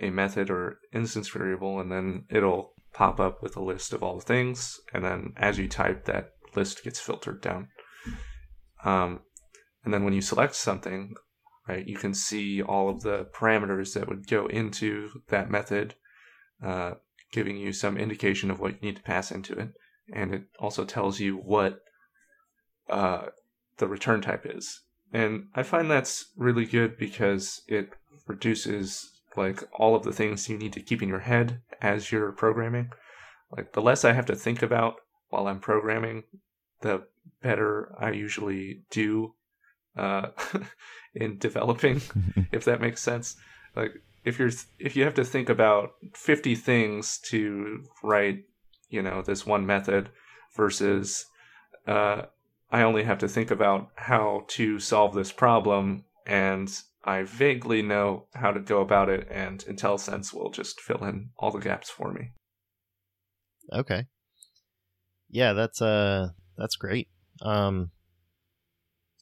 a 0.00 0.10
method 0.10 0.48
or 0.48 0.78
instance 0.92 1.28
variable, 1.28 1.80
and 1.80 1.90
then 1.90 2.24
it'll 2.30 2.74
pop 2.92 3.18
up 3.18 3.42
with 3.42 3.56
a 3.56 3.62
list 3.62 3.92
of 3.92 4.02
all 4.02 4.16
the 4.18 4.24
things. 4.24 4.80
And 4.94 5.04
then 5.04 5.32
as 5.36 5.58
you 5.58 5.68
type, 5.68 6.04
that 6.04 6.34
list 6.54 6.84
gets 6.84 7.00
filtered 7.00 7.40
down. 7.40 7.68
Um, 8.84 9.20
and 9.84 9.92
then 9.92 10.04
when 10.04 10.14
you 10.14 10.20
select 10.20 10.54
something, 10.54 11.14
right, 11.68 11.86
you 11.86 11.96
can 11.96 12.14
see 12.14 12.62
all 12.62 12.88
of 12.88 13.02
the 13.02 13.26
parameters 13.34 13.94
that 13.94 14.08
would 14.08 14.28
go 14.28 14.46
into 14.46 15.20
that 15.28 15.50
method. 15.50 15.94
Uh, 16.64 16.94
giving 17.32 17.56
you 17.56 17.72
some 17.72 17.96
indication 17.96 18.50
of 18.50 18.60
what 18.60 18.72
you 18.72 18.78
need 18.82 18.96
to 18.96 19.02
pass 19.02 19.30
into 19.30 19.54
it. 19.54 19.70
And 20.12 20.34
it 20.34 20.44
also 20.58 20.84
tells 20.84 21.20
you 21.20 21.36
what 21.36 21.80
uh, 22.88 23.26
the 23.76 23.86
return 23.86 24.20
type 24.20 24.46
is. 24.46 24.80
And 25.12 25.48
I 25.54 25.62
find 25.62 25.90
that's 25.90 26.26
really 26.36 26.64
good 26.64 26.98
because 26.98 27.62
it 27.66 27.90
reduces 28.26 29.10
like 29.36 29.62
all 29.72 29.94
of 29.94 30.02
the 30.02 30.12
things 30.12 30.48
you 30.48 30.58
need 30.58 30.72
to 30.74 30.80
keep 30.80 31.02
in 31.02 31.08
your 31.08 31.20
head 31.20 31.60
as 31.80 32.10
you're 32.10 32.32
programming. 32.32 32.90
Like 33.56 33.72
the 33.72 33.82
less 33.82 34.04
I 34.04 34.12
have 34.12 34.26
to 34.26 34.36
think 34.36 34.62
about 34.62 34.96
while 35.28 35.46
I'm 35.46 35.60
programming, 35.60 36.24
the 36.80 37.04
better 37.42 37.94
I 37.98 38.10
usually 38.10 38.82
do 38.90 39.34
uh, 39.96 40.28
in 41.14 41.38
developing, 41.38 42.00
if 42.52 42.64
that 42.64 42.80
makes 42.80 43.02
sense. 43.02 43.36
Like 43.76 43.92
if 44.24 44.38
you're 44.38 44.50
if 44.78 44.96
you 44.96 45.04
have 45.04 45.14
to 45.14 45.24
think 45.24 45.48
about 45.48 45.92
50 46.14 46.54
things 46.54 47.18
to 47.24 47.84
write 48.02 48.44
you 48.88 49.02
know 49.02 49.22
this 49.22 49.46
one 49.46 49.66
method 49.66 50.10
versus 50.56 51.26
uh, 51.86 52.22
i 52.70 52.82
only 52.82 53.04
have 53.04 53.18
to 53.18 53.28
think 53.28 53.50
about 53.50 53.90
how 53.96 54.44
to 54.48 54.78
solve 54.78 55.14
this 55.14 55.32
problem 55.32 56.04
and 56.26 56.82
i 57.04 57.22
vaguely 57.22 57.82
know 57.82 58.26
how 58.34 58.50
to 58.50 58.60
go 58.60 58.80
about 58.80 59.08
it 59.08 59.26
and 59.30 59.60
IntelliSense 59.60 60.34
will 60.34 60.50
just 60.50 60.80
fill 60.80 61.04
in 61.04 61.30
all 61.38 61.50
the 61.50 61.60
gaps 61.60 61.90
for 61.90 62.12
me 62.12 62.32
okay 63.72 64.06
Yeah, 65.30 65.52
that's 65.52 65.82
uh 65.82 66.30
that's 66.56 66.76
great. 66.76 67.08
Um 67.42 67.90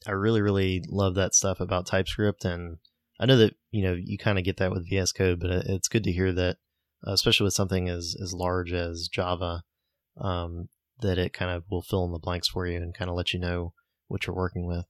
I 0.07 0.13
really 0.13 0.41
really 0.41 0.83
love 0.89 1.15
that 1.17 1.35
stuff 1.35 1.61
about 1.61 1.87
TypeScript 1.87 2.45
and 2.45 2.79
I 3.19 3.27
know 3.27 3.37
that, 3.39 3.55
you 3.71 3.83
know, 3.83 3.95
you 3.95 4.19
kind 4.19 4.39
of 4.39 4.45
get 4.45 4.59
that 4.59 4.71
with 4.71 4.89
VS 4.89 5.13
Code, 5.13 5.41
but 5.41 5.51
it's 5.51 5.89
good 5.89 6.05
to 6.05 6.13
hear 6.13 6.33
that 6.33 6.59
uh, 7.07 7.13
especially 7.13 7.45
with 7.45 7.55
something 7.55 7.89
as 7.89 8.17
as 8.21 8.33
large 8.33 8.73
as 8.73 9.09
Java 9.09 9.63
um 10.19 10.69
that 11.01 11.19
it 11.19 11.33
kind 11.33 11.51
of 11.51 11.65
will 11.71 11.83
fill 11.83 12.05
in 12.05 12.13
the 12.13 12.19
blanks 12.19 12.49
for 12.49 12.67
you 12.67 12.77
and 12.79 12.95
kind 12.95 13.11
of 13.11 13.17
let 13.17 13.33
you 13.33 13.39
know 13.39 13.75
what 14.09 14.27
you're 14.27 14.37
working 14.37 14.67
with. 14.67 14.87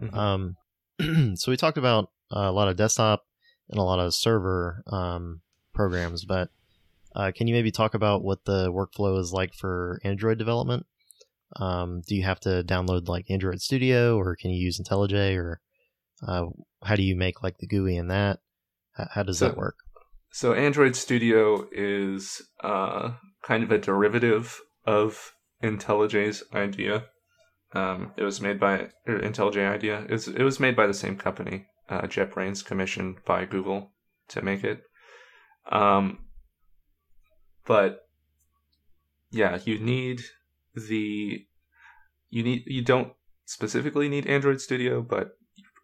Mhm. 0.00 0.14
Um, 0.14 0.56
so 1.36 1.50
we 1.50 1.56
talked 1.56 1.76
about 1.76 2.10
uh, 2.34 2.48
a 2.48 2.52
lot 2.52 2.68
of 2.68 2.76
desktop 2.76 3.24
and 3.68 3.78
a 3.78 3.82
lot 3.82 3.98
of 3.98 4.14
server 4.14 4.82
um, 4.86 5.42
programs, 5.74 6.24
but 6.24 6.48
uh, 7.14 7.30
can 7.34 7.46
you 7.46 7.54
maybe 7.54 7.70
talk 7.70 7.92
about 7.92 8.24
what 8.24 8.46
the 8.46 8.72
workflow 8.72 9.18
is 9.18 9.32
like 9.32 9.52
for 9.52 10.00
Android 10.02 10.38
development? 10.38 10.86
Um, 11.56 12.00
do 12.06 12.14
you 12.14 12.22
have 12.22 12.40
to 12.40 12.64
download 12.64 13.08
like 13.08 13.30
Android 13.30 13.60
Studio, 13.60 14.16
or 14.18 14.34
can 14.34 14.50
you 14.50 14.64
use 14.64 14.80
IntelliJ, 14.80 15.36
or 15.36 15.60
uh, 16.26 16.46
how 16.82 16.96
do 16.96 17.02
you 17.02 17.16
make 17.16 17.42
like 17.42 17.58
the 17.58 17.66
GUI 17.66 17.96
in 17.96 18.08
that? 18.08 18.40
How, 18.92 19.08
how 19.14 19.22
does 19.22 19.38
So- 19.38 19.48
that 19.48 19.56
work? 19.56 19.76
So 20.34 20.54
Android 20.54 20.96
Studio 20.96 21.68
is 21.72 22.40
uh, 22.64 23.12
kind 23.42 23.62
of 23.62 23.70
a 23.70 23.76
derivative 23.76 24.58
of 24.86 25.32
IntelliJ's 25.62 26.42
IDEA. 26.54 27.04
Um, 27.74 28.12
it 28.16 28.22
was 28.22 28.40
made 28.40 28.58
by 28.58 28.88
or 29.06 29.18
IntelliJ 29.18 29.70
IDEA. 29.74 30.06
It's, 30.08 30.28
it 30.28 30.42
was 30.42 30.58
made 30.58 30.74
by 30.74 30.86
the 30.86 30.94
same 30.94 31.16
company, 31.18 31.66
uh, 31.90 32.02
JetBrains, 32.02 32.64
commissioned 32.64 33.16
by 33.26 33.44
Google 33.44 33.92
to 34.28 34.40
make 34.40 34.64
it. 34.64 34.82
Um, 35.70 36.20
but 37.66 38.00
yeah, 39.30 39.58
you 39.64 39.78
need 39.78 40.22
the 40.74 41.46
you 42.30 42.42
need 42.42 42.62
you 42.66 42.82
don't 42.82 43.12
specifically 43.44 44.08
need 44.08 44.26
Android 44.26 44.60
Studio, 44.60 45.02
but 45.02 45.32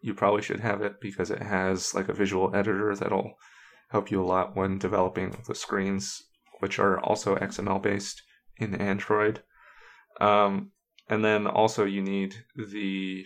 you 0.01 0.13
probably 0.13 0.41
should 0.41 0.59
have 0.59 0.81
it 0.81 1.01
because 1.01 1.29
it 1.29 1.41
has 1.41 1.93
like 1.93 2.09
a 2.09 2.13
visual 2.13 2.55
editor 2.55 2.95
that'll 2.95 3.33
help 3.89 4.11
you 4.11 4.21
a 4.21 4.25
lot 4.25 4.55
when 4.55 4.77
developing 4.77 5.35
the 5.47 5.55
screens, 5.55 6.23
which 6.59 6.79
are 6.79 6.99
also 6.99 7.35
XML 7.35 7.81
based 7.81 8.21
in 8.57 8.75
Android. 8.75 9.41
Um, 10.21 10.71
and 11.09 11.25
then 11.25 11.47
also 11.47 11.85
you 11.85 12.01
need 12.01 12.35
the 12.55 13.25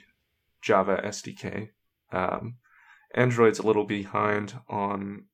Java 0.62 1.02
SDK. 1.04 1.70
Um, 2.12 2.58
Android's 3.14 3.60
a 3.60 3.68
little 3.68 3.86
behind 3.86 4.56
on 4.70 5.26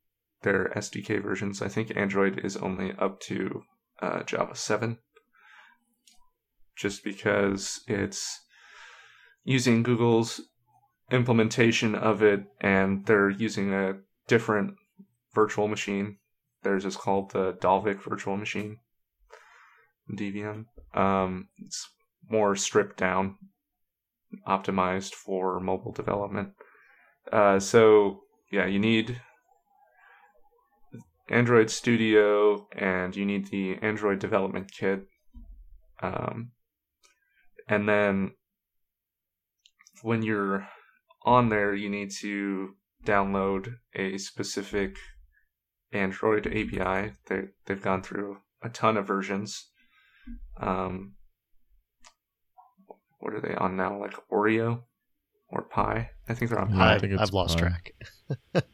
their 0.42 0.72
SDK 0.76 1.22
versions. 1.22 1.62
I 1.62 1.68
think 1.68 1.96
Android 1.96 2.40
is 2.44 2.58
only 2.58 2.94
up 2.94 3.20
to 3.22 3.64
uh, 4.02 4.24
Java 4.24 4.56
7, 4.56 4.98
just 6.76 7.04
because 7.04 7.82
it's 7.88 8.42
using 9.44 9.84
Google's 9.84 10.42
implementation 11.12 11.96
of 11.96 12.22
it 12.22 12.44
and 12.62 13.06
they're 13.06 13.30
using 13.30 13.74
a 13.74 13.98
different 14.28 14.76
virtual 15.34 15.68
machine. 15.68 16.18
Theirs 16.64 16.86
is 16.86 16.98
called 16.98 17.32
the 17.32 17.54
Dalvik 17.54 18.02
virtual 18.02 18.38
machine, 18.38 18.78
DVM. 20.12 20.66
Um, 20.94 21.48
it's 21.58 21.88
more 22.30 22.56
stripped 22.56 22.98
down, 22.98 23.36
optimized 24.48 25.14
for 25.14 25.60
mobile 25.60 25.94
development. 25.94 26.50
Uh, 27.32 27.60
so 27.60 28.22
yeah, 28.52 28.66
you 28.66 28.80
need 28.80 29.22
Android 31.30 31.70
Studio 31.70 32.68
and 32.76 33.16
you 33.16 33.26
need 33.26 33.48
the 33.48 33.78
Android 33.82 34.20
development 34.20 34.72
kit. 34.72 35.06
Um, 36.02 36.52
and 37.68 37.88
then 37.88 38.32
when 40.02 40.24
you're 40.24 40.68
on 41.24 41.50
there, 41.50 41.74
you 41.76 41.90
need 41.90 42.12
to 42.22 42.76
download 43.06 43.76
a 43.96 44.18
specific 44.18 44.98
Android 45.92 46.48
API. 46.48 47.14
They 47.28 47.42
they've 47.66 47.82
gone 47.82 48.04
through 48.04 48.38
a 48.62 48.70
ton 48.70 48.98
of 48.98 49.08
versions. 49.08 49.70
Um, 50.60 51.14
what 53.20 53.34
are 53.34 53.42
they 53.42 53.56
on 53.56 53.76
now? 53.76 54.00
Like 54.00 54.16
Oreo 54.32 54.84
or 55.50 55.64
Pie? 55.64 56.12
I 56.28 56.34
think 56.34 56.52
they're 56.52 56.60
on 56.60 56.70
Yeah, 56.72 56.78
Pie. 56.78 56.94
I 56.94 56.96
I, 56.96 57.00
think 57.00 57.14
it's 57.14 57.22
I've 57.22 57.34
lost 57.34 57.60
fine. 57.60 57.70
track. 57.70 57.94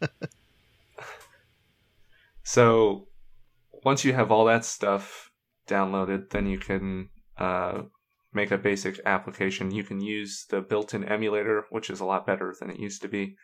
So 2.43 3.07
once 3.83 4.05
you 4.05 4.13
have 4.13 4.31
all 4.31 4.45
that 4.45 4.65
stuff 4.65 5.31
downloaded, 5.67 6.29
then 6.29 6.45
you 6.47 6.59
can 6.59 7.09
uh, 7.37 7.81
make 8.35 8.51
a 8.51 8.57
basic 8.57 8.99
application. 9.05 9.71
You 9.71 9.83
can 9.83 10.01
use 10.01 10.45
the 10.49 10.61
built-in 10.61 11.03
emulator, 11.05 11.65
which 11.69 11.89
is 11.89 11.99
a 11.99 12.05
lot 12.05 12.25
better 12.27 12.53
than 12.59 12.69
it 12.69 12.79
used 12.79 13.01
to 13.03 13.07
be. 13.07 13.35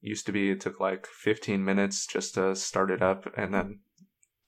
Used 0.00 0.26
to 0.26 0.32
be 0.32 0.50
it 0.50 0.60
took 0.60 0.78
like 0.80 1.06
15 1.06 1.64
minutes 1.64 2.06
just 2.06 2.34
to 2.34 2.54
start 2.54 2.90
it 2.90 3.00
up 3.02 3.26
and 3.36 3.54
then 3.54 3.80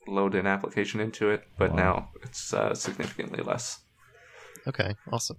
load 0.07 0.34
an 0.34 0.46
application 0.46 1.00
into 1.00 1.30
it, 1.30 1.44
but 1.59 1.70
Wow. 1.70 1.76
now 1.76 2.09
it's 2.22 2.52
uh, 2.52 2.74
significantly 2.74 3.42
less. 3.42 3.80
Okay, 4.68 4.94
awesome. 5.11 5.38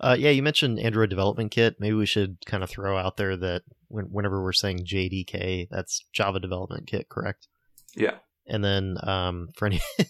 Uh, 0.00 0.14
yeah, 0.18 0.30
you 0.30 0.42
mentioned 0.42 0.78
Android 0.78 1.08
Development 1.08 1.50
Kit. 1.50 1.76
Maybe 1.80 1.94
we 1.94 2.04
should 2.06 2.36
kind 2.44 2.62
of 2.62 2.68
throw 2.68 2.98
out 2.98 3.16
there 3.16 3.36
that 3.36 3.62
when, 3.88 4.04
whenever 4.06 4.42
we're 4.42 4.52
saying 4.52 4.80
JDK, 4.84 5.68
that's 5.70 6.04
Java 6.12 6.38
Development 6.38 6.86
Kit, 6.86 7.08
correct? 7.08 7.48
Yeah. 7.96 8.18
And 8.46 8.62
then 8.62 8.98
um, 9.02 9.48
for 9.56 9.66
any 9.66 9.80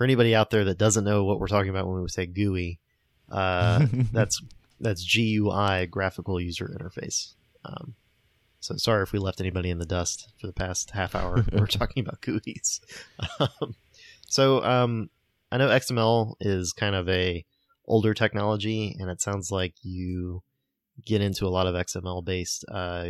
for 0.00 0.04
anybody 0.04 0.34
out 0.34 0.48
there 0.48 0.64
that 0.64 0.78
doesn't 0.78 1.04
know 1.04 1.24
what 1.24 1.38
we're 1.38 1.46
talking 1.46 1.68
about 1.68 1.86
when 1.86 2.00
we 2.00 2.08
say 2.08 2.24
GUI, 2.24 2.78
uh, 3.30 3.84
that's 4.14 4.40
that's 4.80 5.04
GUI, 5.04 5.88
Graphical 5.90 6.40
User 6.40 6.74
Interface. 6.74 7.34
Um, 7.66 7.96
so 8.60 8.76
sorry 8.78 9.02
if 9.02 9.12
we 9.12 9.18
left 9.18 9.42
anybody 9.42 9.68
in 9.68 9.76
the 9.76 9.84
dust 9.84 10.32
for 10.40 10.46
the 10.46 10.54
past 10.54 10.92
half 10.92 11.14
hour. 11.14 11.44
we're 11.52 11.66
talking 11.66 12.02
about 12.02 12.22
GUIs. 12.22 12.80
Um, 13.38 13.74
so 14.26 14.64
um, 14.64 15.10
I 15.52 15.58
know 15.58 15.68
XML 15.68 16.32
is 16.40 16.72
kind 16.72 16.94
of 16.94 17.06
a 17.10 17.44
older 17.84 18.14
technology, 18.14 18.96
and 18.98 19.10
it 19.10 19.20
sounds 19.20 19.52
like 19.52 19.74
you 19.82 20.42
get 21.04 21.20
into 21.20 21.44
a 21.44 21.52
lot 21.52 21.66
of 21.66 21.74
XML 21.74 22.24
based 22.24 22.64
uh, 22.72 23.08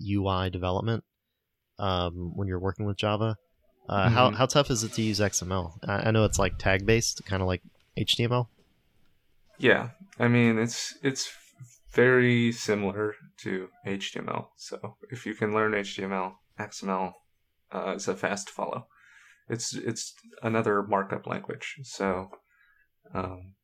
UI 0.00 0.50
development 0.50 1.02
um, 1.80 2.30
when 2.36 2.46
you're 2.46 2.60
working 2.60 2.86
with 2.86 2.96
Java. 2.96 3.38
Uh, 3.88 4.08
How 4.08 4.30
Mhm. 4.30 4.36
how 4.36 4.46
tough 4.46 4.70
is 4.70 4.84
it 4.84 4.92
to 4.94 5.02
use 5.02 5.20
XML? 5.20 5.78
I, 5.86 6.08
I 6.08 6.10
know 6.12 6.24
it's 6.24 6.38
like 6.38 6.56
tag 6.58 6.86
based, 6.86 7.24
kind 7.26 7.42
of 7.42 7.48
like 7.48 7.62
HTML. 7.96 8.48
Yeah, 9.58 9.90
I 10.18 10.28
mean 10.28 10.58
it's 10.58 10.96
it's 11.02 11.30
very 11.92 12.52
similar 12.52 13.14
to 13.42 13.68
HTML. 13.86 14.48
So 14.56 14.96
if 15.10 15.26
you 15.26 15.34
can 15.34 15.52
learn 15.52 15.72
HTML, 15.74 16.34
XML 16.58 17.12
uh, 17.74 17.94
is 17.96 18.08
a 18.08 18.16
fast 18.16 18.48
follow. 18.50 18.86
It's 19.48 19.74
it's 19.74 20.14
another 20.42 20.82
markup 20.82 21.26
language. 21.26 21.74
So, 21.82 22.30
um, 23.12 23.54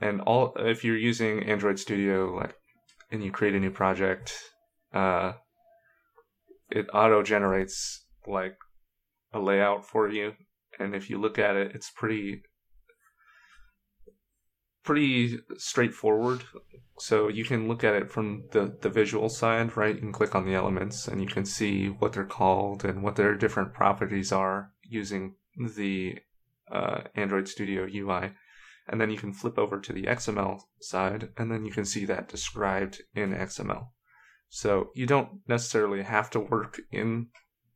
and 0.00 0.20
all 0.22 0.54
if 0.56 0.84
you're 0.84 0.96
using 0.96 1.42
Android 1.42 1.78
Studio, 1.78 2.34
like, 2.34 2.54
and 3.10 3.22
you 3.22 3.30
create 3.30 3.54
a 3.54 3.60
new 3.60 3.70
project, 3.72 4.32
uh, 4.94 5.32
it 6.70 6.86
auto 6.94 7.22
generates 7.22 8.06
like 8.26 8.56
a 9.32 9.38
layout 9.38 9.86
for 9.86 10.08
you, 10.08 10.34
and 10.78 10.94
if 10.94 11.10
you 11.10 11.20
look 11.20 11.38
at 11.38 11.56
it, 11.56 11.72
it's 11.74 11.90
pretty 11.90 12.42
pretty 14.82 15.38
straightforward. 15.56 16.42
So 16.98 17.28
you 17.28 17.44
can 17.44 17.68
look 17.68 17.84
at 17.84 17.94
it 17.94 18.10
from 18.10 18.44
the, 18.52 18.76
the 18.80 18.88
visual 18.88 19.28
side, 19.28 19.76
right? 19.76 20.00
And 20.00 20.12
click 20.12 20.34
on 20.34 20.46
the 20.46 20.54
elements 20.54 21.06
and 21.06 21.20
you 21.20 21.28
can 21.28 21.44
see 21.44 21.86
what 21.86 22.12
they're 22.12 22.24
called 22.24 22.84
and 22.84 23.02
what 23.02 23.16
their 23.16 23.34
different 23.34 23.72
properties 23.72 24.32
are 24.32 24.72
using 24.82 25.34
the 25.56 26.18
uh, 26.70 27.02
Android 27.14 27.48
Studio 27.48 27.86
UI. 27.92 28.32
And 28.88 29.00
then 29.00 29.10
you 29.10 29.18
can 29.18 29.32
flip 29.32 29.58
over 29.58 29.78
to 29.78 29.92
the 29.92 30.04
XML 30.04 30.60
side 30.80 31.28
and 31.36 31.50
then 31.50 31.64
you 31.64 31.70
can 31.70 31.84
see 31.84 32.04
that 32.06 32.28
described 32.28 33.02
in 33.14 33.32
XML. 33.32 33.88
So 34.48 34.90
you 34.94 35.06
don't 35.06 35.40
necessarily 35.46 36.02
have 36.02 36.30
to 36.30 36.40
work 36.40 36.80
in 36.90 37.28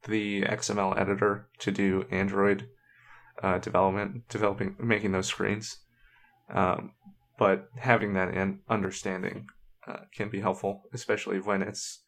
the 0.08 0.42
XML 0.42 0.98
editor 0.98 1.48
to 1.60 1.70
do 1.70 2.04
Android 2.10 2.68
uh, 3.42 3.58
development, 3.58 4.28
developing, 4.28 4.76
making 4.78 5.12
those 5.12 5.26
screens. 5.26 5.78
Um, 6.52 6.92
but 7.38 7.68
having 7.76 8.14
that 8.14 8.34
in 8.34 8.60
understanding 8.68 9.46
uh, 9.86 10.00
can 10.14 10.28
be 10.28 10.40
helpful, 10.40 10.82
especially 10.92 11.40
when 11.40 11.62
it's 11.62 12.02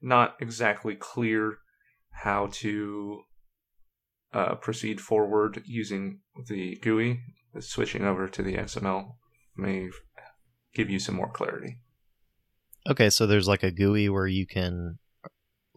not 0.00 0.36
exactly 0.40 0.94
clear 0.94 1.58
how 2.10 2.48
to 2.52 3.22
uh, 4.32 4.54
proceed 4.56 5.00
forward 5.00 5.62
using 5.64 6.20
the 6.48 6.76
GUI. 6.76 7.20
Switching 7.60 8.04
over 8.04 8.28
to 8.28 8.42
the 8.42 8.54
XML 8.54 9.14
may 9.56 9.88
give 10.74 10.90
you 10.90 10.98
some 10.98 11.16
more 11.16 11.30
clarity. 11.30 11.78
Okay, 12.88 13.10
so 13.10 13.26
there's 13.26 13.48
like 13.48 13.62
a 13.62 13.70
GUI 13.70 14.08
where 14.08 14.26
you 14.26 14.46
can 14.46 14.98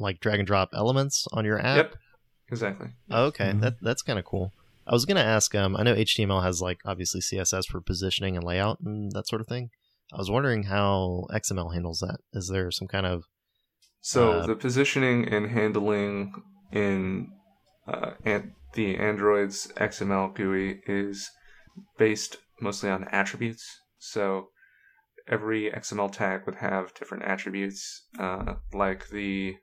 like 0.02 0.20
drag 0.20 0.40
and 0.40 0.48
drop 0.48 0.70
elements 0.74 1.28
on 1.32 1.46
your 1.46 1.60
app. 1.60 1.78
Yep, 1.78 1.96
exactly. 2.52 2.90
Oh, 3.10 3.26
okay, 3.26 3.52
Mhm. 3.54 3.62
that 3.62 3.76
that's 3.82 4.02
kind 4.02 4.20
of 4.20 4.26
cool. 4.26 4.52
I 4.88 4.94
was 4.94 5.06
gonna 5.06 5.20
ask. 5.22 5.54
Um, 5.56 5.76
I 5.78 5.84
know 5.84 5.94
HTML 5.96 6.42
has 6.42 6.62
like 6.62 6.80
obviously 6.86 7.22
CSS 7.22 7.66
for 7.68 7.80
positioning 7.82 8.36
and 8.36 8.44
layout 8.44 8.80
and 8.82 9.12
that 9.14 9.28
sort 9.28 9.42
of 9.42 9.48
thing. 9.48 9.70
I 10.14 10.18
was 10.18 10.30
wondering 10.30 10.64
how 10.64 11.28
XML 11.32 11.70
handles 11.74 12.00
that. 12.00 12.20
Is 12.34 12.50
there 12.50 12.70
some 12.72 12.88
kind 12.88 13.06
of 13.06 13.24
So 14.02 14.40
Uh, 14.40 14.48
the 14.48 14.56
positioning 14.56 15.28
and 15.28 15.48
handling 15.52 16.34
in 16.72 17.32
uh, 17.88 18.12
an- 18.26 18.56
the 18.74 18.98
Android's 18.98 19.68
XML 19.78 20.30
GUI 20.34 20.82
is 20.88 21.30
based 21.98 22.38
mostly 22.60 22.90
on 22.90 23.04
attributes. 23.10 23.64
So 24.00 24.50
every 25.28 25.70
XML 25.72 26.10
tag 26.12 26.46
would 26.46 26.56
have 26.56 26.94
different 26.96 27.24
attributes, 27.24 28.08
uh, 28.20 28.56
like 28.74 29.10
the 29.10 29.56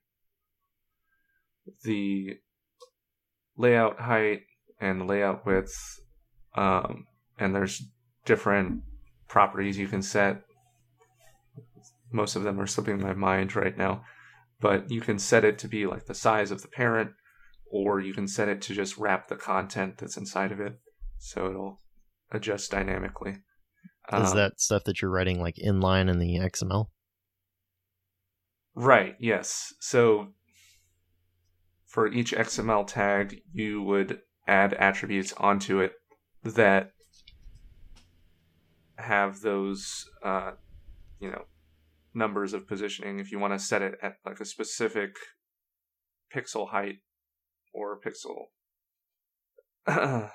the 1.85 2.39
layout 3.57 4.01
height 4.01 4.43
and 4.81 5.07
layout 5.07 5.45
width, 5.47 5.75
um, 6.55 7.07
and 7.39 7.55
there's 7.55 7.83
different 8.25 8.83
properties 9.29 9.79
you 9.79 9.89
can 9.89 10.03
set. 10.03 10.43
Most 12.13 12.37
of 12.37 12.43
them 12.43 12.61
are 12.61 12.67
slipping 12.67 13.01
my 13.01 13.13
mind 13.13 13.55
right 13.55 13.77
now 13.77 14.05
but 14.61 14.91
you 14.91 15.01
can 15.01 15.19
set 15.19 15.45
it 15.45 15.59
to 15.61 15.69
be 15.69 15.87
like 15.87 16.07
the 16.07 16.15
size 16.15 16.51
of 16.51 16.63
the 16.63 16.69
parent, 16.69 17.13
or 17.71 18.01
you 18.01 18.13
can 18.13 18.27
set 18.27 18.49
it 18.49 18.61
to 18.63 18.75
just 18.75 18.99
wrap 18.99 19.29
the 19.29 19.37
content 19.37 19.99
that's 19.99 20.17
inside 20.17 20.53
of 20.53 20.61
it, 20.61 20.79
so 21.19 21.49
it'll 21.49 21.81
adjust 22.31 22.71
dynamically. 22.71 23.31
is 24.13 24.31
Um, 24.31 24.37
that 24.37 24.61
stuff 24.61 24.85
that 24.85 25.01
you're 25.01 25.11
writing 25.11 25.41
like 25.41 25.57
inline 25.57 26.11
in 26.11 26.19
the 26.19 26.37
XML? 26.39 26.87
right? 28.75 29.17
Yes. 29.19 29.75
So 29.81 30.29
for 31.89 32.07
each 32.07 32.33
XML 32.33 32.87
tag, 32.87 33.41
you 33.53 33.83
would 33.83 34.21
add 34.47 34.75
attributes 34.75 35.33
onto 35.33 35.81
it 35.81 35.93
that 36.45 36.91
have 38.97 39.41
those, 39.41 40.05
uh, 40.23 40.53
you 41.19 41.31
know, 41.31 41.45
numbers 42.15 42.53
of 42.53 42.69
positioning. 42.69 43.19
If 43.19 43.33
you 43.33 43.39
want 43.39 43.55
to 43.55 43.59
set 43.59 43.83
it 43.83 43.95
at 44.03 44.17
like 44.25 44.39
a 44.39 44.45
specific 44.45 45.17
pixel 46.35 46.69
height 46.69 46.97
or 47.73 47.99
pixel, 47.99 48.49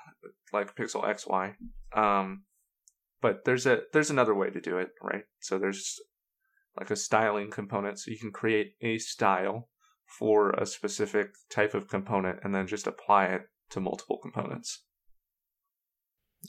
like 0.52 0.74
pixel 0.74 1.04
XY. 1.04 1.54
Um, 1.96 2.44
but 3.22 3.44
there's 3.44 3.64
a 3.64 3.82
there's 3.92 4.10
another 4.10 4.34
way 4.34 4.50
to 4.50 4.60
do 4.60 4.78
it, 4.78 4.88
right? 5.00 5.24
So 5.40 5.58
there's 5.58 6.00
like 6.76 6.90
a 6.90 6.96
styling 6.96 7.50
component, 7.50 8.00
so 8.00 8.10
you 8.10 8.18
can 8.18 8.32
create 8.32 8.72
a 8.82 8.98
style 8.98 9.68
for 10.18 10.50
a 10.50 10.66
specific 10.66 11.34
type 11.50 11.74
of 11.74 11.88
component 11.88 12.38
and 12.42 12.54
then 12.54 12.66
just 12.66 12.86
apply 12.86 13.26
it 13.26 13.42
to 13.70 13.80
multiple 13.80 14.18
components. 14.20 14.82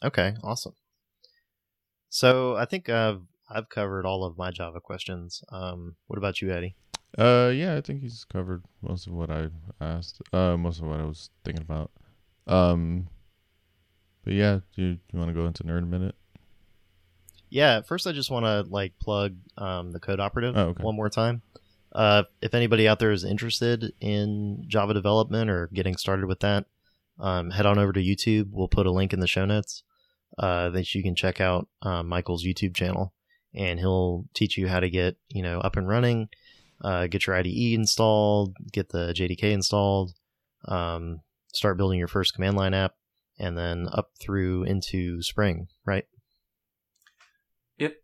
Okay, 0.03 0.33
awesome. 0.43 0.73
So 2.09 2.55
I 2.55 2.65
think 2.65 2.89
I've 2.89 3.21
I've 3.49 3.69
covered 3.69 4.05
all 4.05 4.23
of 4.23 4.37
my 4.37 4.51
Java 4.51 4.79
questions. 4.81 5.43
Um, 5.51 5.95
what 6.07 6.17
about 6.17 6.41
you, 6.41 6.51
Eddie? 6.51 6.75
Uh, 7.17 7.51
yeah, 7.53 7.75
I 7.75 7.81
think 7.81 8.01
he's 8.01 8.25
covered 8.25 8.63
most 8.81 9.07
of 9.07 9.13
what 9.13 9.29
I 9.29 9.47
asked. 9.79 10.21
Uh, 10.33 10.57
most 10.57 10.81
of 10.81 10.87
what 10.87 10.99
I 10.99 11.03
was 11.03 11.29
thinking 11.43 11.63
about. 11.63 11.91
Um, 12.47 13.07
but 14.23 14.33
yeah, 14.33 14.59
do 14.75 14.81
you, 14.81 14.97
you 15.11 15.19
want 15.19 15.29
to 15.29 15.33
go 15.33 15.45
into 15.45 15.63
nerd 15.63 15.83
a 15.83 15.85
minute? 15.85 16.15
Yeah, 17.49 17.81
first 17.81 18.05
I 18.07 18.11
just 18.11 18.31
want 18.31 18.45
to 18.45 18.69
like 18.69 18.93
plug 18.99 19.35
um, 19.57 19.91
the 19.91 19.99
Code 19.99 20.19
Operative 20.19 20.57
Oh, 20.57 20.69
okay. 20.69 20.83
one 20.83 20.95
more 20.95 21.09
time. 21.09 21.41
Uh, 21.95 22.23
if 22.41 22.53
anybody 22.53 22.89
out 22.89 22.99
there 22.99 23.13
is 23.13 23.23
interested 23.23 23.93
in 24.01 24.65
Java 24.67 24.93
development 24.93 25.49
or 25.49 25.69
getting 25.73 25.95
started 25.95 26.25
with 26.25 26.41
that, 26.41 26.65
um, 27.19 27.51
head 27.51 27.65
on 27.65 27.79
over 27.79 27.93
to 27.93 28.01
YouTube. 28.01 28.49
We'll 28.51 28.67
put 28.67 28.85
a 28.85 28.91
link 28.91 29.13
in 29.13 29.21
the 29.21 29.27
show 29.27 29.45
notes 29.45 29.81
uh, 30.37 30.71
that 30.71 30.93
you 30.93 31.01
can 31.01 31.15
check 31.15 31.39
out 31.39 31.69
uh, 31.81 32.03
Michael's 32.03 32.43
YouTube 32.43 32.75
channel, 32.75 33.13
and 33.53 33.79
he'll 33.79 34.25
teach 34.33 34.57
you 34.57 34.67
how 34.67 34.81
to 34.81 34.89
get 34.89 35.15
you 35.29 35.41
know 35.41 35.61
up 35.61 35.77
and 35.77 35.87
running, 35.87 36.27
uh, 36.83 37.07
get 37.07 37.27
your 37.27 37.35
IDE 37.37 37.73
installed, 37.73 38.57
get 38.73 38.89
the 38.89 39.13
JDK 39.13 39.53
installed, 39.53 40.15
um, 40.65 41.21
start 41.53 41.77
building 41.77 41.97
your 41.97 42.09
first 42.09 42.33
command 42.33 42.57
line 42.57 42.73
app, 42.73 42.95
and 43.39 43.57
then 43.57 43.87
up 43.93 44.11
through 44.19 44.63
into 44.63 45.21
Spring, 45.21 45.69
right? 45.85 46.05
Yep. 47.77 47.95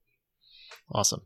Awesome. 0.94 1.24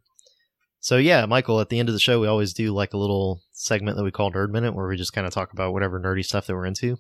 So 0.85 0.97
yeah, 0.97 1.25
Michael, 1.25 1.59
at 1.61 1.69
the 1.69 1.79
end 1.79 1.89
of 1.89 1.93
the 1.93 1.99
show 1.99 2.19
we 2.19 2.27
always 2.27 2.53
do 2.53 2.71
like 2.71 2.93
a 2.93 2.97
little 2.97 3.41
segment 3.53 3.97
that 3.97 4.03
we 4.03 4.11
call 4.11 4.31
Nerd 4.31 4.51
Minute 4.51 4.75
where 4.75 4.87
we 4.87 4.95
just 4.95 5.13
kind 5.13 5.25
of 5.25 5.33
talk 5.33 5.51
about 5.51 5.73
whatever 5.73 5.99
nerdy 5.99 6.23
stuff 6.23 6.45
that 6.45 6.53
we're 6.53 6.67
into. 6.67 6.97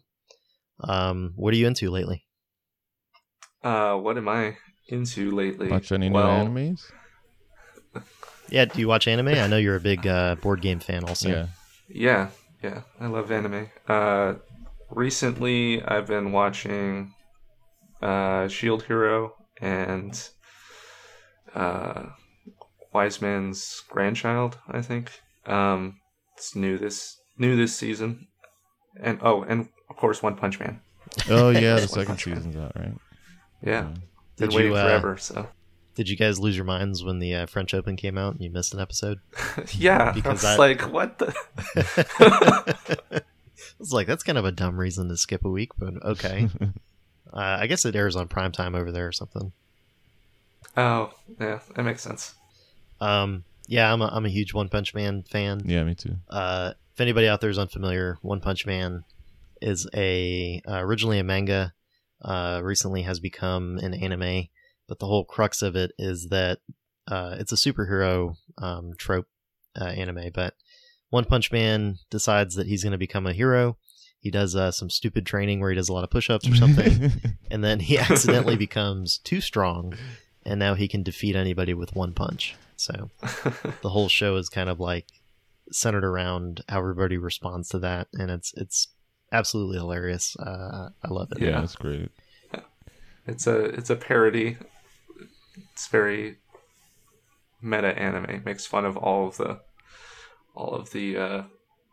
Um, 0.79 1.33
what 1.35 1.53
are 1.53 1.57
you 1.57 1.67
into 1.67 1.91
lately? 1.91 2.25
Uh, 3.63 3.95
what 3.97 4.17
am 4.17 4.27
I 4.27 4.57
into 4.87 5.29
lately? 5.29 5.67
Watch 5.67 5.91
any 5.91 6.09
well, 6.09 6.47
new 6.47 6.49
animes? 6.49 6.81
Yeah, 8.49 8.65
do 8.65 8.79
you 8.79 8.87
watch 8.87 9.07
anime? 9.07 9.27
I 9.27 9.45
know 9.45 9.57
you're 9.57 9.75
a 9.75 9.79
big 9.79 10.07
uh, 10.07 10.33
board 10.35 10.61
game 10.61 10.79
fan 10.79 11.03
also. 11.03 11.29
Yeah. 11.29 11.47
Yeah, 11.87 12.29
yeah, 12.63 12.81
I 12.99 13.05
love 13.05 13.31
anime. 13.31 13.69
Uh, 13.87 14.33
recently, 14.89 15.83
I've 15.83 16.07
been 16.07 16.31
watching 16.31 17.13
uh, 18.01 18.47
Shield 18.47 18.81
Hero 18.83 19.35
and 19.61 20.29
uh, 21.53 22.05
Wise 22.95 23.21
Man's 23.21 23.83
Grandchild. 23.89 24.57
I 24.69 24.81
think 24.81 25.11
um, 25.47 25.99
it's 26.37 26.55
new 26.55 26.77
this 26.77 27.19
new 27.37 27.57
this 27.57 27.75
season, 27.75 28.27
and 29.01 29.19
oh, 29.21 29.43
and 29.43 29.67
of 29.89 29.97
course, 29.97 30.23
One 30.23 30.37
Punch 30.37 30.61
Man. 30.61 30.79
Oh 31.29 31.49
yeah, 31.49 31.75
the 31.81 31.89
second 31.89 32.05
Punch 32.05 32.27
Man. 32.27 32.37
season's 32.37 32.55
out, 32.55 32.71
right? 32.73 32.93
Yeah, 33.61 33.81
been 34.37 34.47
Did 34.47 34.55
waiting 34.55 34.71
you 34.71 34.77
uh, 34.77 34.83
forever. 34.85 35.17
So 35.17 35.45
did 35.95 36.07
you 36.07 36.15
guys 36.15 36.39
lose 36.39 36.55
your 36.55 36.63
minds 36.63 37.03
when 37.03 37.19
the 37.19 37.35
uh, 37.35 37.45
French 37.47 37.73
Open 37.73 37.97
came 37.97 38.17
out 38.17 38.35
and 38.35 38.41
you 38.41 38.49
missed 38.49 38.73
an 38.73 38.79
episode? 38.79 39.19
yeah, 39.73 40.13
because 40.13 40.45
I 40.45 40.51
was 40.51 40.57
I- 40.57 40.57
like, 40.57 40.81
what 40.93 41.17
the? 41.17 41.35
I 43.11 43.21
was 43.77 43.91
like, 43.91 44.07
that's 44.07 44.23
kind 44.23 44.37
of 44.37 44.45
a 44.45 44.53
dumb 44.53 44.77
reason 44.77 45.09
to 45.09 45.17
skip 45.17 45.43
a 45.43 45.49
week, 45.49 45.71
but 45.77 46.01
okay. 46.01 46.47
uh, 47.33 47.57
I 47.59 47.67
guess 47.67 47.83
it 47.83 47.93
airs 47.93 48.15
on 48.15 48.29
prime 48.29 48.53
time 48.53 48.73
over 48.73 48.89
there 48.89 49.05
or 49.05 49.11
something. 49.11 49.51
oh, 50.77 51.11
yeah, 51.41 51.59
that 51.75 51.83
makes 51.83 52.01
sense. 52.01 52.35
Um, 53.05 53.43
yeah, 53.67 53.91
I'm 53.91 54.01
a, 54.01 54.07
I'm 54.07 54.25
a 54.25 54.29
huge 54.29 54.53
One 54.53 54.69
Punch 54.69 54.93
Man 54.93 55.23
fan. 55.23 55.61
yeah, 55.65 55.83
me 55.83 55.95
too. 55.95 56.15
Uh, 56.29 56.73
if 56.93 57.01
anybody 57.01 57.27
out 57.27 57.41
there 57.41 57.49
is 57.49 57.59
unfamiliar, 57.59 58.17
One 58.21 58.41
Punch 58.41 58.65
Man 58.65 59.03
is 59.61 59.87
a 59.93 60.61
uh, 60.67 60.79
originally 60.79 61.19
a 61.19 61.23
manga, 61.23 61.73
uh, 62.21 62.61
recently 62.63 63.03
has 63.03 63.19
become 63.19 63.77
an 63.79 63.93
anime. 63.93 64.47
But 64.87 64.99
the 64.99 65.07
whole 65.07 65.25
crux 65.25 65.61
of 65.61 65.75
it 65.75 65.93
is 65.97 66.27
that 66.27 66.59
uh, 67.07 67.35
it's 67.39 67.51
a 67.51 67.55
superhero 67.55 68.35
um, 68.59 68.93
trope 68.97 69.27
uh, 69.79 69.85
anime. 69.85 70.29
But 70.33 70.53
One 71.09 71.25
Punch 71.25 71.51
Man 71.51 71.97
decides 72.09 72.55
that 72.55 72.67
he's 72.67 72.83
going 72.83 72.91
to 72.91 72.97
become 72.97 73.25
a 73.25 73.33
hero. 73.33 73.77
He 74.19 74.31
does 74.31 74.55
uh, 74.55 74.71
some 74.71 74.89
stupid 74.89 75.25
training 75.25 75.59
where 75.59 75.69
he 75.69 75.75
does 75.75 75.89
a 75.89 75.93
lot 75.93 76.03
of 76.03 76.09
push-ups 76.09 76.47
or 76.47 76.55
something, 76.55 77.11
and 77.51 77.63
then 77.63 77.79
he 77.79 77.99
accidentally 77.99 78.55
becomes 78.55 79.19
too 79.19 79.39
strong, 79.39 79.93
and 80.43 80.59
now 80.59 80.73
he 80.73 80.87
can 80.87 81.03
defeat 81.03 81.35
anybody 81.35 81.75
with 81.75 81.95
one 81.95 82.13
punch. 82.13 82.55
So 82.77 83.09
the 83.81 83.89
whole 83.89 84.09
show 84.09 84.35
is 84.37 84.49
kind 84.49 84.69
of 84.69 84.79
like 84.79 85.07
centered 85.71 86.03
around 86.05 86.61
how 86.69 86.79
everybody 86.79 87.17
responds 87.17 87.69
to 87.69 87.79
that, 87.79 88.07
and 88.13 88.29
it's 88.31 88.53
it's 88.55 88.87
absolutely 89.31 89.77
hilarious. 89.77 90.35
Uh, 90.37 90.89
I 91.03 91.07
love 91.09 91.31
it. 91.31 91.41
yeah, 91.41 91.49
Yeah. 91.49 91.59
that's 91.61 91.75
great. 91.75 92.09
It's 93.27 93.47
a 93.47 93.57
it's 93.65 93.89
a 93.89 93.95
parody. 93.95 94.55
It's 95.73 95.87
very 95.87 96.37
meta 97.59 97.97
anime. 97.97 98.43
Makes 98.45 98.67
fun 98.67 98.85
of 98.85 98.97
all 98.97 99.27
of 99.27 99.37
the 99.37 99.61
all 100.53 100.75
of 100.75 100.91
the 100.91 101.17
uh, 101.17 101.43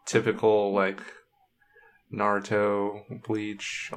typical 0.05 0.73
like 0.75 1.01
Naruto, 2.13 3.23
Bleach, 3.27 3.91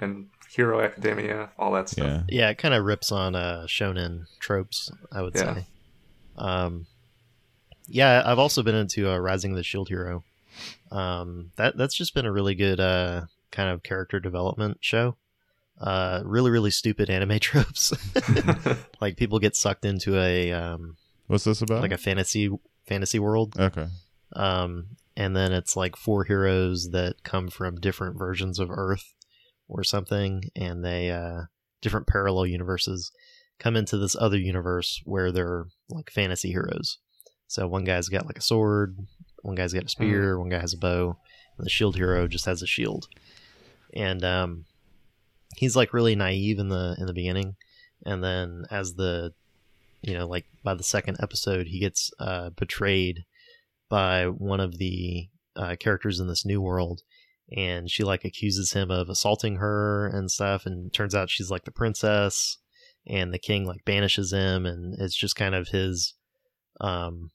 and 0.00 0.26
Hero 0.50 0.80
Academia, 0.80 1.50
all 1.58 1.72
that 1.72 1.88
stuff. 1.88 2.06
Yeah. 2.06 2.22
Yeah, 2.28 2.50
it 2.50 2.58
kind 2.58 2.74
of 2.74 2.84
rips 2.84 3.12
on 3.12 3.34
uh, 3.36 3.66
shonen 3.68 4.24
tropes, 4.40 4.90
I 5.12 5.22
would 5.22 5.34
Yeah. 5.36 5.54
say. 5.54 5.66
Um, 6.36 6.86
yeah, 7.86 8.22
I've 8.24 8.38
also 8.38 8.62
been 8.62 8.74
into 8.74 9.10
uh, 9.10 9.18
Rising 9.18 9.52
of 9.52 9.56
the 9.56 9.62
Shield 9.62 9.88
Hero. 9.88 10.24
Um, 10.90 11.50
that 11.56 11.76
that's 11.76 11.94
just 11.94 12.14
been 12.14 12.26
a 12.26 12.32
really 12.32 12.54
good 12.54 12.80
uh, 12.80 13.22
kind 13.50 13.70
of 13.70 13.82
character 13.82 14.20
development 14.20 14.78
show. 14.80 15.16
Uh, 15.80 16.22
really, 16.24 16.50
really 16.50 16.70
stupid 16.70 17.10
anime 17.10 17.38
tropes. 17.38 17.92
like 19.00 19.16
people 19.16 19.38
get 19.38 19.56
sucked 19.56 19.84
into 19.84 20.18
a 20.18 20.52
um, 20.52 20.96
What's 21.26 21.44
this 21.44 21.62
about? 21.62 21.82
like 21.82 21.92
a 21.92 21.98
fantasy 21.98 22.50
fantasy 22.86 23.18
world, 23.18 23.58
okay. 23.58 23.86
um, 24.34 24.86
and 25.16 25.34
then 25.36 25.52
it's 25.52 25.76
like 25.76 25.96
four 25.96 26.24
heroes 26.24 26.90
that 26.90 27.22
come 27.22 27.48
from 27.48 27.80
different 27.80 28.16
versions 28.18 28.58
of 28.58 28.70
Earth 28.70 29.14
or 29.68 29.82
something, 29.82 30.44
and 30.54 30.84
they 30.84 31.10
uh, 31.10 31.42
different 31.80 32.06
parallel 32.06 32.46
universes 32.46 33.10
come 33.58 33.76
into 33.76 33.96
this 33.96 34.16
other 34.16 34.38
universe 34.38 35.00
where 35.04 35.32
they're 35.32 35.66
like 35.88 36.10
fantasy 36.10 36.50
heroes. 36.50 36.98
So 37.46 37.66
one 37.66 37.84
guy's 37.84 38.08
got 38.08 38.26
like 38.26 38.38
a 38.38 38.42
sword, 38.42 38.98
one 39.42 39.54
guy's 39.54 39.72
got 39.72 39.84
a 39.84 39.88
spear, 39.88 40.38
one 40.38 40.48
guy 40.48 40.58
has 40.58 40.74
a 40.74 40.78
bow, 40.78 41.16
and 41.56 41.64
the 41.64 41.70
shield 41.70 41.96
hero 41.96 42.26
just 42.26 42.46
has 42.46 42.62
a 42.62 42.66
shield. 42.66 43.06
And 43.94 44.24
um, 44.24 44.64
he's 45.56 45.76
like 45.76 45.92
really 45.92 46.16
naive 46.16 46.58
in 46.58 46.68
the 46.68 46.96
in 46.98 47.06
the 47.06 47.12
beginning, 47.12 47.56
and 48.04 48.24
then 48.24 48.64
as 48.70 48.94
the 48.94 49.34
you 50.02 50.14
know 50.14 50.26
like 50.26 50.46
by 50.62 50.74
the 50.74 50.82
second 50.82 51.18
episode 51.22 51.68
he 51.68 51.78
gets 51.78 52.10
uh, 52.18 52.50
betrayed 52.50 53.24
by 53.88 54.26
one 54.26 54.60
of 54.60 54.78
the 54.78 55.28
uh, 55.56 55.76
characters 55.78 56.18
in 56.18 56.26
this 56.26 56.44
new 56.44 56.60
world. 56.60 57.02
And 57.54 57.90
she 57.90 58.02
like 58.02 58.24
accuses 58.24 58.72
him 58.72 58.90
of 58.90 59.08
assaulting 59.08 59.56
her 59.56 60.08
and 60.08 60.30
stuff. 60.30 60.64
And 60.66 60.92
turns 60.92 61.14
out 61.14 61.30
she's 61.30 61.50
like 61.50 61.64
the 61.64 61.70
princess 61.70 62.56
and 63.06 63.32
the 63.32 63.38
king 63.38 63.66
like 63.66 63.84
banishes 63.84 64.32
him 64.32 64.66
and 64.66 64.94
it's 65.00 65.14
just 65.16 65.36
kind 65.36 65.54
of 65.54 65.68
his 65.68 66.14
um 66.80 67.30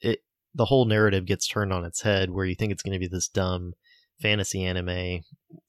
it 0.00 0.20
the 0.54 0.66
whole 0.66 0.84
narrative 0.84 1.26
gets 1.26 1.48
turned 1.48 1.72
on 1.72 1.84
its 1.84 2.02
head 2.02 2.30
where 2.30 2.44
you 2.46 2.54
think 2.54 2.70
it's 2.72 2.82
going 2.82 2.92
to 2.92 2.98
be 2.98 3.08
this 3.08 3.28
dumb 3.28 3.74
fantasy 4.20 4.64
anime 4.64 5.20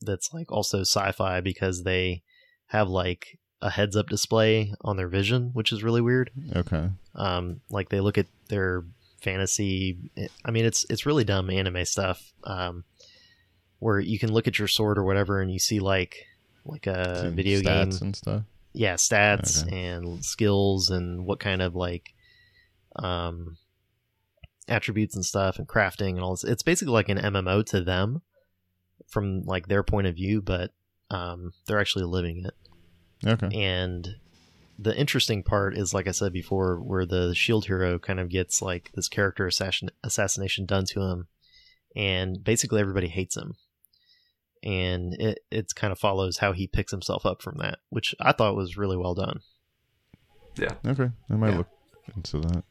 that's 0.01 0.31
like 0.33 0.51
also 0.51 0.81
sci-fi 0.81 1.41
because 1.41 1.83
they 1.83 2.21
have 2.67 2.87
like 2.87 3.39
a 3.61 3.69
heads 3.71 3.95
up 3.95 4.07
display 4.07 4.71
on 4.81 4.97
their 4.97 5.07
vision 5.07 5.49
which 5.53 5.71
is 5.71 5.83
really 5.83 6.01
weird 6.01 6.29
Okay. 6.55 6.89
um 7.15 7.61
like 7.69 7.89
they 7.89 7.99
look 7.99 8.17
at 8.17 8.27
their 8.49 8.83
fantasy 9.21 9.97
i 10.45 10.51
mean 10.51 10.65
it's 10.65 10.85
it's 10.89 11.05
really 11.07 11.23
dumb 11.23 11.49
anime 11.49 11.83
stuff 11.85 12.31
um 12.43 12.83
where 13.79 13.99
you 13.99 14.19
can 14.19 14.31
look 14.31 14.47
at 14.47 14.59
your 14.59 14.67
sword 14.67 14.99
or 14.99 15.03
whatever 15.03 15.41
and 15.41 15.51
you 15.51 15.57
see 15.59 15.79
like 15.79 16.27
like 16.63 16.85
a 16.87 17.31
video 17.33 17.59
game 17.61 17.89
stats 17.89 18.01
and 18.01 18.15
stuff. 18.15 18.43
Yeah 18.75 18.95
stats 18.95 19.63
Okay. 19.65 19.85
and 19.87 20.23
skills 20.23 20.89
and 20.89 21.25
what 21.25 21.39
kind 21.39 21.61
of 21.61 21.75
like 21.75 22.13
um 22.97 23.57
attributes 24.67 25.15
and 25.15 25.25
stuff 25.25 25.57
and 25.59 25.67
crafting 25.67 26.11
and 26.11 26.21
all 26.21 26.31
this 26.31 26.43
it's 26.43 26.63
basically 26.63 26.93
like 26.93 27.09
an 27.09 27.17
mmo 27.19 27.63
to 27.65 27.81
them 27.81 28.21
from 29.07 29.43
like 29.43 29.67
their 29.67 29.83
point 29.83 30.07
of 30.07 30.15
view 30.15 30.41
but 30.41 30.71
um 31.11 31.53
they're 31.67 31.79
actually 31.79 32.05
living 32.05 32.45
it 32.45 32.53
Okay. 33.27 33.49
and 33.59 34.15
the 34.77 34.95
interesting 34.97 35.41
part 35.43 35.77
is 35.77 35.93
like 35.93 36.07
i 36.07 36.11
said 36.11 36.33
before 36.33 36.77
where 36.81 37.05
the 37.05 37.33
shield 37.35 37.65
hero 37.65 37.97
kind 37.99 38.19
of 38.19 38.29
gets 38.29 38.61
like 38.61 38.91
this 38.95 39.07
character 39.07 39.45
assassin- 39.47 39.91
assassination 40.03 40.65
done 40.65 40.85
to 40.85 41.01
him 41.01 41.27
and 41.95 42.43
basically 42.43 42.81
everybody 42.81 43.07
hates 43.07 43.37
him 43.37 43.55
and 44.65 45.13
it 45.15 45.39
it's 45.51 45.71
kind 45.73 45.91
of 45.91 45.99
follows 45.99 46.37
how 46.39 46.51
he 46.51 46.65
picks 46.67 46.91
himself 46.91 47.25
up 47.25 47.41
from 47.41 47.57
that 47.59 47.77
which 47.89 48.15
i 48.19 48.31
thought 48.31 48.55
was 48.55 48.75
really 48.77 48.97
well 48.97 49.13
done 49.13 49.39
Yeah. 50.57 50.73
Okay. 50.85 51.09
I 51.29 51.35
might 51.35 51.51
Yeah. 51.51 51.57
look 51.59 51.69
into 52.15 52.39
that. 52.39 52.63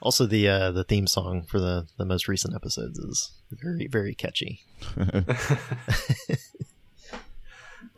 also 0.00 0.24
the 0.26 0.48
uh 0.48 0.70
the 0.72 0.84
theme 0.84 1.06
song 1.06 1.42
for 1.42 1.58
the 1.60 1.86
the 1.98 2.04
most 2.04 2.28
recent 2.28 2.54
episodes 2.54 2.98
is 2.98 3.32
very 3.50 3.86
very 3.88 4.14
catchy 4.14 4.60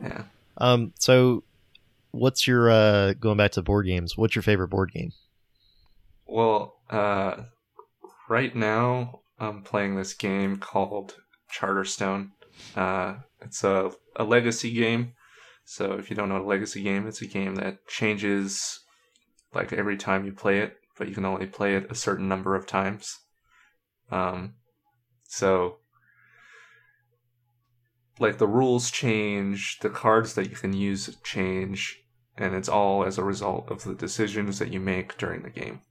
yeah. 0.01 0.23
um 0.57 0.93
so 0.99 1.43
what's 2.11 2.47
your 2.47 2.69
uh 2.69 3.13
going 3.13 3.37
back 3.37 3.51
to 3.51 3.61
board 3.61 3.85
games 3.85 4.17
what's 4.17 4.35
your 4.35 4.43
favorite 4.43 4.67
board 4.69 4.91
game 4.91 5.11
Well, 6.25 6.75
uh, 6.89 7.43
right 8.29 8.55
now 8.55 9.21
I'm 9.39 9.63
playing 9.63 9.95
this 9.95 10.13
game 10.13 10.57
called 10.57 11.15
Charterstone. 11.51 12.31
Uh, 12.75 13.15
it's 13.41 13.63
a, 13.63 13.91
a 14.15 14.23
legacy 14.23 14.71
game. 14.73 15.13
So 15.65 15.93
if 15.93 16.09
you 16.09 16.15
don't 16.15 16.29
know 16.29 16.35
what 16.35 16.43
a 16.43 16.47
legacy 16.47 16.81
game, 16.81 17.07
it's 17.07 17.21
a 17.21 17.27
game 17.27 17.55
that 17.55 17.87
changes 17.87 18.79
like 19.53 19.73
every 19.73 19.97
time 19.97 20.25
you 20.25 20.31
play 20.31 20.59
it, 20.59 20.77
but 20.97 21.07
you 21.07 21.15
can 21.15 21.25
only 21.25 21.47
play 21.47 21.75
it 21.75 21.91
a 21.91 21.95
certain 21.95 22.27
number 22.27 22.55
of 22.55 22.67
times. 22.67 23.19
Um, 24.11 24.55
so 25.23 25.77
like 28.19 28.37
the 28.37 28.47
rules 28.47 28.91
change, 28.91 29.79
the 29.79 29.89
cards 29.89 30.35
that 30.35 30.49
you 30.49 30.55
can 30.55 30.73
use 30.73 31.15
change, 31.23 32.03
and 32.37 32.53
it's 32.53 32.69
all 32.69 33.03
as 33.03 33.17
a 33.17 33.23
result 33.23 33.69
of 33.71 33.83
the 33.83 33.95
decisions 33.95 34.59
that 34.59 34.71
you 34.71 34.79
make 34.79 35.17
during 35.17 35.43
the 35.43 35.49
game. 35.49 35.81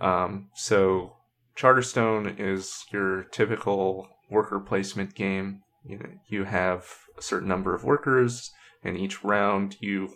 Um, 0.00 0.50
so 0.54 1.16
Charterstone 1.56 2.38
is 2.38 2.84
your 2.92 3.24
typical 3.24 4.08
worker 4.30 4.60
placement 4.60 5.14
game. 5.14 5.62
You 5.86 5.98
know, 5.98 6.10
you 6.28 6.44
have 6.44 6.84
a 7.18 7.22
certain 7.22 7.48
number 7.48 7.74
of 7.74 7.84
workers, 7.84 8.50
and 8.82 8.96
each 8.96 9.22
round 9.22 9.76
you 9.80 10.14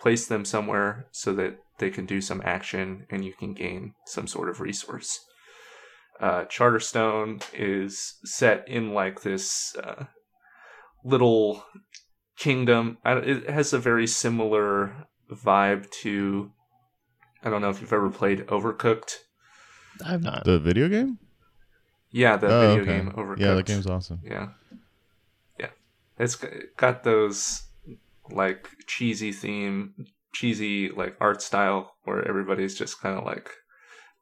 place 0.00 0.26
them 0.26 0.44
somewhere 0.44 1.06
so 1.12 1.32
that 1.34 1.58
they 1.78 1.90
can 1.90 2.06
do 2.06 2.20
some 2.20 2.42
action 2.44 3.06
and 3.10 3.24
you 3.24 3.32
can 3.32 3.54
gain 3.54 3.94
some 4.06 4.26
sort 4.26 4.48
of 4.48 4.60
resource. 4.60 5.20
Uh, 6.20 6.44
Charterstone 6.44 7.42
is 7.54 8.14
set 8.24 8.68
in 8.68 8.92
like 8.92 9.22
this 9.22 9.74
uh, 9.82 10.04
little 11.04 11.64
kingdom. 12.36 12.98
It 13.04 13.48
has 13.48 13.72
a 13.72 13.78
very 13.78 14.06
similar 14.06 15.06
vibe 15.30 15.90
to 16.02 16.52
I 17.44 17.50
don't 17.50 17.60
know 17.60 17.70
if 17.70 17.80
you've 17.80 17.92
ever 17.92 18.10
played 18.10 18.46
Overcooked. 18.46 19.16
i've 20.04 20.22
not 20.22 20.44
The 20.44 20.60
video 20.60 20.88
game? 20.88 21.18
Yeah, 22.12 22.36
the 22.36 22.46
oh, 22.46 22.60
video 22.76 22.82
okay. 22.82 22.98
game 22.98 23.10
Overcooked. 23.12 23.38
Yeah, 23.40 23.54
the 23.54 23.62
game's 23.62 23.86
awesome. 23.86 24.20
Yeah, 24.22 24.48
yeah. 25.58 25.70
it's 26.18 26.36
got 26.76 27.02
those 27.04 27.62
like 28.30 28.68
cheesy 28.86 29.32
theme, 29.32 30.06
cheesy 30.32 30.90
like 30.90 31.16
art 31.20 31.40
style 31.40 31.94
where 32.04 32.26
everybody's 32.28 32.74
just 32.74 33.00
kind 33.00 33.18
of 33.18 33.24
like 33.24 33.50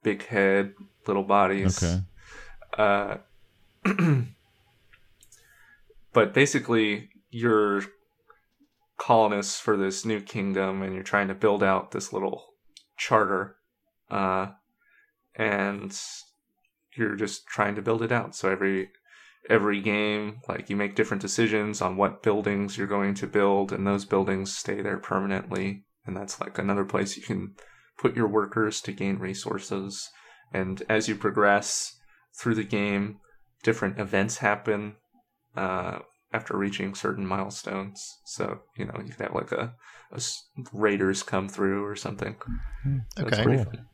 big 0.05 0.24
head, 0.26 0.74
little 1.07 1.24
bodies. 1.24 1.82
Okay. 1.82 2.03
Uh, 2.78 3.16
but 6.12 6.32
basically, 6.32 7.11
you're 7.30 7.82
colonists 8.99 9.59
for 9.59 9.76
this 9.76 10.05
new 10.05 10.20
kingdom, 10.20 10.82
and 10.82 10.95
you're 10.95 11.03
trying 11.03 11.26
to 11.26 11.34
build 11.34 11.64
out 11.64 11.91
this 11.91 12.12
little 12.12 12.55
charter, 12.97 13.57
uh, 14.12 14.47
and 15.34 15.99
you're 16.97 17.16
just 17.16 17.47
trying 17.47 17.74
to 17.76 17.82
build 17.82 18.03
it 18.03 18.12
out. 18.12 18.34
So 18.34 18.51
every 18.51 18.91
every 19.49 19.80
game, 19.80 20.41
like 20.49 20.68
you 20.68 20.76
make 20.76 20.95
different 20.95 21.22
decisions 21.22 21.80
on 21.80 21.97
what 21.97 22.22
buildings 22.22 22.76
you're 22.76 22.86
going 22.86 23.14
to 23.14 23.26
build, 23.26 23.72
and 23.72 23.86
those 23.86 24.05
buildings 24.05 24.57
stay 24.57 24.82
there 24.82 24.99
permanently. 24.99 25.84
And 26.07 26.16
that's 26.16 26.41
like 26.41 26.59
another 26.59 26.84
place 26.84 27.16
you 27.16 27.22
can 27.22 27.55
put 27.99 28.16
your 28.16 28.28
workers 28.28 28.80
to 28.82 28.93
gain 28.93 29.18
resources. 29.18 30.09
And 30.53 30.82
as 30.88 31.09
you 31.09 31.14
progress 31.14 31.97
through 32.38 32.55
the 32.55 32.64
game, 32.64 33.20
different 33.62 33.99
events 33.99 34.38
happen 34.38 34.97
uh, 35.57 36.01
after 36.32 36.57
reaching 36.57 36.95
certain 36.95 37.26
milestones. 37.26 38.18
So 38.24 38.61
you 38.76 38.86
know 38.86 39.01
you 39.05 39.12
could 39.12 39.26
have 39.26 39.34
like 39.34 39.53
a 39.53 39.74
raiders 40.72 41.22
come 41.22 41.49
through 41.49 41.84
or 41.84 41.97
something. 41.97 42.36
That's 43.16 43.32
Okay. 43.32 43.43
pretty 43.43 43.64
Cool. 43.64 43.89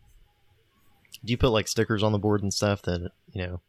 Fun. 1.27 1.33
do 1.33 1.33
you 1.33 1.39
put 1.39 1.51
like 1.51 1.68
stickers 1.68 2.03
on 2.03 2.12
the 2.12 2.18
board 2.18 2.43
and 2.43 2.53
stuff 2.55 2.83
that 2.83 3.11
you 3.33 3.47
know 3.47 3.61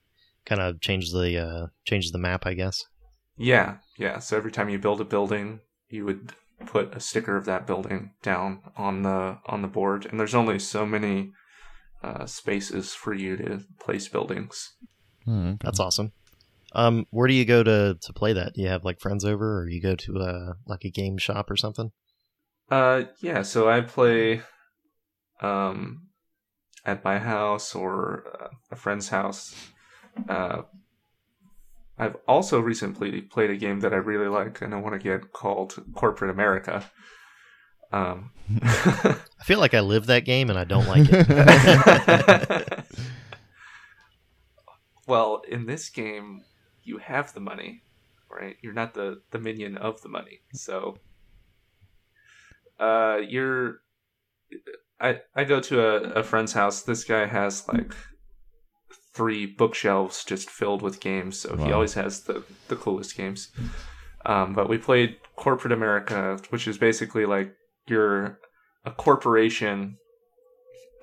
kind 0.46 0.62
of 0.62 0.80
change 0.82 1.12
the 1.12 1.38
uh 1.38 1.68
changes 1.86 2.12
the 2.12 2.18
map 2.18 2.46
i 2.46 2.54
guess 2.54 2.86
Yeah, 3.38 3.78
yeah. 3.98 4.20
So 4.20 4.38
every 4.38 4.52
time 4.52 4.70
you 4.70 4.80
build 4.80 5.02
a 5.02 5.06
building, 5.06 5.60
you 5.90 6.06
would 6.06 6.34
put 6.66 6.96
a 6.96 7.00
sticker 7.00 7.38
of 7.38 7.46
that 7.46 7.68
building 7.68 8.12
down 8.24 8.62
on 8.76 9.04
the 9.04 9.38
on 9.46 9.62
the 9.62 9.68
board, 9.68 10.06
and 10.06 10.20
there's 10.20 10.34
only 10.36 10.60
so 10.60 10.86
many 10.86 11.34
uh, 12.04 12.26
spaces 12.26 12.94
for 12.94 13.14
you 13.14 13.38
to 13.38 13.62
place 13.80 14.08
buildings. 14.08 14.74
Okay. 15.28 15.58
that's 15.62 15.80
awesome 15.80 16.14
um 16.74 17.06
where 17.12 17.28
do 17.28 17.34
you 17.34 17.46
go 17.46 17.64
to 17.64 17.98
to 18.02 18.14
play 18.14 18.34
that 18.34 18.54
do 18.54 18.62
you 18.62 18.68
have 18.70 18.86
like 18.86 19.00
friends 19.00 19.26
over 19.26 19.60
or 19.62 19.68
you 19.70 19.82
go 19.82 19.96
to 19.96 20.18
uh 20.20 20.54
like 20.66 20.86
a 20.86 20.90
game 20.90 21.18
shop 21.18 21.52
or 21.52 21.58
something 21.58 21.92
Uh, 22.70 23.04
yeah. 23.22 23.44
So 23.44 23.70
I 23.70 23.82
play, 23.82 24.42
um, 25.42 26.07
at 26.88 27.04
my 27.04 27.20
house 27.20 27.76
or 27.76 28.24
uh, 28.42 28.48
a 28.72 28.76
friend's 28.76 29.10
house. 29.10 29.54
Uh, 30.28 30.64
I've 32.00 32.18
also 32.28 32.60
recently 32.60 33.22
played 33.22 33.52
a 33.52 33.58
game 33.58 33.82
that 33.82 33.94
I 33.94 33.98
really 33.98 34.28
like 34.28 34.62
and 34.62 34.74
I 34.74 34.80
want 34.80 34.94
to 34.94 35.00
get 35.00 35.34
called 35.34 35.76
Corporate 35.94 36.32
America. 36.32 36.90
Um, 37.92 38.32
i 38.64 39.44
feel 39.44 39.60
like 39.60 39.74
i 39.74 39.80
live 39.80 40.08
that 40.08 40.26
game 40.26 40.50
and 40.50 40.60
i 40.60 40.66
don't 40.66 40.88
like 40.88 41.08
it 41.10 42.86
well, 45.08 45.42
in 45.48 45.66
this 45.66 45.90
game, 45.90 46.44
you 46.84 46.98
have 47.00 47.34
the 47.34 47.40
money, 47.40 47.82
right? 48.30 48.58
You're 48.62 48.74
not 48.74 48.94
the 48.94 49.22
the 49.32 49.40
minion 49.40 49.78
of 49.78 50.02
the 50.02 50.10
money. 50.10 50.42
So, 50.54 50.98
uh, 52.80 53.20
you're. 53.28 53.82
I 55.00 55.22
I 55.36 55.44
go 55.44 55.60
to 55.60 55.82
a, 55.82 56.20
a 56.20 56.24
friend's 56.24 56.54
house. 56.54 56.82
This 56.82 57.04
guy 57.04 57.26
has 57.26 57.68
like 57.68 57.94
three 59.14 59.46
bookshelves 59.46 60.24
just 60.24 60.50
filled 60.50 60.82
with 60.82 61.00
games. 61.00 61.40
So 61.40 61.58
he 61.58 61.72
always 61.72 61.94
has 61.96 62.22
the 62.22 62.44
the 62.68 62.76
coolest 62.76 63.16
games. 63.16 63.50
Um, 64.26 64.54
but 64.54 64.70
we 64.70 64.78
played 64.78 65.18
Corporate 65.36 65.74
America, 65.74 66.40
which 66.50 66.68
is 66.68 66.78
basically 66.78 67.26
like 67.26 67.54
you're 67.88 68.40
a 68.86 68.92
corporation, 68.92 69.98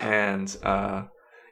and 0.01 0.57
uh, 0.62 1.05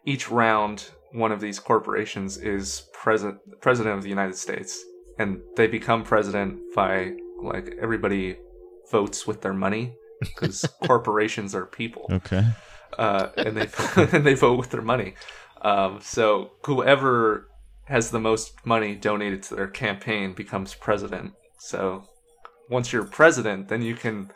each 0.05 0.31
round 0.31 0.91
one 1.13 1.33
of 1.33 1.41
these 1.41 1.59
corporations 1.59 2.39
is 2.39 2.89
president 2.93 3.39
president 3.61 3.97
of 3.97 4.03
the 4.03 4.09
United 4.09 4.37
States, 4.37 4.83
and 5.19 5.41
they 5.57 5.67
become 5.67 6.03
president 6.03 6.59
by 6.75 7.13
like 7.43 7.77
everybody 7.81 8.37
votes 8.91 9.27
with 9.27 9.41
their 9.43 9.55
money 9.55 9.95
because 10.25 10.67
corporations 10.85 11.55
are 11.55 11.67
people, 11.67 12.07
Okay. 12.11 12.45
uh, 12.99 13.29
and 13.37 13.57
they 13.57 13.69
and 14.17 14.27
they 14.27 14.35
vote 14.35 14.59
with 14.59 14.71
their 14.71 14.83
money. 14.83 15.15
Um, 15.63 16.01
so 16.01 16.53
whoever 16.65 17.49
has 17.85 18.11
the 18.11 18.21
most 18.21 18.65
money 18.65 18.95
donated 18.95 19.43
to 19.45 19.55
their 19.55 19.69
campaign 19.69 20.33
becomes 20.33 20.75
president. 20.75 21.33
So 21.59 22.05
once 22.69 22.93
you're 22.93 23.05
president, 23.05 23.69
then 23.69 23.83
you 23.83 23.95
can 23.95 24.31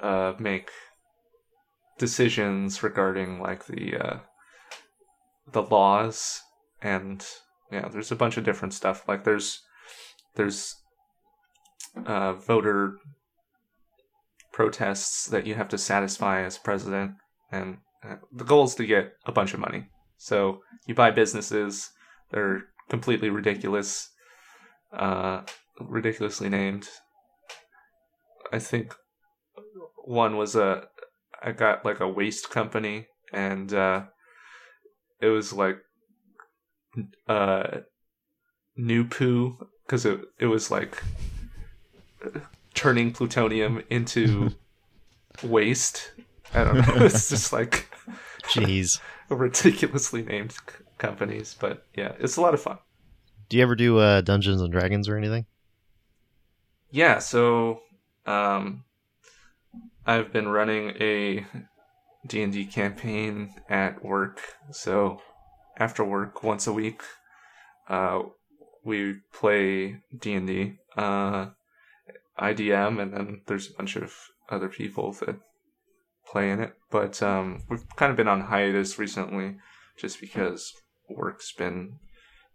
uh, 0.00 0.34
make 0.38 0.70
decisions 1.98 2.82
regarding 2.82 3.40
like 3.40 3.66
the 3.66 3.96
uh, 3.96 4.18
the 5.50 5.62
laws 5.62 6.40
and 6.80 7.24
yeah, 7.70 7.88
there's 7.88 8.12
a 8.12 8.16
bunch 8.16 8.36
of 8.36 8.44
different 8.44 8.74
stuff. 8.74 9.08
Like 9.08 9.24
there's 9.24 9.60
there's 10.36 10.76
uh, 12.06 12.34
voter 12.34 12.98
protests 14.52 15.26
that 15.26 15.46
you 15.46 15.54
have 15.54 15.68
to 15.70 15.78
satisfy 15.78 16.42
as 16.42 16.58
president, 16.58 17.12
and 17.50 17.78
uh, 18.04 18.16
the 18.32 18.44
goal 18.44 18.64
is 18.64 18.74
to 18.76 18.86
get 18.86 19.12
a 19.26 19.32
bunch 19.32 19.54
of 19.54 19.60
money. 19.60 19.88
So 20.16 20.60
you 20.86 20.94
buy 20.94 21.10
businesses; 21.10 21.90
they're 22.30 22.64
completely 22.88 23.30
ridiculous, 23.30 24.10
uh, 24.92 25.42
ridiculously 25.80 26.48
named. 26.48 26.88
I 28.52 28.58
think 28.58 28.94
one 30.04 30.36
was 30.36 30.54
a 30.54 30.84
I 31.42 31.52
got 31.52 31.84
like 31.84 32.00
a 32.00 32.08
waste 32.08 32.50
company, 32.50 33.06
and 33.32 33.72
uh, 33.72 34.04
it 35.20 35.28
was 35.28 35.52
like 35.52 35.78
uh, 37.28 37.78
new 38.76 39.04
poo 39.04 39.56
because 39.86 40.04
it 40.06 40.20
it 40.38 40.46
was 40.46 40.70
like 40.70 41.02
turning 42.74 43.12
plutonium 43.12 43.82
into 43.90 44.50
waste. 45.42 46.12
I 46.54 46.64
don't 46.64 46.76
know. 46.76 47.04
It's 47.04 47.28
just 47.28 47.52
like 47.58 47.88
Jeez. 48.44 49.00
ridiculously 49.28 50.22
named 50.22 50.52
c- 50.52 50.58
companies, 50.98 51.56
but 51.58 51.86
yeah, 51.94 52.12
it's 52.18 52.36
a 52.36 52.40
lot 52.40 52.54
of 52.54 52.60
fun. 52.62 52.78
Do 53.48 53.56
you 53.56 53.62
ever 53.62 53.74
do 53.74 53.98
uh, 53.98 54.20
Dungeons 54.22 54.60
and 54.60 54.72
Dragons 54.72 55.08
or 55.08 55.16
anything? 55.16 55.46
Yeah, 56.90 57.18
so 57.18 57.80
um, 58.26 58.84
I've 60.06 60.32
been 60.32 60.48
running 60.48 60.90
a 61.00 61.46
D 62.26 62.42
and 62.42 62.52
D 62.52 62.64
campaign 62.66 63.54
at 63.68 64.04
work. 64.04 64.40
So 64.70 65.20
after 65.78 66.04
work, 66.04 66.42
once 66.42 66.66
a 66.66 66.72
week, 66.72 67.02
uh, 67.88 68.22
we 68.84 69.16
play 69.32 70.00
D 70.18 70.34
and 70.34 70.46
D. 70.46 70.78
IDM, 72.38 73.00
and 73.00 73.12
then 73.12 73.42
there's 73.46 73.70
a 73.70 73.74
bunch 73.74 73.96
of 73.96 74.14
other 74.48 74.68
people 74.68 75.12
that 75.12 75.36
play 76.26 76.50
in 76.50 76.60
it. 76.60 76.72
But 76.90 77.22
um, 77.22 77.62
we've 77.68 77.84
kind 77.96 78.10
of 78.10 78.16
been 78.16 78.28
on 78.28 78.42
hiatus 78.42 78.98
recently, 78.98 79.56
just 79.96 80.20
because 80.20 80.72
work's 81.08 81.52
been 81.52 81.98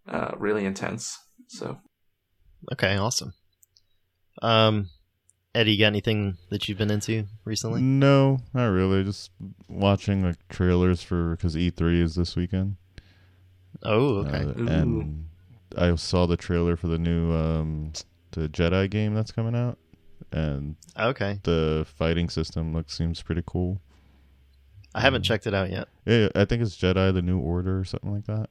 uh, 0.08 0.32
really 0.38 0.66
intense. 0.66 1.18
So 1.48 1.80
Okay, 2.72 2.98
awesome. 2.98 3.34
Um, 4.42 4.90
Eddie, 5.56 5.74
you 5.74 5.80
got 5.80 5.88
anything 5.88 6.38
that 6.50 6.68
you've 6.68 6.78
been 6.78 6.92
into 6.92 7.26
recently? 7.46 7.82
No, 7.82 8.40
not 8.54 8.68
really. 8.68 9.04
Just 9.04 9.32
watching 9.68 10.24
like 10.24 10.48
trailers 10.50 11.02
for 11.02 11.36
because 11.36 11.56
E3 11.56 12.02
is 12.02 12.16
this 12.16 12.36
weekend. 12.36 12.78
Oh, 13.84 14.18
okay. 14.26 14.44
Uh, 14.44 14.68
and 14.68 15.30
I 15.78 15.96
saw 15.96 16.26
the 16.26 16.38
trailer 16.38 16.76
for 16.76 16.88
the 16.88 16.98
new 16.98 17.32
um 17.34 17.94
the 18.32 18.48
Jedi 18.50 18.90
game 18.90 19.14
that's 19.14 19.32
coming 19.32 19.56
out, 19.56 19.78
and 20.32 20.76
okay. 21.00 21.40
the 21.44 21.86
fighting 21.98 22.30
system 22.30 22.74
looks 22.74 22.98
seems 22.98 23.22
pretty 23.22 23.44
cool. 23.46 23.80
I 24.96 25.02
haven't 25.02 25.20
Um, 25.20 25.24
checked 25.24 25.46
it 25.48 25.54
out 25.54 25.70
yet. 25.70 25.88
Yeah, 26.06 26.30
I 26.36 26.46
think 26.46 26.62
it's 26.62 26.76
Jedi: 26.78 27.14
The 27.14 27.22
New 27.22 27.40
Order 27.40 27.80
or 27.80 27.84
something 27.86 28.14
like 28.14 28.26
that. 28.26 28.50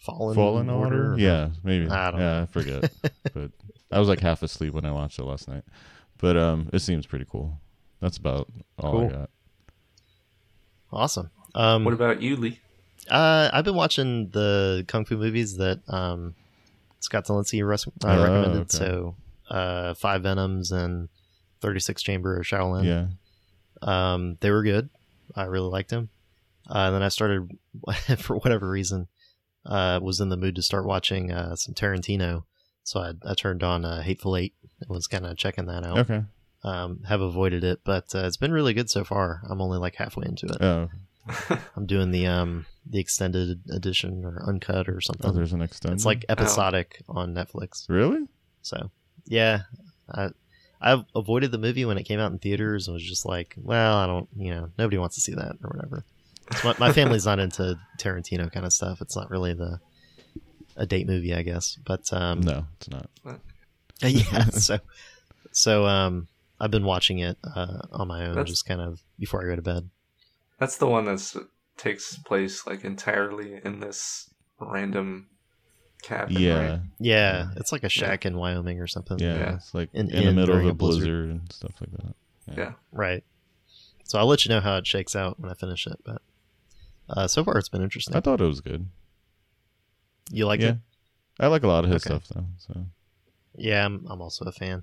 Fallen, 0.00 0.34
Fallen 0.34 0.70
Order? 0.70 1.14
or- 1.14 1.18
Yeah, 1.18 1.50
maybe. 1.64 1.88
I 1.88 2.10
don't 2.10 2.20
yeah, 2.20 2.26
know. 2.36 2.42
I 2.42 2.46
forget. 2.46 2.92
but 3.34 3.50
I 3.90 3.98
was 3.98 4.08
like 4.08 4.20
half 4.20 4.42
asleep 4.42 4.72
when 4.72 4.84
I 4.84 4.92
watched 4.92 5.18
it 5.18 5.24
last 5.24 5.48
night. 5.48 5.64
But 6.18 6.36
um, 6.36 6.70
it 6.72 6.78
seems 6.80 7.04
pretty 7.06 7.26
cool. 7.28 7.58
That's 8.00 8.16
about 8.16 8.48
all 8.78 8.92
Cool. 8.92 9.06
I 9.06 9.08
got. 9.08 9.30
Awesome. 10.92 11.30
Um, 11.54 11.84
what 11.84 11.94
about 11.94 12.22
you, 12.22 12.36
Lee? 12.36 12.60
uh, 13.10 13.50
I've 13.52 13.64
been 13.64 13.74
watching 13.74 14.28
the 14.30 14.84
kung 14.86 15.04
fu 15.04 15.16
movies 15.16 15.56
that 15.56 15.80
um, 15.88 16.34
Scott 17.00 17.26
Delancey 17.26 17.62
res- 17.62 17.86
uh, 17.86 17.90
Oh, 18.04 18.22
recommended. 18.22 18.60
okay. 18.62 18.76
So, 18.76 19.16
uh, 19.50 19.94
Five 19.94 20.22
Venoms 20.22 20.72
and 20.72 21.08
Thirty 21.60 21.80
Six 21.80 22.02
Chamber 22.02 22.36
of 22.38 22.44
Shaolin. 22.44 22.84
Yeah. 22.84 23.06
Um, 23.82 24.36
they 24.40 24.50
were 24.50 24.62
good. 24.62 24.90
I 25.34 25.44
really 25.44 25.68
liked 25.70 25.90
them. 25.90 26.08
Uh, 26.68 26.78
and 26.86 26.94
then 26.96 27.02
I 27.02 27.08
started, 27.08 27.50
for 28.18 28.36
whatever 28.38 28.68
reason, 28.68 29.08
uh, 29.64 30.00
was 30.02 30.20
in 30.20 30.28
the 30.28 30.36
mood 30.36 30.56
to 30.56 30.62
start 30.62 30.84
watching 30.86 31.32
uh, 31.32 31.54
some 31.56 31.74
Tarantino. 31.74 32.44
So 32.82 33.00
I, 33.00 33.12
I 33.24 33.34
turned 33.34 33.62
on 33.62 33.84
uh, 33.84 34.02
Hateful 34.02 34.36
Eight 34.36 34.54
and 34.80 34.90
was 34.90 35.06
kind 35.06 35.26
of 35.26 35.36
checking 35.36 35.66
that 35.66 35.84
out. 35.84 35.98
Okay. 35.98 36.22
Um, 36.64 37.00
have 37.08 37.20
avoided 37.20 37.62
it, 37.62 37.80
but 37.84 38.12
uh, 38.14 38.24
it's 38.26 38.36
been 38.36 38.52
really 38.52 38.74
good 38.74 38.90
so 38.90 39.04
far. 39.04 39.42
I'm 39.48 39.60
only 39.62 39.78
like 39.78 39.94
halfway 39.94 40.26
into 40.26 40.46
it. 40.46 40.60
Oh, 40.60 40.88
I'm 41.76 41.86
doing 41.86 42.10
the 42.10 42.26
um 42.26 42.66
the 42.86 42.98
extended 43.00 43.60
edition 43.70 44.24
or 44.24 44.42
uncut 44.46 44.88
or 44.88 45.00
something. 45.00 45.30
oh 45.30 45.32
there's 45.34 45.52
an 45.52 45.62
extended. 45.62 45.96
it's 45.96 46.06
like 46.06 46.24
episodic 46.28 47.02
on 47.08 47.34
Netflix. 47.34 47.88
really. 47.88 48.26
So 48.62 48.90
yeah, 49.26 49.62
I 50.10 50.30
I 50.80 51.02
avoided 51.14 51.50
the 51.50 51.58
movie 51.58 51.84
when 51.84 51.98
it 51.98 52.04
came 52.04 52.20
out 52.20 52.32
in 52.32 52.38
theaters 52.38 52.86
and 52.86 52.94
was 52.94 53.02
just 53.02 53.26
like, 53.26 53.54
well, 53.56 53.96
I 53.96 54.06
don't, 54.06 54.28
you 54.36 54.50
know, 54.52 54.70
nobody 54.78 54.96
wants 54.96 55.16
to 55.16 55.20
see 55.20 55.34
that 55.34 55.56
or 55.64 55.70
whatever. 55.70 56.04
So 56.56 56.68
my, 56.68 56.86
my 56.88 56.92
family's 56.92 57.26
not 57.26 57.40
into 57.40 57.78
Tarantino 57.98 58.50
kind 58.52 58.64
of 58.64 58.72
stuff. 58.72 59.00
It's 59.02 59.16
not 59.16 59.28
really 59.30 59.54
the 59.54 59.80
a 60.76 60.86
date 60.86 61.08
movie, 61.08 61.34
I 61.34 61.42
guess. 61.42 61.76
But 61.84 62.10
um, 62.12 62.40
No, 62.42 62.64
it's 62.76 62.88
not. 62.88 63.10
yeah. 64.02 64.44
So 64.52 64.78
so 65.50 65.86
um, 65.86 66.28
I've 66.60 66.70
been 66.70 66.84
watching 66.84 67.18
it 67.18 67.36
uh, 67.42 67.78
on 67.90 68.06
my 68.08 68.26
own, 68.26 68.34
That's- 68.34 68.48
just 68.48 68.64
kind 68.66 68.80
of 68.80 69.02
before 69.18 69.42
I 69.44 69.48
go 69.48 69.56
to 69.56 69.62
bed. 69.62 69.90
That's 70.58 70.76
the 70.76 70.86
one 70.86 71.04
that 71.06 71.46
takes 71.76 72.16
place 72.18 72.66
like 72.66 72.84
entirely 72.84 73.60
in 73.64 73.80
this 73.80 74.30
random 74.60 75.28
cabin. 76.02 76.36
Yeah. 76.38 76.70
right? 76.70 76.80
Yeah, 76.98 77.50
it's 77.56 77.72
like 77.72 77.84
a 77.84 77.88
shack 77.88 78.26
in 78.26 78.36
Wyoming 78.36 78.80
or 78.80 78.86
something. 78.86 79.18
Yeah. 79.18 79.36
Yeah. 79.38 79.54
It's 79.56 79.74
like 79.74 79.90
In- 79.92 80.10
in, 80.10 80.24
the 80.26 80.32
middle 80.32 80.56
of 80.56 80.64
a 80.64 80.68
a 80.68 80.74
blizzard. 80.74 81.02
blizzard 81.04 81.30
and 81.30 81.52
stuff 81.52 81.72
like 81.80 81.90
that. 81.92 82.56
Yeah. 82.56 82.72
Right. 82.92 83.24
So 84.04 84.18
I'll 84.18 84.26
let 84.26 84.44
you 84.44 84.48
know 84.48 84.60
how 84.60 84.76
it 84.76 84.86
shakes 84.86 85.14
out 85.14 85.38
when 85.38 85.50
I 85.50 85.54
finish 85.54 85.86
it. 85.86 85.98
But 86.04 86.22
uh, 87.08 87.28
so 87.28 87.44
far, 87.44 87.58
it's 87.58 87.68
been 87.68 87.82
interesting. 87.82 88.16
I 88.16 88.20
thought 88.20 88.40
it 88.40 88.44
was 88.46 88.60
good. 88.60 88.86
you 90.30 90.46
like 90.46 90.60
yeah. 90.60 90.68
it? 90.70 90.76
I 91.40 91.46
like 91.48 91.62
a 91.62 91.68
lot 91.68 91.84
of 91.84 91.90
his 91.90 92.04
Okay. 92.04 92.14
stuff 92.16 92.28
though. 92.34 92.46
So 92.58 92.86
Yeah, 93.54 93.84
I'm, 93.84 94.06
I'm 94.10 94.20
also 94.20 94.44
a 94.44 94.52
fan. 94.52 94.82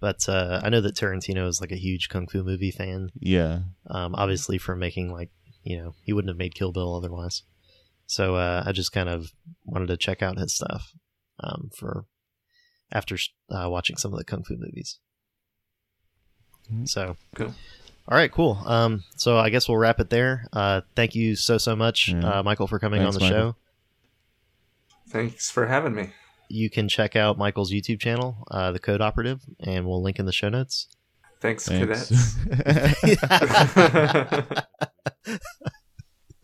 But 0.00 0.28
uh, 0.28 0.60
I 0.62 0.68
know 0.68 0.80
that 0.80 0.94
Tarantino 0.94 1.48
is 1.48 1.60
like 1.60 1.72
a 1.72 1.76
huge 1.76 2.08
kung 2.08 2.26
fu 2.28 2.42
movie 2.44 2.70
fan. 2.70 3.10
yeah. 3.18 3.60
Um, 3.90 4.14
obviously, 4.14 4.58
for 4.58 4.76
making 4.76 5.10
like 5.12 5.30
you 5.64 5.76
know 5.76 5.94
he 6.02 6.12
wouldn't 6.12 6.30
have 6.30 6.38
made 6.38 6.54
Kill 6.54 6.72
Bill 6.72 6.94
otherwise. 6.94 7.42
So 8.06 8.36
uh, 8.36 8.62
I 8.64 8.72
just 8.72 8.92
kind 8.92 9.08
of 9.08 9.32
wanted 9.66 9.88
to 9.88 9.96
check 9.96 10.22
out 10.22 10.38
his 10.38 10.54
stuff 10.54 10.92
um, 11.40 11.70
for 11.76 12.06
after 12.92 13.16
uh, 13.50 13.68
watching 13.68 13.96
some 13.96 14.12
of 14.12 14.18
the 14.18 14.24
kung 14.24 14.44
fu 14.44 14.56
movies. 14.56 14.98
Mhm. 16.72 16.88
So 16.88 17.16
Cool. 17.34 17.54
All 18.10 18.16
right, 18.16 18.32
cool. 18.32 18.58
Um, 18.64 19.04
so 19.16 19.36
I 19.36 19.50
guess 19.50 19.68
we'll 19.68 19.76
wrap 19.76 20.00
it 20.00 20.08
there. 20.08 20.46
Uh, 20.52 20.80
thank 20.96 21.14
you 21.14 21.36
so 21.36 21.58
so 21.58 21.76
much, 21.76 22.08
Yeah. 22.08 22.38
uh, 22.38 22.42
Michael, 22.42 22.66
for 22.66 22.78
coming 22.78 23.02
Thanks, 23.02 23.16
on 23.16 23.20
the 23.20 23.24
Michael. 23.26 23.50
show. 23.52 23.56
Thanks 25.10 25.50
for 25.50 25.66
having 25.66 25.94
me. 25.94 26.10
You 26.48 26.70
can 26.70 26.88
check 26.88 27.16
out 27.16 27.38
Michael's 27.38 27.72
YouTube 27.72 28.00
channel, 28.00 28.44
uh, 28.50 28.72
The 28.72 28.78
Code 28.78 29.00
Operative, 29.00 29.40
and 29.60 29.86
we'll 29.86 30.02
link 30.02 30.18
in 30.18 30.26
the 30.26 30.32
show 30.32 30.48
notes. 30.48 30.88
Thanks, 31.40 31.68
Thanks. 31.68 32.02
cadets. 32.02 32.34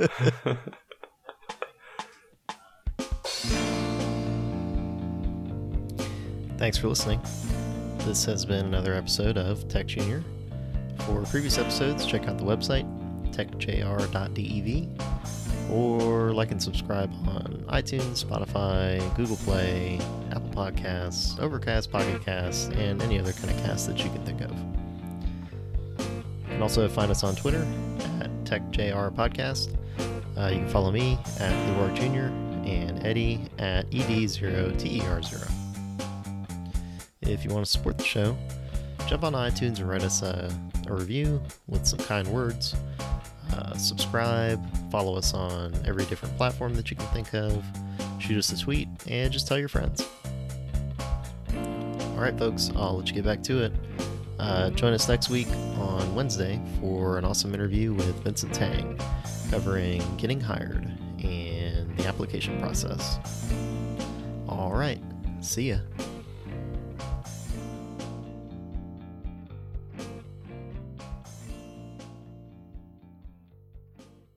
Thanks 6.59 6.78
for 6.78 6.88
listening. 6.88 7.20
This 7.98 8.24
has 8.24 8.44
been 8.44 8.66
another 8.66 8.94
episode 8.94 9.36
of 9.36 9.68
Tech 9.68 9.86
Junior. 9.86 10.22
For 11.00 11.22
previous 11.22 11.59
episodes, 11.59 12.07
check 12.07 12.28
out 12.28 12.38
the 12.38 12.44
website, 12.44 12.84
techjr.dev, 13.34 14.88
or 15.71 16.33
like 16.33 16.51
and 16.51 16.62
subscribe 16.62 17.12
on 17.29 17.65
iTunes, 17.69 18.25
Spotify, 18.25 18.99
Google 19.17 19.37
Play, 19.37 19.99
Apple 20.31 20.51
Podcasts, 20.51 21.39
Overcast, 21.39 21.91
Pocket 21.91 22.25
Cast, 22.25 22.73
and 22.73 23.03
any 23.03 23.19
other 23.19 23.33
kind 23.33 23.51
of 23.51 23.57
cast 23.65 23.87
that 23.89 23.99
you 23.99 24.11
can 24.11 24.25
think 24.25 24.41
of. 24.41 24.51
You 26.01 26.49
can 26.49 26.62
also 26.62 26.89
find 26.89 27.11
us 27.11 27.25
on 27.25 27.35
Twitter 27.37 27.67
at 28.21 28.31
TechJRPodcast. 28.45 29.77
Uh, 30.37 30.49
you 30.49 30.59
can 30.61 30.69
follow 30.69 30.91
me 30.91 31.19
at 31.39 31.71
Lewark 31.71 31.95
Jr. 31.95 32.33
and 32.69 33.05
Eddie 33.07 33.49
at 33.59 33.87
E 33.93 34.01
ED0TER0. 34.01 35.51
If 37.23 37.45
you 37.45 37.51
want 37.51 37.65
to 37.65 37.71
support 37.71 37.99
the 37.99 38.05
show, 38.05 38.37
jump 39.07 39.25
on 39.25 39.33
iTunes 39.33 39.79
and 39.79 39.89
write 39.89 40.03
us 40.03 40.23
a, 40.23 40.53
a 40.89 40.95
review 40.95 41.41
with 41.67 41.87
some 41.87 41.99
kind 42.01 42.29
words. 42.29 42.75
Uh, 43.55 43.76
subscribe, 43.76 44.61
follow 44.90 45.14
us 45.16 45.32
on 45.32 45.72
every 45.86 46.05
different 46.07 46.36
platform 46.36 46.74
that 46.74 46.90
you 46.90 46.96
can 46.96 47.07
think 47.09 47.32
of, 47.34 47.64
shoot 48.18 48.36
us 48.36 48.50
a 48.50 48.59
tweet, 48.59 48.88
and 49.07 49.32
just 49.32 49.46
tell 49.46 49.59
your 49.59 49.68
friends. 49.68 50.09
All 51.55 52.20
right, 52.20 52.36
folks, 52.36 52.70
I'll 52.74 52.96
let 52.96 53.09
you 53.09 53.14
get 53.14 53.24
back 53.24 53.42
to 53.44 53.62
it. 53.62 53.72
Uh, 54.40 54.70
join 54.70 54.92
us 54.92 55.09
next 55.09 55.30
week 55.30 55.48
on 55.78 56.14
Wednesday 56.14 56.61
for 56.80 57.16
an 57.16 57.24
awesome 57.24 57.55
interview 57.55 57.92
with 57.92 58.14
Vincent 58.24 58.52
Tang 58.52 58.98
covering 59.50 60.02
getting 60.16 60.40
hired 60.40 60.84
and 61.22 61.96
the 61.96 62.07
application 62.07 62.59
process. 62.61 63.18
All 64.48 64.72
right, 64.72 65.00
see 65.40 65.70
ya. 65.70 65.78